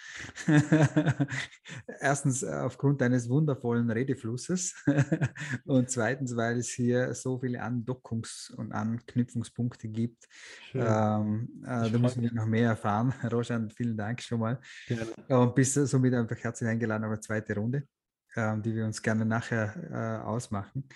Erstens 2.00 2.42
äh, 2.42 2.50
aufgrund 2.50 3.02
eines 3.02 3.28
wundervollen 3.28 3.90
Redeflusses 3.90 4.74
und 5.66 5.90
zweitens, 5.90 6.34
weil 6.34 6.58
es 6.58 6.70
hier 6.70 7.12
so 7.14 7.38
viele 7.38 7.62
Andockungs- 7.62 8.54
und 8.54 8.72
Anknüpfungspunkte 8.72 9.88
gibt. 9.88 10.24
Ähm, 10.72 11.48
äh, 11.62 11.90
da 11.90 11.98
müssen 11.98 12.22
wir 12.22 12.32
noch 12.32 12.46
mehr 12.46 12.70
erfahren. 12.70 13.12
Roshan, 13.30 13.70
vielen 13.70 13.98
Dank 13.98 14.22
schon 14.22 14.40
mal. 14.40 14.58
Gerne. 14.86 15.12
Und 15.28 15.54
bist 15.54 15.74
somit 15.74 16.14
einfach 16.14 16.38
herzlich 16.38 16.70
eingeladen 16.70 17.04
auf 17.04 17.10
eine 17.10 17.20
zweite 17.20 17.54
Runde, 17.54 17.86
ähm, 18.34 18.62
die 18.62 18.74
wir 18.74 18.86
uns 18.86 19.02
gerne 19.02 19.26
nachher 19.26 20.22
äh, 20.22 20.24
ausmachen. 20.24 20.88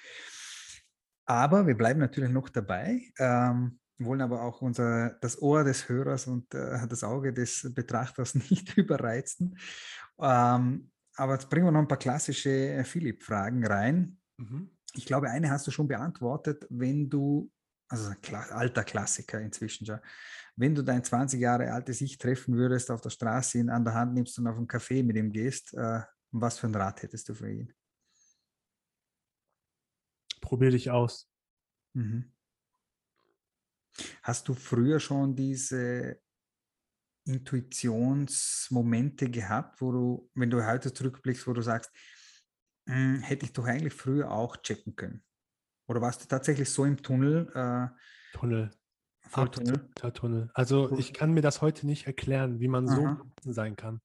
Aber 1.33 1.67
wir 1.67 1.75
bleiben 1.75 1.99
natürlich 1.99 2.29
noch 2.29 2.51
dabei, 2.51 3.11
ähm, 3.19 3.81
wollen 3.97 4.21
aber 4.21 4.43
auch 4.43 4.61
unser, 4.61 5.17
das 5.23 5.41
Ohr 5.41 5.65
des 5.65 5.89
Hörers 5.89 6.27
und 6.27 6.53
äh, 6.53 6.87
das 6.87 7.03
Auge 7.03 7.33
des 7.33 7.73
Betrachters 7.75 8.35
nicht 8.51 8.77
überreizen. 8.77 9.57
Ähm, 10.21 10.91
aber 11.17 11.33
jetzt 11.33 11.49
bringen 11.49 11.65
wir 11.65 11.73
noch 11.73 11.81
ein 11.81 11.89
paar 11.89 11.97
klassische 11.97 12.85
Philipp-Fragen 12.85 13.67
rein. 13.67 14.19
Mhm. 14.37 14.77
Ich 14.93 15.07
glaube, 15.07 15.31
eine 15.31 15.51
hast 15.51 15.67
du 15.67 15.71
schon 15.71 15.89
beantwortet, 15.89 16.67
wenn 16.69 17.09
du, 17.09 17.51
also 17.89 18.11
ein 18.11 18.21
Kla 18.21 18.43
alter 18.51 18.85
Klassiker 18.85 19.41
inzwischen 19.41 19.87
schon, 19.87 20.01
wenn 20.57 20.75
du 20.75 20.83
dein 20.83 21.03
20 21.03 21.41
Jahre 21.41 21.73
altes 21.73 22.03
Ich 22.03 22.19
treffen 22.19 22.57
würdest 22.57 22.91
auf 22.91 23.01
der 23.01 23.09
Straße, 23.09 23.57
ihn 23.57 23.71
an 23.71 23.87
der 23.87 23.95
Hand 23.95 24.13
nimmst 24.13 24.39
und 24.39 24.49
auf 24.49 24.59
einen 24.59 24.69
Café 24.69 25.03
mit 25.03 25.17
ihm 25.17 25.33
gehst, 25.33 25.73
äh, 25.73 26.01
was 26.31 26.59
für 26.59 26.67
einen 26.67 26.75
Rat 26.75 27.03
hättest 27.03 27.31
du 27.31 27.35
für 27.35 27.51
ihn? 27.51 27.73
Probier 30.53 30.71
dich 30.71 30.91
aus. 30.91 31.33
Mhm. 31.95 32.31
Hast 34.23 34.49
du 34.49 34.53
früher 34.53 35.01
schon 35.01 35.35
diese 35.35 36.21
Intuitionsmomente 37.25 39.31
gehabt, 39.31 39.81
wo 39.81 39.93
du, 39.93 40.31
wenn 40.35 40.51
du 40.51 40.63
heute 40.63 40.93
zurückblickst, 40.93 41.47
wo 41.47 41.55
du 41.55 41.63
sagst, 41.63 41.91
"Hm, 42.87 43.23
hätte 43.23 43.47
ich 43.47 43.55
doch 43.55 43.65
eigentlich 43.65 43.95
früher 43.95 44.31
auch 44.31 44.59
checken 44.59 44.95
können? 44.95 45.25
Oder 45.89 46.03
warst 46.03 46.23
du 46.23 46.29
tatsächlich 46.29 46.69
so 46.69 46.85
im 46.85 47.03
Tunnel? 47.03 47.51
Äh, 47.55 47.89
Tunnel. 48.37 48.73
Tunnel? 49.33 49.89
Tunnel. 50.13 50.51
Also 50.53 50.95
ich 50.99 51.15
kann 51.15 51.33
mir 51.33 51.41
das 51.41 51.63
heute 51.63 51.87
nicht 51.87 52.07
erklären, 52.07 52.61
wie 52.61 52.69
man 52.69 52.87
so 52.87 53.07
Aha. 53.07 53.25
sein 53.41 53.75
kann. 53.75 54.03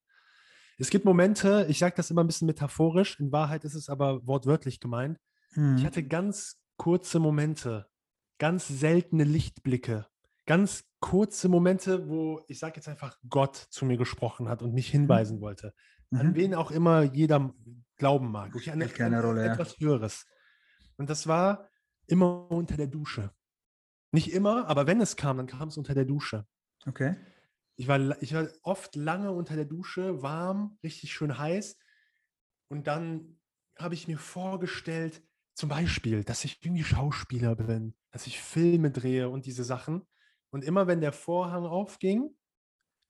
Es 0.77 0.91
gibt 0.91 1.03
Momente, 1.03 1.65
ich 1.67 1.79
sage 1.79 1.95
das 1.97 2.09
immer 2.09 2.23
ein 2.23 2.27
bisschen 2.27 2.45
metaphorisch, 2.45 3.19
in 3.19 3.33
Wahrheit 3.33 3.65
ist 3.65 3.75
es 3.75 3.89
aber 3.89 4.25
wortwörtlich 4.25 4.79
gemeint. 4.79 5.19
Ich 5.57 5.63
Mhm. 5.63 5.83
hatte 5.85 6.03
ganz 6.07 6.61
kurze 6.77 7.17
Momente, 7.17 7.89
ganz 8.37 8.67
seltene 8.67 9.23
Lichtblicke, 9.23 10.05
ganz 10.45 10.85
kurze 10.99 11.49
Momente, 11.49 12.07
wo 12.07 12.41
ich 12.47 12.59
sage 12.59 12.75
jetzt 12.75 12.87
einfach 12.87 13.17
Gott 13.27 13.55
zu 13.55 13.85
mir 13.85 13.97
gesprochen 13.97 14.49
hat 14.49 14.61
und 14.61 14.73
mich 14.75 14.87
hinweisen 14.89 15.41
wollte. 15.41 15.73
An 16.11 16.27
Mhm. 16.27 16.35
wen 16.35 16.53
auch 16.55 16.69
immer 16.69 17.01
jeder 17.01 17.55
glauben 17.95 18.29
mag. 18.31 18.53
Okay, 18.55 18.69
an, 18.69 18.79
keine 18.93 19.19
Rolle, 19.21 19.45
ja. 19.47 19.53
etwas 19.53 19.79
Höheres. 19.79 20.27
Und 20.97 21.09
das 21.09 21.25
war 21.25 21.67
immer 22.05 22.51
unter 22.51 22.77
der 22.77 22.87
Dusche. 22.87 23.31
Nicht 24.11 24.31
immer, 24.31 24.67
aber 24.67 24.85
wenn 24.85 25.01
es 25.01 25.15
kam, 25.15 25.37
dann 25.37 25.47
kam 25.47 25.69
es 25.69 25.77
unter 25.77 25.95
der 25.95 26.05
Dusche. 26.05 26.45
Okay. 26.85 27.15
Ich 27.77 27.87
war, 27.87 28.21
ich 28.21 28.33
war 28.35 28.47
oft 28.61 28.95
lange 28.95 29.31
unter 29.31 29.55
der 29.55 29.65
Dusche, 29.65 30.21
warm, 30.21 30.77
richtig 30.83 31.13
schön 31.13 31.37
heiß. 31.37 31.77
Und 32.69 32.85
dann 32.85 33.39
habe 33.77 33.95
ich 33.95 34.07
mir 34.07 34.17
vorgestellt, 34.19 35.23
zum 35.57 35.69
Beispiel, 35.69 36.23
dass 36.23 36.45
ich 36.45 36.59
irgendwie 36.63 36.83
Schauspieler 36.83 37.55
bin, 37.55 37.95
dass 38.11 38.27
ich 38.27 38.39
Filme 38.39 38.91
drehe 38.91 39.27
und 39.29 39.45
diese 39.47 39.63
Sachen. 39.63 40.03
Und 40.51 40.63
immer 40.63 40.85
wenn 40.85 41.01
der 41.01 41.11
Vorhang 41.11 41.65
aufging, 41.65 42.29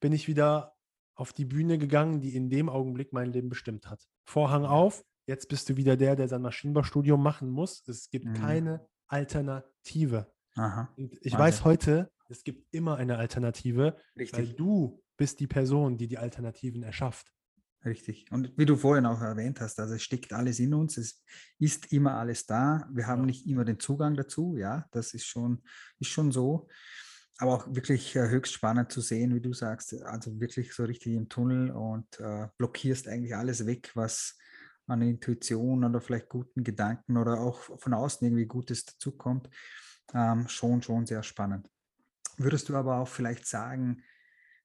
bin 0.00 0.12
ich 0.12 0.28
wieder 0.28 0.74
auf 1.14 1.32
die 1.34 1.44
Bühne 1.44 1.76
gegangen, 1.78 2.20
die 2.20 2.34
in 2.34 2.48
dem 2.48 2.68
Augenblick 2.70 3.12
mein 3.12 3.30
Leben 3.32 3.50
bestimmt 3.50 3.90
hat. 3.90 4.08
Vorhang 4.24 4.64
auf, 4.64 5.04
jetzt 5.26 5.48
bist 5.48 5.68
du 5.68 5.76
wieder 5.76 5.96
der, 5.98 6.16
der 6.16 6.26
sein 6.28 6.40
Maschinenbaustudium 6.40 7.22
machen 7.22 7.50
muss. 7.50 7.86
Es 7.86 8.08
gibt 8.08 8.24
Mhm. 8.24 8.34
keine 8.34 8.88
Alternative. 9.08 10.32
Aha. 10.54 10.88
Und 10.96 11.14
ich 11.20 11.32
Wahnsinn. 11.32 11.38
weiß 11.38 11.64
heute, 11.64 12.10
es 12.30 12.44
gibt 12.44 12.66
immer 12.72 12.96
eine 12.96 13.18
Alternative, 13.18 13.94
weil 14.14 14.22
Richtig. 14.24 14.56
du 14.56 15.02
bist 15.18 15.38
die 15.40 15.46
Person, 15.46 15.98
die 15.98 16.08
die 16.08 16.18
Alternativen 16.18 16.82
erschafft. 16.82 17.30
Richtig. 17.84 18.26
Und 18.30 18.56
wie 18.56 18.66
du 18.66 18.76
vorhin 18.76 19.06
auch 19.06 19.20
erwähnt 19.20 19.60
hast, 19.60 19.78
also 19.80 19.94
es 19.94 20.02
steckt 20.02 20.32
alles 20.32 20.58
in 20.58 20.74
uns, 20.74 20.96
es 20.96 21.22
ist 21.58 21.92
immer 21.92 22.14
alles 22.14 22.46
da. 22.46 22.88
Wir 22.92 23.06
haben 23.06 23.22
Ja. 23.22 23.26
nicht 23.26 23.46
immer 23.46 23.64
den 23.64 23.80
Zugang 23.80 24.16
dazu, 24.16 24.56
ja, 24.56 24.86
das 24.92 25.14
ist 25.14 25.26
schon, 25.26 25.62
ist 25.98 26.10
schon 26.10 26.32
so. 26.32 26.68
Aber 27.38 27.54
auch 27.54 27.74
wirklich 27.74 28.16
äh, 28.16 28.28
höchst 28.28 28.52
spannend 28.52 28.90
zu 28.90 29.00
sehen, 29.00 29.34
wie 29.34 29.40
du 29.40 29.52
sagst, 29.52 29.94
also 30.02 30.40
wirklich 30.40 30.74
so 30.74 30.84
richtig 30.84 31.14
im 31.14 31.28
Tunnel 31.28 31.70
und 31.70 32.18
äh, 32.18 32.48
blockierst 32.58 33.06
eigentlich 33.06 33.36
alles 33.36 33.64
weg, 33.64 33.92
was 33.94 34.36
an 34.88 35.02
Intuition 35.02 35.84
oder 35.84 36.00
vielleicht 36.00 36.28
guten 36.28 36.64
Gedanken 36.64 37.16
oder 37.16 37.40
auch 37.40 37.60
von 37.78 37.94
außen 37.94 38.26
irgendwie 38.26 38.46
Gutes 38.46 38.86
dazukommt. 38.86 39.48
Ähm, 40.14 40.48
schon, 40.48 40.82
schon 40.82 41.06
sehr 41.06 41.22
spannend. 41.22 41.68
Würdest 42.38 42.68
du 42.68 42.76
aber 42.76 42.96
auch 42.96 43.08
vielleicht 43.08 43.46
sagen, 43.46 44.02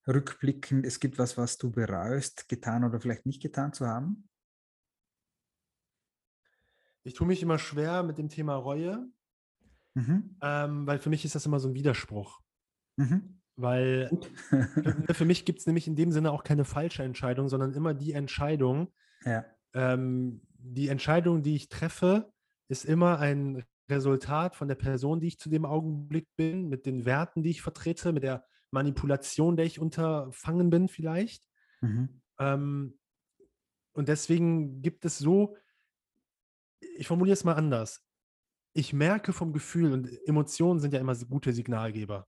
rückblickend, 0.07 0.85
es 0.85 0.99
gibt 0.99 1.17
was, 1.17 1.37
was 1.37 1.57
du 1.57 1.71
bereust, 1.71 2.49
getan 2.49 2.83
oder 2.83 2.99
vielleicht 2.99 3.25
nicht 3.25 3.41
getan 3.41 3.73
zu 3.73 3.87
haben? 3.87 4.27
Ich 7.03 7.13
tue 7.13 7.27
mich 7.27 7.41
immer 7.41 7.59
schwer 7.59 8.03
mit 8.03 8.17
dem 8.17 8.29
Thema 8.29 8.55
Reue, 8.55 9.07
Mhm. 9.95 10.35
ähm, 10.41 10.87
weil 10.87 10.99
für 10.99 11.09
mich 11.09 11.23
ist 11.23 11.35
das 11.35 11.45
immer 11.45 11.59
so 11.59 11.67
ein 11.67 11.75
Widerspruch. 11.75 12.41
Mhm. 12.97 13.39
Weil 13.55 14.09
für, 14.49 15.13
für 15.13 15.25
mich 15.25 15.45
gibt 15.45 15.59
es 15.59 15.67
nämlich 15.67 15.87
in 15.87 15.95
dem 15.95 16.11
Sinne 16.11 16.31
auch 16.31 16.43
keine 16.43 16.65
falsche 16.65 17.03
Entscheidung, 17.03 17.47
sondern 17.47 17.73
immer 17.73 17.93
die 17.93 18.13
Entscheidung, 18.13 18.91
ja. 19.23 19.45
ähm, 19.73 20.41
die 20.57 20.87
Entscheidung, 20.87 21.43
die 21.43 21.55
ich 21.55 21.69
treffe, 21.69 22.31
ist 22.69 22.85
immer 22.85 23.19
ein 23.19 23.63
Resultat 23.89 24.55
von 24.55 24.67
der 24.67 24.75
Person, 24.75 25.19
die 25.19 25.27
ich 25.27 25.37
zu 25.37 25.49
dem 25.49 25.65
Augenblick 25.65 26.27
bin, 26.35 26.69
mit 26.69 26.85
den 26.85 27.05
Werten, 27.05 27.43
die 27.43 27.51
ich 27.51 27.61
vertrete, 27.61 28.13
mit 28.13 28.23
der 28.23 28.45
Manipulation, 28.73 29.55
der 29.55 29.65
ich 29.65 29.79
unterfangen 29.79 30.69
bin 30.69 30.87
vielleicht. 30.89 31.47
Mhm. 31.81 32.21
Ähm, 32.39 32.99
und 33.93 34.09
deswegen 34.09 34.81
gibt 34.81 35.05
es 35.05 35.17
so, 35.19 35.55
ich 36.97 37.07
formuliere 37.07 37.33
es 37.33 37.43
mal 37.43 37.53
anders. 37.53 38.05
Ich 38.73 38.91
merke 38.91 39.31
vom 39.31 39.53
Gefühl, 39.53 39.93
und 39.93 40.09
Emotionen 40.27 40.79
sind 40.79 40.93
ja 40.93 40.99
immer 40.99 41.15
gute 41.15 41.53
Signalgeber. 41.53 42.27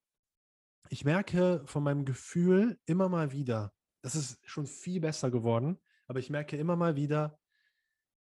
Ich 0.90 1.04
merke 1.04 1.64
von 1.66 1.84
meinem 1.84 2.06
Gefühl 2.06 2.80
immer 2.86 3.10
mal 3.10 3.32
wieder, 3.32 3.74
das 4.04 4.14
ist 4.14 4.40
schon 4.48 4.68
viel 4.68 5.02
besser 5.02 5.32
geworden, 5.32 5.80
aber 6.06 6.20
ich 6.20 6.30
merke 6.30 6.58
immer 6.58 6.76
mal 6.76 6.96
wieder, 6.96 7.40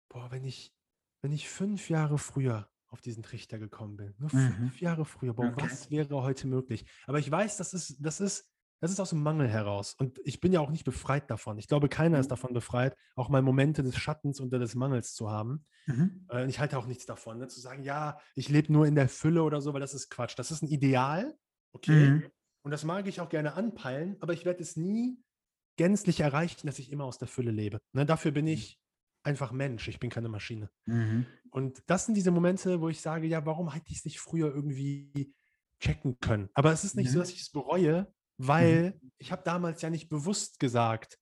boah, 0.08 0.30
wenn 0.30 0.44
ich, 0.44 0.72
wenn 1.22 1.32
ich 1.32 1.48
fünf 1.48 1.90
Jahre 1.90 2.18
früher 2.18 2.71
auf 2.92 3.00
diesen 3.00 3.22
Trichter 3.22 3.58
gekommen 3.58 3.96
bin, 3.96 4.14
nur 4.18 4.32
Mhm. 4.34 4.52
fünf 4.52 4.80
Jahre 4.80 5.04
früher, 5.04 5.34
boah, 5.34 5.46
Okay. 5.46 5.62
was 5.64 5.90
wäre 5.90 6.22
heute 6.22 6.46
möglich? 6.46 6.84
Aber 7.06 7.18
ich 7.18 7.30
weiß, 7.30 7.56
das 7.56 7.72
ist, 7.74 7.96
das 8.04 8.20
ist, 8.20 8.48
das 8.80 8.90
ist 8.90 9.00
aus 9.00 9.10
dem 9.10 9.22
Mangel 9.22 9.48
heraus. 9.48 9.94
Und 9.98 10.20
ich 10.24 10.40
bin 10.40 10.52
ja 10.52 10.60
auch 10.60 10.70
nicht 10.70 10.84
befreit 10.84 11.30
davon. 11.30 11.56
Ich 11.58 11.68
glaube, 11.68 11.88
keiner 11.88 12.18
ist 12.18 12.26
Mhm. 12.26 12.30
davon 12.30 12.52
befreit, 12.52 12.96
auch 13.16 13.28
mal 13.28 13.40
Momente 13.40 13.82
des 13.82 13.96
Schattens 13.96 14.40
oder 14.40 14.58
des 14.58 14.74
Mangels 14.74 15.14
zu 15.14 15.30
haben. 15.30 15.64
Mhm. 15.86 16.26
Äh, 16.28 16.42
und 16.42 16.48
ich 16.50 16.58
halte 16.60 16.76
auch 16.78 16.86
nichts 16.86 17.06
davon, 17.06 17.38
ne? 17.38 17.48
zu 17.48 17.60
sagen, 17.60 17.82
ja, 17.82 18.18
ich 18.34 18.48
lebe 18.48 18.72
nur 18.72 18.86
in 18.86 18.94
der 18.94 19.08
Fülle 19.08 19.42
oder 19.42 19.60
so, 19.60 19.72
weil 19.72 19.80
das 19.80 19.94
ist 19.94 20.10
Quatsch. 20.10 20.38
Das 20.38 20.50
ist 20.50 20.62
ein 20.62 20.68
Ideal, 20.68 21.34
okay. 21.72 22.10
Mhm. 22.10 22.30
Und 22.64 22.70
das 22.72 22.84
mag 22.84 23.06
ich 23.08 23.20
auch 23.20 23.28
gerne 23.28 23.54
anpeilen, 23.54 24.16
aber 24.20 24.32
ich 24.34 24.44
werde 24.44 24.62
es 24.62 24.76
nie 24.76 25.22
gänzlich 25.76 26.20
erreichen, 26.20 26.66
dass 26.66 26.78
ich 26.78 26.92
immer 26.92 27.04
aus 27.04 27.18
der 27.18 27.28
Fülle 27.28 27.50
lebe. 27.52 27.80
Ne? 27.92 28.04
Dafür 28.04 28.32
bin 28.32 28.46
ich 28.46 28.78
einfach 29.22 29.52
Mensch, 29.52 29.88
ich 29.88 30.00
bin 30.00 30.10
keine 30.10 30.28
Maschine. 30.28 30.70
Mhm. 30.86 31.26
Und 31.50 31.82
das 31.86 32.06
sind 32.06 32.14
diese 32.14 32.30
Momente, 32.30 32.80
wo 32.80 32.88
ich 32.88 33.00
sage, 33.00 33.26
ja, 33.26 33.44
warum 33.46 33.72
hätte 33.72 33.90
ich 33.90 33.98
es 33.98 34.04
nicht 34.04 34.20
früher 34.20 34.54
irgendwie 34.54 35.34
checken 35.80 36.18
können? 36.20 36.48
Aber 36.54 36.72
es 36.72 36.84
ist 36.84 36.96
nicht 36.96 37.10
so, 37.10 37.18
Mhm. 37.18 37.22
dass 37.22 37.30
ich 37.30 37.40
es 37.42 37.50
bereue, 37.50 38.12
weil 38.38 39.00
ich 39.18 39.30
habe 39.32 39.42
damals 39.44 39.82
ja 39.82 39.90
nicht 39.90 40.08
bewusst 40.08 40.58
gesagt, 40.58 41.18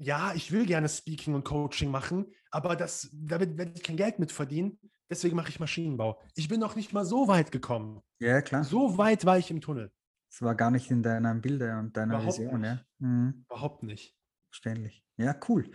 ja, 0.00 0.32
ich 0.34 0.52
will 0.52 0.64
gerne 0.66 0.88
Speaking 0.88 1.34
und 1.34 1.44
Coaching 1.44 1.90
machen, 1.90 2.26
aber 2.50 2.76
das, 2.76 3.10
damit 3.12 3.58
werde 3.58 3.72
ich 3.74 3.82
kein 3.82 3.96
Geld 3.96 4.18
mit 4.20 4.30
verdienen, 4.30 4.78
deswegen 5.10 5.34
mache 5.34 5.48
ich 5.48 5.58
Maschinenbau. 5.58 6.20
Ich 6.36 6.48
bin 6.48 6.60
noch 6.60 6.76
nicht 6.76 6.92
mal 6.92 7.04
so 7.04 7.26
weit 7.26 7.50
gekommen. 7.50 8.00
Ja, 8.20 8.40
klar. 8.40 8.62
So 8.62 8.96
weit 8.96 9.24
war 9.24 9.38
ich 9.38 9.50
im 9.50 9.60
Tunnel. 9.60 9.92
Es 10.30 10.40
war 10.42 10.54
gar 10.54 10.70
nicht 10.70 10.90
in 10.90 11.02
deinen 11.02 11.40
Bildern 11.40 11.86
und 11.86 11.96
deiner 11.96 12.16
Überhaupt 12.20 12.38
Vision, 12.38 12.62
ja. 12.62 12.74
nicht. 12.74 12.86
Mhm. 12.98 13.44
Überhaupt 13.48 13.82
nicht. 13.82 14.14
Verständlich. 14.50 15.04
Ja, 15.18 15.38
cool. 15.48 15.70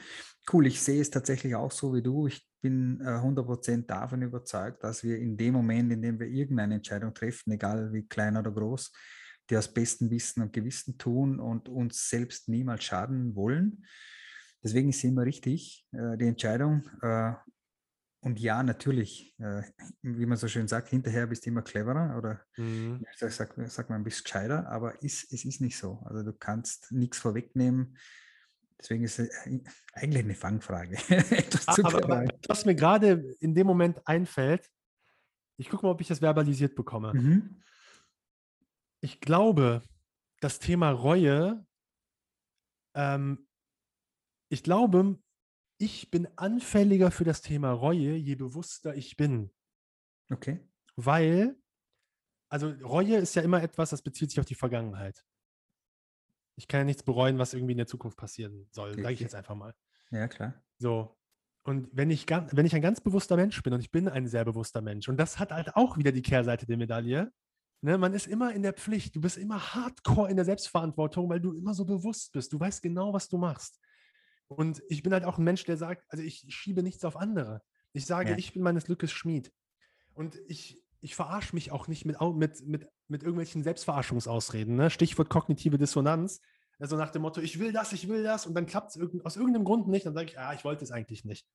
Cool. 0.52 0.68
Ich 0.68 0.82
sehe 0.82 1.02
es 1.02 1.10
tatsächlich 1.10 1.56
auch 1.56 1.72
so 1.72 1.94
wie 1.94 2.02
du. 2.02 2.28
Ich 2.28 2.48
bin 2.62 3.02
äh, 3.02 3.20
100% 3.20 3.86
davon 3.88 4.22
überzeugt, 4.22 4.84
dass 4.84 5.04
wir 5.04 5.20
in 5.20 5.36
dem 5.38 5.54
Moment, 5.54 5.92
in 5.92 6.02
dem 6.02 6.20
wir 6.20 6.28
irgendeine 6.28 6.76
Entscheidung 6.76 7.14
treffen, 7.14 7.52
egal 7.52 7.92
wie 7.92 8.08
klein 8.08 8.38
oder 8.38 8.52
groß, 8.52 8.92
die 9.50 9.58
aus 9.58 9.72
bestem 9.72 10.10
Wissen 10.10 10.42
und 10.42 10.54
Gewissen 10.54 10.98
tun 10.98 11.40
und 11.40 11.68
uns 11.68 12.10
selbst 12.10 12.48
niemals 12.48 12.86
schaden 12.86 13.36
wollen. 13.36 13.86
Deswegen 14.64 14.90
ist 14.90 15.04
immer 15.04 15.26
richtig, 15.26 15.86
äh, 15.92 16.18
die 16.18 16.28
Entscheidung. 16.28 16.90
Äh, 17.02 17.34
und 18.22 18.40
ja, 18.40 18.64
natürlich, 18.64 19.36
äh, 19.40 19.64
wie 20.02 20.26
man 20.26 20.38
so 20.38 20.48
schön 20.48 20.70
sagt, 20.70 20.88
hinterher 20.88 21.28
bist 21.28 21.46
du 21.46 21.50
immer 21.50 21.62
cleverer 21.62 22.18
oder 22.18 22.40
Mhm. 22.56 23.06
ich 23.12 23.18
sag, 23.18 23.54
sag 23.68 23.90
mal, 23.90 23.98
ein 23.98 24.06
bisschen 24.06 24.24
gescheiter, 24.24 24.70
aber 24.70 25.04
ist, 25.04 25.34
es 25.34 25.44
ist 25.44 25.60
nicht 25.60 25.78
so. 25.78 26.02
Also 26.06 26.24
du 26.24 26.32
kannst 26.32 26.94
nichts 26.94 27.18
vorwegnehmen. 27.18 27.98
Deswegen 28.80 29.04
ist 29.04 29.20
es 29.20 29.30
äh, 29.46 29.60
eigentlich 29.94 30.24
eine 30.24 30.36
Fangfrage. 30.36 30.96
Etwas 31.10 31.76
zu 31.76 31.86
Aber, 31.86 32.04
aber 32.04 32.26
was 32.48 32.66
mir 32.66 32.76
gerade 32.76 33.36
in 33.40 33.56
dem 33.56 33.68
Moment 33.68 34.06
einfällt, 34.08 34.70
ich 35.58 35.70
gucke 35.70 35.86
mal, 35.86 35.92
ob 35.92 36.02
ich 36.02 36.08
das 36.08 36.20
verbalisiert 36.20 36.76
bekomme. 36.76 37.14
Mhm. 37.14 37.64
Ich 39.02 39.20
glaube, 39.20 39.82
das 40.40 40.60
Thema 40.60 40.92
Reue, 40.92 41.66
ähm, 42.96 43.48
ich 44.50 44.64
glaube, 44.64 45.20
ich 45.78 46.12
bin 46.12 46.28
anfälliger 46.38 47.12
für 47.12 47.24
das 47.24 47.42
Thema 47.42 47.72
Reue, 47.72 48.16
je 48.16 48.36
bewusster 48.36 48.96
ich 48.96 49.18
bin. 49.18 49.52
Okay. 50.32 50.60
Weil, 50.96 51.58
also 52.50 52.70
Reue 52.70 53.18
ist 53.18 53.36
ja 53.36 53.42
immer 53.42 53.62
etwas, 53.62 53.90
das 53.90 54.02
bezieht 54.02 54.30
sich 54.30 54.40
auf 54.40 54.46
die 54.46 54.56
Vergangenheit. 54.56 55.26
Ich 56.56 56.68
kann 56.68 56.82
ja 56.82 56.86
nichts 56.86 57.04
bereuen, 57.04 57.40
was 57.40 57.54
irgendwie 57.54 57.72
in 57.74 57.78
der 57.78 57.88
Zukunft 57.88 58.18
passieren 58.18 58.68
soll, 58.72 58.96
sage 58.96 59.14
ich 59.14 59.20
jetzt 59.20 59.36
einfach 59.36 59.56
mal. 59.56 59.74
Ja, 60.12 60.28
klar. 60.28 60.54
So. 60.78 61.18
Und 61.64 61.90
wenn 61.94 62.12
ich, 62.12 62.28
wenn 62.30 62.66
ich 62.66 62.76
ein 62.76 62.82
ganz 62.82 63.00
bewusster 63.02 63.36
Mensch 63.38 63.62
bin 63.64 63.74
und 63.74 63.80
ich 63.80 63.90
bin 63.92 64.08
ein 64.10 64.28
sehr 64.28 64.44
bewusster 64.46 64.82
Mensch 64.82 65.08
und 65.08 65.18
das 65.18 65.40
hat 65.40 65.52
halt 65.52 65.76
auch 65.76 65.98
wieder 65.98 66.12
die 66.12 66.22
Kehrseite 66.22 66.66
der 66.66 66.78
Medaille, 66.78 67.32
ne, 67.82 67.98
man 67.98 68.14
ist 68.14 68.28
immer 68.28 68.54
in 68.54 68.64
der 68.64 68.74
Pflicht, 68.74 69.16
du 69.16 69.22
bist 69.22 69.38
immer 69.38 69.74
hardcore 69.74 70.30
in 70.30 70.36
der 70.36 70.46
Selbstverantwortung, 70.46 71.30
weil 71.30 71.40
du 71.40 71.54
immer 71.54 71.74
so 71.74 71.86
bewusst 71.86 72.34
bist, 72.34 72.52
du 72.52 72.60
weißt 72.60 72.82
genau, 72.82 73.14
was 73.14 73.30
du 73.30 73.38
machst. 73.38 73.80
Und 74.50 74.84
ich 74.90 75.04
bin 75.04 75.14
halt 75.14 75.24
auch 75.24 75.38
ein 75.38 75.44
Mensch, 75.46 75.64
der 75.64 75.78
sagt, 75.78 76.04
also 76.10 76.24
ich 76.24 76.46
schiebe 76.50 76.84
nichts 76.84 77.06
auf 77.06 77.16
andere. 77.16 77.62
Ich 77.94 78.06
sage, 78.06 78.32
Ja. 78.32 78.38
ich 78.38 78.54
bin 78.54 78.62
meines 78.62 78.84
Glückes 78.84 79.12
Schmied. 79.14 79.52
Und 80.14 80.38
ich, 80.48 80.83
ich 81.04 81.16
verarsche 81.16 81.54
mich 81.54 81.72
auch 81.72 81.88
nicht 81.88 82.06
mit, 82.06 82.20
mit, 82.22 82.66
mit, 82.66 82.88
mit 83.10 83.24
irgendwelchen 83.24 83.62
Selbstverarschungsausreden. 83.62 84.76
Ne? 84.76 84.90
Stichwort 84.90 85.30
kognitive 85.30 85.78
Dissonanz. 85.78 86.40
Also 86.80 86.96
nach 86.96 87.12
dem 87.12 87.22
Motto, 87.24 87.42
ich 87.42 87.60
will 87.60 87.74
das, 87.74 87.92
ich 87.92 88.08
will 88.08 88.24
das 88.24 88.46
und 88.46 88.56
dann 88.56 88.66
klappt 88.66 88.92
es 88.92 88.96
irgend, 88.96 89.26
aus 89.26 89.36
irgendeinem 89.36 89.66
Grund 89.66 89.88
nicht. 89.90 90.06
Dann 90.06 90.14
sage 90.14 90.28
ich, 90.28 90.40
ah, 90.40 90.54
ich 90.54 90.64
wollte 90.64 90.86
es 90.86 90.92
eigentlich 90.92 91.26
nicht. 91.26 91.46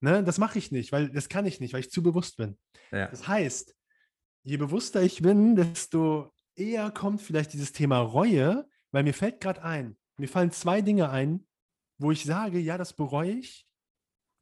Ne? 0.00 0.24
Das 0.24 0.38
mache 0.38 0.58
ich 0.58 0.72
nicht, 0.72 0.92
weil 0.92 1.10
das 1.10 1.28
kann 1.28 1.44
ich 1.44 1.60
nicht, 1.60 1.74
weil 1.74 1.80
ich 1.80 1.90
zu 1.90 2.02
bewusst 2.02 2.38
bin. 2.38 2.58
Ja. 2.90 3.08
Das 3.08 3.28
heißt, 3.28 3.76
je 4.44 4.56
bewusster 4.56 5.02
ich 5.02 5.20
bin, 5.20 5.56
desto 5.56 6.32
eher 6.54 6.90
kommt 6.90 7.20
vielleicht 7.20 7.52
dieses 7.52 7.72
Thema 7.72 7.98
Reue, 7.98 8.66
weil 8.92 9.04
mir 9.04 9.14
fällt 9.14 9.42
gerade 9.42 9.62
ein, 9.62 9.98
mir 10.16 10.28
fallen 10.28 10.52
zwei 10.52 10.80
Dinge 10.80 11.10
ein, 11.10 11.46
wo 11.98 12.12
ich 12.12 12.24
sage, 12.24 12.58
ja, 12.58 12.78
das 12.78 12.94
bereue 12.94 13.32
ich 13.32 13.66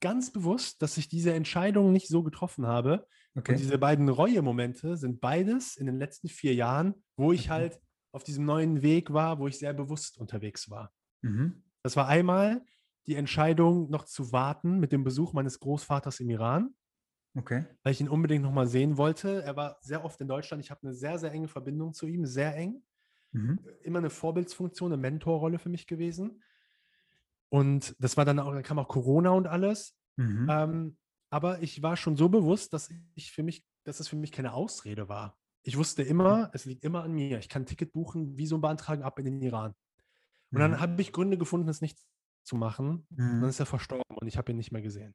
ganz 0.04 0.32
bewusst, 0.32 0.82
dass 0.82 0.98
ich 0.98 1.08
diese 1.08 1.34
Entscheidung 1.34 1.92
nicht 1.92 2.08
so 2.08 2.22
getroffen 2.22 2.66
habe. 2.68 3.08
Und 3.46 3.58
Okay. 3.58 3.58
diese 3.58 3.78
beiden 3.78 4.08
Reue-Momente 4.10 4.96
sind 4.98 5.20
beides 5.20 5.76
in 5.76 5.86
den 5.86 5.98
letzten 5.98 6.28
vier 6.28 6.54
Jahren, 6.54 7.04
wo 7.16 7.32
ich 7.32 7.46
Mhm. 7.46 7.50
halt 7.50 7.80
auf 8.12 8.24
diesem 8.24 8.44
neuen 8.46 8.82
Weg 8.82 9.12
war, 9.12 9.40
wo 9.40 9.48
ich 9.48 9.58
sehr 9.58 9.74
bewusst 9.74 10.18
unterwegs 10.18 10.70
war. 10.70 10.92
Mhm. 11.22 11.64
Das 11.82 11.96
war 11.96 12.08
einmal 12.08 12.64
die 13.06 13.16
Entscheidung, 13.16 13.90
noch 13.90 14.04
zu 14.06 14.32
warten 14.32 14.80
mit 14.80 14.92
dem 14.92 15.04
Besuch 15.04 15.34
meines 15.34 15.60
Großvaters 15.60 16.20
im 16.20 16.30
Iran 16.30 16.74
Okay. 17.36 17.64
weil 17.82 17.92
ich 17.92 18.00
ihn 18.00 18.08
unbedingt 18.08 18.42
nochmal 18.44 18.66
sehen 18.66 18.96
wollte. 18.96 19.42
Er 19.42 19.56
war 19.56 19.76
sehr 19.80 20.04
oft 20.04 20.20
in 20.20 20.28
Deutschland. 20.28 20.62
Ich 20.64 20.70
habe 20.70 20.82
eine 20.82 20.94
sehr, 20.94 21.18
sehr 21.18 21.32
enge 21.32 21.48
Verbindung 21.48 21.92
zu 21.92 22.06
ihm, 22.06 22.26
sehr 22.26 22.56
eng. 22.56 22.82
Mhm. 23.32 23.58
Immer 23.82 23.98
eine 23.98 24.10
Vorbildsfunktion, 24.10 24.92
eine 24.92 25.00
Mentorrolle 25.00 25.58
für 25.58 25.68
mich 25.68 25.86
gewesen. 25.86 26.42
Und 27.54 27.94
das 28.00 28.16
war 28.16 28.24
dann 28.24 28.40
auch, 28.40 28.52
dann 28.52 28.64
kam 28.64 28.80
auch 28.80 28.88
Corona 28.88 29.30
und 29.30 29.46
alles. 29.46 29.94
Mhm. 30.16 30.48
Ähm, 30.50 30.98
aber 31.30 31.62
ich 31.62 31.82
war 31.82 31.96
schon 31.96 32.16
so 32.16 32.28
bewusst, 32.28 32.72
dass 32.72 32.90
ich 33.14 33.30
für 33.30 33.44
mich, 33.44 33.64
dass 33.84 34.00
es 34.00 34.08
für 34.08 34.16
mich 34.16 34.32
keine 34.32 34.52
Ausrede 34.54 35.08
war. 35.08 35.38
Ich 35.62 35.76
wusste 35.78 36.02
immer, 36.02 36.50
es 36.52 36.64
liegt 36.64 36.82
immer 36.84 37.04
an 37.04 37.12
mir. 37.12 37.38
Ich 37.38 37.48
kann 37.48 37.62
ein 37.62 37.66
Ticket 37.66 37.92
buchen, 37.92 38.36
Visum 38.36 38.60
beantragen, 38.60 39.04
ab 39.04 39.18
in 39.20 39.26
den 39.26 39.40
Iran. 39.40 39.74
Und 40.54 40.60
dann 40.60 40.72
Mhm. 40.72 40.80
habe 40.80 41.00
ich 41.02 41.12
Gründe 41.12 41.38
gefunden, 41.38 41.68
es 41.68 41.80
nicht 41.80 41.98
zu 42.44 42.56
machen. 42.56 43.06
Und 43.10 43.40
dann 43.40 43.42
Mhm. 43.42 43.48
ist 43.50 43.60
er 43.60 43.66
verstorben 43.66 44.16
und 44.20 44.26
ich 44.26 44.36
habe 44.36 44.52
ihn 44.52 44.56
nicht 44.58 44.72
mehr 44.72 44.82
gesehen. 44.82 45.14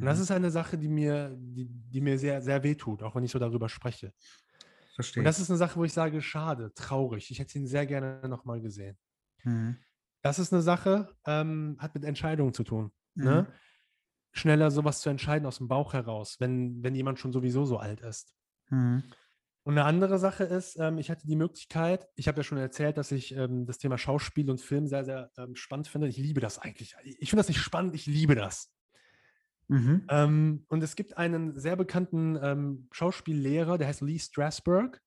Und 0.00 0.06
das 0.06 0.18
Mhm. 0.18 0.22
ist 0.22 0.30
eine 0.30 0.50
Sache, 0.50 0.76
die 0.78 0.88
mir, 0.88 1.34
die, 1.38 1.66
die 1.68 2.00
mir 2.00 2.18
sehr, 2.18 2.42
sehr 2.42 2.62
wehtut, 2.62 3.02
auch 3.02 3.14
wenn 3.14 3.24
ich 3.24 3.30
so 3.30 3.38
darüber 3.38 3.68
spreche. 3.68 4.12
Verstehe. 4.94 5.20
Und 5.20 5.24
das 5.24 5.38
ist 5.40 5.50
eine 5.50 5.56
Sache, 5.58 5.76
wo 5.78 5.84
ich 5.84 5.92
sage, 5.92 6.20
schade, 6.22 6.72
traurig. 6.74 7.30
Ich 7.30 7.38
hätte 7.38 7.58
ihn 7.58 7.66
sehr 7.66 7.86
gerne 7.86 8.28
nochmal 8.28 8.60
gesehen. 8.60 8.98
Mhm. 9.44 9.84
Das 10.24 10.38
ist 10.38 10.54
eine 10.54 10.62
Sache, 10.62 11.14
ähm, 11.26 11.76
hat 11.78 11.94
mit 11.94 12.02
Entscheidungen 12.02 12.54
zu 12.54 12.64
tun. 12.64 12.92
Ne? 13.14 13.42
Mhm. 13.42 13.52
Schneller 14.32 14.70
sowas 14.70 15.02
zu 15.02 15.10
entscheiden 15.10 15.46
aus 15.46 15.58
dem 15.58 15.68
Bauch 15.68 15.92
heraus, 15.92 16.36
wenn, 16.40 16.82
wenn 16.82 16.94
jemand 16.94 17.18
schon 17.18 17.30
sowieso 17.30 17.66
so 17.66 17.76
alt 17.76 18.00
ist. 18.00 18.34
Mhm. 18.70 19.04
Und 19.64 19.74
eine 19.74 19.84
andere 19.84 20.18
Sache 20.18 20.44
ist, 20.44 20.78
ähm, 20.80 20.96
ich 20.96 21.10
hatte 21.10 21.26
die 21.26 21.36
Möglichkeit, 21.36 22.08
ich 22.14 22.26
habe 22.26 22.38
ja 22.38 22.42
schon 22.42 22.56
erzählt, 22.56 22.96
dass 22.96 23.12
ich 23.12 23.36
ähm, 23.36 23.66
das 23.66 23.76
Thema 23.76 23.98
Schauspiel 23.98 24.48
und 24.48 24.62
Film 24.62 24.86
sehr, 24.86 25.04
sehr 25.04 25.30
ähm, 25.36 25.56
spannend 25.56 25.88
finde. 25.88 26.08
Ich 26.08 26.16
liebe 26.16 26.40
das 26.40 26.58
eigentlich. 26.58 26.96
Ich 27.04 27.28
finde 27.28 27.40
das 27.40 27.48
nicht 27.48 27.60
spannend, 27.60 27.94
ich 27.94 28.06
liebe 28.06 28.34
das. 28.34 28.72
Mhm. 29.68 30.06
Ähm, 30.08 30.64
und 30.68 30.82
es 30.82 30.96
gibt 30.96 31.18
einen 31.18 31.58
sehr 31.60 31.76
bekannten 31.76 32.38
ähm, 32.42 32.88
Schauspiellehrer, 32.92 33.76
der 33.76 33.88
heißt 33.88 34.00
Lee 34.00 34.18
Strasberg. 34.18 35.02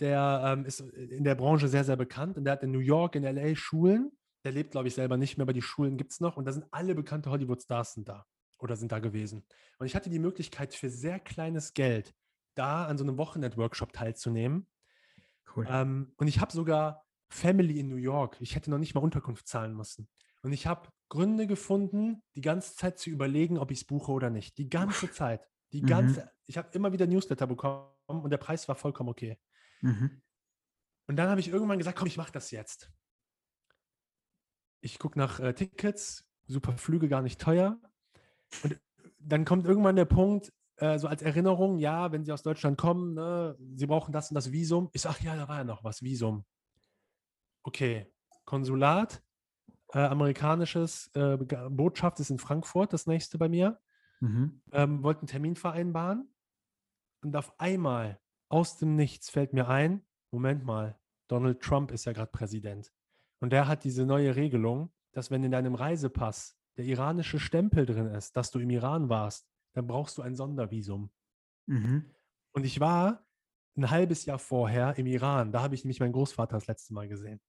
Der 0.00 0.42
ähm, 0.44 0.66
ist 0.66 0.80
in 0.80 1.24
der 1.24 1.34
Branche 1.34 1.68
sehr, 1.68 1.84
sehr 1.84 1.96
bekannt 1.96 2.36
und 2.36 2.44
der 2.44 2.52
hat 2.52 2.62
in 2.62 2.72
New 2.72 2.78
York, 2.78 3.16
in 3.16 3.22
LA 3.22 3.56
Schulen. 3.56 4.12
Der 4.44 4.52
lebt, 4.52 4.70
glaube 4.72 4.88
ich, 4.88 4.94
selber 4.94 5.16
nicht 5.16 5.36
mehr, 5.36 5.44
aber 5.44 5.52
die 5.52 5.62
Schulen 5.62 5.96
gibt 5.96 6.12
es 6.12 6.20
noch 6.20 6.36
und 6.36 6.44
da 6.46 6.52
sind 6.52 6.66
alle 6.70 6.94
bekannte 6.94 7.30
Hollywood-Stars 7.30 7.94
sind 7.94 8.08
da 8.08 8.26
oder 8.58 8.76
sind 8.76 8.92
da 8.92 8.98
gewesen. 8.98 9.46
Und 9.78 9.86
ich 9.86 9.94
hatte 9.94 10.10
die 10.10 10.18
Möglichkeit, 10.18 10.74
für 10.74 10.90
sehr 10.90 11.18
kleines 11.20 11.74
Geld 11.74 12.14
da 12.54 12.86
an 12.86 12.98
so 12.98 13.04
einem 13.04 13.18
Wochenend-Workshop 13.18 13.92
teilzunehmen. 13.92 14.66
Cool. 15.54 15.66
Ähm, 15.68 16.12
und 16.16 16.26
ich 16.26 16.40
habe 16.40 16.52
sogar 16.52 17.04
Family 17.28 17.78
in 17.78 17.88
New 17.88 17.96
York. 17.96 18.36
Ich 18.40 18.54
hätte 18.56 18.70
noch 18.70 18.78
nicht 18.78 18.94
mal 18.94 19.02
Unterkunft 19.02 19.46
zahlen 19.46 19.74
müssen. 19.74 20.08
Und 20.42 20.52
ich 20.52 20.66
habe 20.66 20.88
Gründe 21.10 21.46
gefunden, 21.46 22.22
die 22.34 22.40
ganze 22.40 22.74
Zeit 22.76 22.98
zu 22.98 23.10
überlegen, 23.10 23.58
ob 23.58 23.70
ich 23.70 23.80
es 23.80 23.84
buche 23.86 24.10
oder 24.12 24.30
nicht. 24.30 24.58
Die 24.58 24.70
ganze 24.70 25.10
Zeit. 25.10 25.48
Die 25.72 25.82
Mhm. 25.82 25.86
ganze, 25.86 26.30
ich 26.46 26.58
habe 26.58 26.68
immer 26.72 26.92
wieder 26.92 27.06
Newsletter 27.06 27.46
bekommen 27.46 27.86
und 28.06 28.30
der 28.30 28.38
Preis 28.38 28.68
war 28.68 28.74
vollkommen 28.74 29.10
okay. 29.10 29.38
Mhm. 29.80 30.22
Und 31.06 31.16
dann 31.16 31.28
habe 31.28 31.40
ich 31.40 31.48
irgendwann 31.48 31.78
gesagt, 31.78 31.98
komm, 31.98 32.08
ich 32.08 32.16
mache 32.16 32.32
das 32.32 32.50
jetzt. 32.50 32.90
Ich 34.80 34.98
gucke 34.98 35.18
nach 35.18 35.40
äh, 35.40 35.52
Tickets, 35.52 36.26
super 36.46 36.76
Flüge, 36.76 37.08
gar 37.08 37.22
nicht 37.22 37.40
teuer. 37.40 37.78
Und 38.62 38.80
dann 39.18 39.44
kommt 39.44 39.66
irgendwann 39.66 39.96
der 39.96 40.06
Punkt, 40.06 40.52
äh, 40.76 40.98
so 40.98 41.08
als 41.08 41.22
Erinnerung, 41.22 41.78
ja, 41.78 42.10
wenn 42.12 42.24
Sie 42.24 42.32
aus 42.32 42.42
Deutschland 42.42 42.78
kommen, 42.78 43.14
ne, 43.14 43.56
Sie 43.74 43.86
brauchen 43.86 44.12
das 44.12 44.30
und 44.30 44.34
das 44.34 44.50
Visum. 44.50 44.88
Ich 44.92 45.02
sage, 45.02 45.18
ja, 45.22 45.36
da 45.36 45.48
war 45.48 45.58
ja 45.58 45.64
noch 45.64 45.84
was, 45.84 46.02
Visum. 46.02 46.44
Okay, 47.62 48.10
Konsulat, 48.46 49.22
äh, 49.92 49.98
amerikanisches 49.98 51.10
äh, 51.14 51.36
Botschaft 51.36 52.20
ist 52.20 52.30
in 52.30 52.38
Frankfurt, 52.38 52.92
das 52.92 53.06
nächste 53.06 53.36
bei 53.36 53.48
mir. 53.48 53.78
Mhm. 54.20 54.62
Ähm, 54.72 55.02
wollten 55.02 55.20
einen 55.20 55.28
Termin 55.28 55.56
vereinbaren. 55.56 56.32
Und 57.22 57.36
auf 57.36 57.58
einmal, 57.60 58.18
aus 58.48 58.78
dem 58.78 58.96
Nichts, 58.96 59.28
fällt 59.28 59.52
mir 59.52 59.68
ein, 59.68 60.02
Moment 60.30 60.64
mal, 60.64 60.98
Donald 61.28 61.60
Trump 61.60 61.90
ist 61.90 62.06
ja 62.06 62.12
gerade 62.12 62.30
Präsident. 62.30 62.90
Und 63.40 63.50
der 63.50 63.66
hat 63.66 63.84
diese 63.84 64.06
neue 64.06 64.36
Regelung, 64.36 64.92
dass 65.12 65.30
wenn 65.30 65.42
in 65.42 65.50
deinem 65.50 65.74
Reisepass 65.74 66.56
der 66.76 66.84
iranische 66.84 67.40
Stempel 67.40 67.86
drin 67.86 68.06
ist, 68.06 68.36
dass 68.36 68.50
du 68.50 68.58
im 68.58 68.70
Iran 68.70 69.08
warst, 69.08 69.48
dann 69.72 69.86
brauchst 69.86 70.18
du 70.18 70.22
ein 70.22 70.34
Sondervisum. 70.34 71.10
Mhm. 71.66 72.10
Und 72.52 72.64
ich 72.64 72.80
war 72.80 73.26
ein 73.76 73.90
halbes 73.90 74.24
Jahr 74.24 74.38
vorher 74.38 74.96
im 74.98 75.06
Iran. 75.06 75.52
Da 75.52 75.62
habe 75.62 75.74
ich 75.74 75.84
nämlich 75.84 76.00
meinen 76.00 76.12
Großvater 76.12 76.56
das 76.56 76.66
letzte 76.66 76.92
Mal 76.94 77.08
gesehen. 77.08 77.40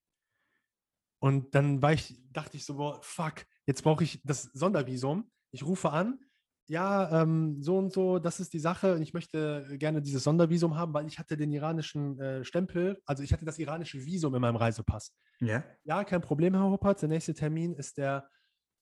Und 1.19 1.53
dann 1.53 1.83
ich, 1.91 2.19
dachte 2.31 2.57
ich 2.57 2.65
so, 2.65 2.77
boah, 2.77 2.99
fuck, 3.01 3.45
jetzt 3.65 3.83
brauche 3.83 4.03
ich 4.03 4.21
das 4.23 4.43
Sondervisum. 4.53 5.29
Ich 5.51 5.63
rufe 5.63 5.91
an, 5.91 6.19
ja, 6.67 7.21
ähm, 7.21 7.61
so 7.61 7.77
und 7.77 7.91
so, 7.91 8.19
das 8.19 8.39
ist 8.39 8.53
die 8.53 8.59
Sache. 8.59 8.95
Und 8.95 9.01
ich 9.01 9.13
möchte 9.13 9.77
gerne 9.77 10.01
dieses 10.01 10.23
Sondervisum 10.23 10.77
haben, 10.77 10.93
weil 10.93 11.07
ich 11.07 11.19
hatte 11.19 11.35
den 11.35 11.51
iranischen 11.51 12.19
äh, 12.19 12.45
Stempel, 12.45 13.01
also 13.05 13.23
ich 13.23 13.33
hatte 13.33 13.45
das 13.45 13.59
iranische 13.59 14.05
Visum 14.05 14.33
in 14.35 14.41
meinem 14.41 14.55
Reisepass. 14.55 15.13
Ja. 15.39 15.63
Ja, 15.83 16.03
kein 16.03 16.21
Problem, 16.21 16.53
Herr 16.53 16.69
Hoppert. 16.69 17.01
Der 17.01 17.09
nächste 17.09 17.33
Termin 17.33 17.73
ist 17.73 17.97
der, 17.97 18.29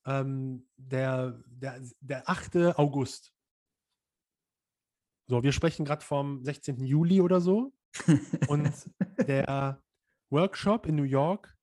ähm, 0.06 0.68
der, 0.78 1.42
der, 1.48 1.82
der 2.00 2.30
8. 2.30 2.78
August. 2.78 3.34
So, 5.28 5.44
wir 5.44 5.52
sprechen 5.52 5.86
gerade 5.86 6.04
vom 6.04 6.44
16. 6.44 6.84
Juli 6.84 7.22
oder 7.22 7.42
so. 7.42 7.74
Und 8.50 8.72
der 9.28 9.82
Workshop 10.32 10.86
in 10.86 10.96
New 10.96 11.04
York 11.04 11.56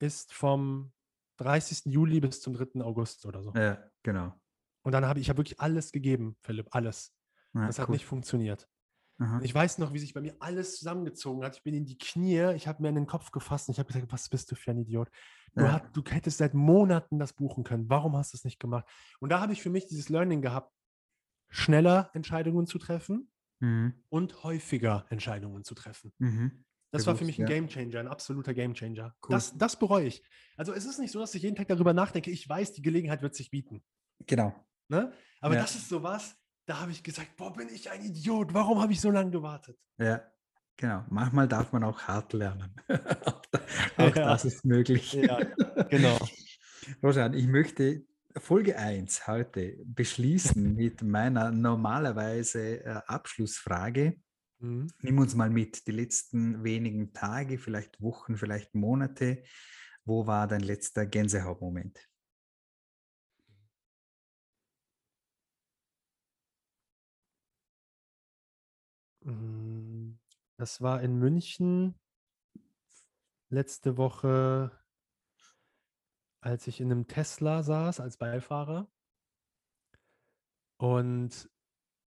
ist 0.00 0.32
vom 0.32 0.92
30. 1.38 1.86
Juli 1.86 2.20
bis 2.20 2.40
zum 2.40 2.54
3. 2.54 2.80
August 2.82 3.26
oder 3.26 3.42
so. 3.42 3.52
ja, 3.54 3.82
genau. 4.02 4.34
Und 4.84 4.92
dann 4.92 5.04
habe 5.06 5.18
ich, 5.18 5.24
ich 5.26 5.28
habe 5.30 5.38
wirklich 5.38 5.60
alles 5.60 5.90
gegeben, 5.90 6.36
Philipp, 6.42 6.68
alles. 6.70 7.12
Ja, 7.54 7.66
Das 7.66 7.78
hat 7.80 7.88
cool. 7.88 7.94
nicht 7.94 8.04
funktioniert. 8.06 8.68
Ich 9.42 9.54
weiß 9.54 9.78
noch, 9.78 9.92
wie 9.92 10.00
sich 10.00 10.12
bei 10.12 10.20
mir 10.20 10.34
alles 10.40 10.76
zusammengezogen 10.76 11.44
hat. 11.44 11.56
Ich 11.56 11.62
bin 11.62 11.72
in 11.72 11.84
die 11.86 11.96
Knie, 11.96 12.52
ich 12.56 12.66
habe 12.66 12.82
mir 12.82 12.88
in 12.88 12.96
den 12.96 13.06
Kopf 13.06 13.30
gefasst 13.30 13.68
und 13.68 13.72
ich 13.74 13.78
habe 13.78 13.86
gesagt, 13.86 14.12
was 14.12 14.28
bist 14.28 14.50
du 14.50 14.56
für 14.56 14.72
ein 14.72 14.78
Idiot? 14.78 15.08
Du, 15.54 15.62
Ja. 15.64 15.72
hat, 15.74 15.96
du 15.96 16.02
hättest 16.02 16.38
seit 16.38 16.52
Monaten 16.52 17.20
das 17.20 17.32
buchen 17.32 17.62
können. 17.62 17.88
Warum 17.88 18.16
hast 18.16 18.32
du 18.32 18.36
es 18.36 18.44
nicht 18.44 18.58
gemacht? 18.58 18.84
Und 19.20 19.30
da 19.30 19.40
habe 19.40 19.52
ich 19.52 19.62
für 19.62 19.70
mich 19.70 19.86
dieses 19.86 20.08
Learning 20.08 20.42
gehabt, 20.42 20.72
schneller 21.48 22.10
Entscheidungen 22.12 22.66
zu 22.66 22.78
treffen 22.78 23.30
Mhm. 23.60 23.94
und 24.08 24.42
häufiger 24.42 25.06
Entscheidungen 25.10 25.62
zu 25.62 25.74
treffen. 25.76 26.12
Mhm. 26.18 26.64
Das 26.90 27.06
war 27.06 27.14
für 27.14 27.20
Bewusst, 27.24 27.38
mich 27.38 27.46
ein 27.46 27.48
ja. 27.50 27.56
Gamechanger, 27.56 28.00
ein 28.00 28.08
absoluter 28.08 28.52
Gamechanger. 28.52 29.14
Cool. 29.22 29.30
Das, 29.30 29.56
das 29.56 29.78
bereue 29.78 30.06
ich. 30.06 30.24
Also 30.56 30.72
es 30.72 30.84
ist 30.86 30.98
nicht 30.98 31.12
so, 31.12 31.20
dass 31.20 31.34
ich 31.36 31.42
jeden 31.42 31.54
Tag 31.56 31.68
darüber 31.68 31.92
nachdenke, 31.94 32.30
ich 32.32 32.48
weiß, 32.48 32.72
die 32.72 32.82
Gelegenheit 32.82 33.22
wird 33.22 33.34
sich 33.36 33.50
bieten. 33.50 33.84
Genau. 34.26 34.52
Ne? 34.88 35.12
Aber 35.40 35.54
Ja. 35.54 35.62
das 35.62 35.74
ist 35.74 35.88
sowas, 35.88 36.36
da 36.66 36.80
habe 36.80 36.90
ich 36.92 37.02
gesagt, 37.02 37.36
boah, 37.36 37.52
bin 37.52 37.68
ich 37.68 37.90
ein 37.90 38.02
Idiot, 38.02 38.52
warum 38.54 38.80
habe 38.80 38.92
ich 38.92 39.00
so 39.00 39.10
lange 39.10 39.30
gewartet? 39.30 39.78
Ja, 39.98 40.22
genau. 40.76 41.04
Manchmal 41.10 41.48
darf 41.48 41.72
man 41.72 41.84
auch 41.84 42.00
hart 42.02 42.32
lernen. 42.32 42.74
auch 43.26 43.42
da- 43.50 43.60
auch 43.98 44.16
Ja. 44.16 44.26
das 44.32 44.44
ist 44.44 44.64
möglich. 44.64 45.12
Ja, 45.12 45.38
genau. 45.90 46.18
Rosan, 47.02 47.34
ich 47.34 47.46
möchte 47.46 48.04
Folge 48.36 48.76
1 48.78 49.26
heute 49.26 49.76
beschließen 49.84 50.74
mit 50.74 51.02
meiner 51.02 51.50
normalerweise 51.50 52.84
äh, 52.84 53.00
Abschlussfrage. 53.06 54.16
Mhm. 54.58 54.88
Nimm 55.02 55.18
uns 55.18 55.34
mal 55.34 55.50
mit, 55.50 55.86
die 55.86 55.92
letzten 55.92 56.62
wenigen 56.64 57.12
Tage, 57.12 57.58
vielleicht 57.58 58.00
Wochen, 58.02 58.36
vielleicht 58.36 58.74
Monate. 58.74 59.44
Wo 60.04 60.26
war 60.26 60.46
dein 60.48 60.60
letzter 60.60 61.06
Gänsehautmoment? 61.06 61.98
Mm, 69.24 70.18
Das 70.56 70.80
war 70.80 71.02
in 71.02 71.18
München 71.18 71.98
letzte 73.48 73.96
Woche, 73.96 74.70
als 76.40 76.66
ich 76.66 76.80
in 76.80 76.92
einem 76.92 77.06
Tesla 77.06 77.62
saß 77.62 78.00
als 78.00 78.18
Beifahrer 78.18 78.90
und 80.78 81.50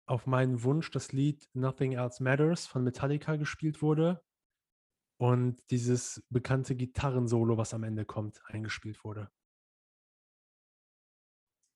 auf 0.06 0.26
meinen 0.26 0.62
Wunsch 0.62 0.90
das 0.90 1.12
Lied 1.12 1.48
Nothing 1.54 1.92
Else 1.92 2.22
Matters 2.22 2.66
von 2.66 2.84
Metallica 2.84 3.36
gespielt 3.36 3.80
wurde 3.80 4.22
und 5.18 5.62
dieses 5.70 6.22
bekannte 6.28 6.74
Gitarrensolo, 6.76 7.56
was 7.56 7.72
am 7.72 7.84
Ende 7.84 8.04
kommt, 8.04 8.42
eingespielt 8.46 9.04
wurde. 9.04 9.30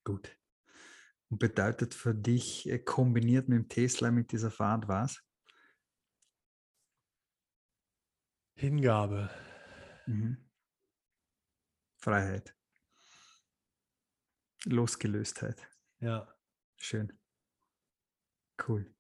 Gut. 0.05 0.37
Und 1.31 1.39
bedeutet 1.39 1.95
für 1.95 2.15
dich 2.15 2.69
äh, 2.69 2.79
kombiniert 2.79 3.49
mit 3.49 3.59
dem 3.59 3.69
Tesla 3.69 4.11
mit 4.11 4.33
dieser 4.33 4.51
Fahrt 4.51 4.89
was? 4.89 5.23
Hingabe. 8.59 9.31
Mhm. 10.07 10.37
Freiheit. 12.01 12.55
Losgelöstheit. 14.65 15.63
Ja. 16.01 16.27
Schön. 16.77 17.13
Cool. 18.67 18.93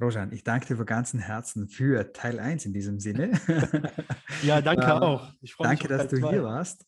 Rojan, 0.00 0.32
ich 0.32 0.44
danke 0.44 0.66
dir 0.68 0.76
von 0.76 0.86
ganzem 0.86 1.18
Herzen 1.18 1.68
für 1.68 2.12
Teil 2.12 2.38
1 2.38 2.64
in 2.66 2.72
diesem 2.72 3.00
Sinne. 3.00 3.32
Ja, 4.44 4.60
danke 4.60 4.84
Äh, 4.86 4.90
auch. 4.92 5.32
Ich 5.40 5.54
freue 5.54 5.70
mich 5.70 5.80
Danke, 5.80 5.92
dass 5.96 6.06
du 6.08 6.18
zwei. 6.20 6.30
hier 6.30 6.44
warst. 6.44 6.86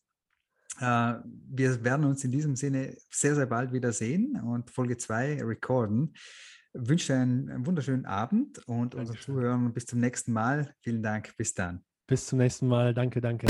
Äh, 0.79 1.15
Wir 1.49 1.83
werden 1.83 2.05
uns 2.07 2.23
in 2.23 2.31
diesem 2.31 2.55
Sinne 2.55 2.97
sehr, 3.11 3.35
sehr 3.35 3.47
bald 3.47 3.73
wiedersehen 3.73 4.41
und 4.41 4.71
Folge 4.71 4.97
2 4.99 5.43
recorden. 5.43 6.15
Wünsche 6.73 7.13
dir 7.13 7.21
einen, 7.21 7.67
wunderschönen 7.67 8.07
Abend 8.07 8.59
und 8.67 8.95
unseren 8.95 9.15
Dankeschön. 9.15 9.35
Zuhörern 9.35 9.73
bis 9.73 9.87
zum 9.87 10.01
nächsten 10.01 10.33
Mal. 10.33 10.75
Vielen 10.81 11.03
Dank. 11.03 11.37
Bis 11.37 11.55
dann. 11.55 11.83
Bis 12.07 12.27
zum 12.27 12.39
nächsten 12.39 12.69
Mal. 12.69 12.95
Danke, 12.95 13.21
danke. 13.21 13.47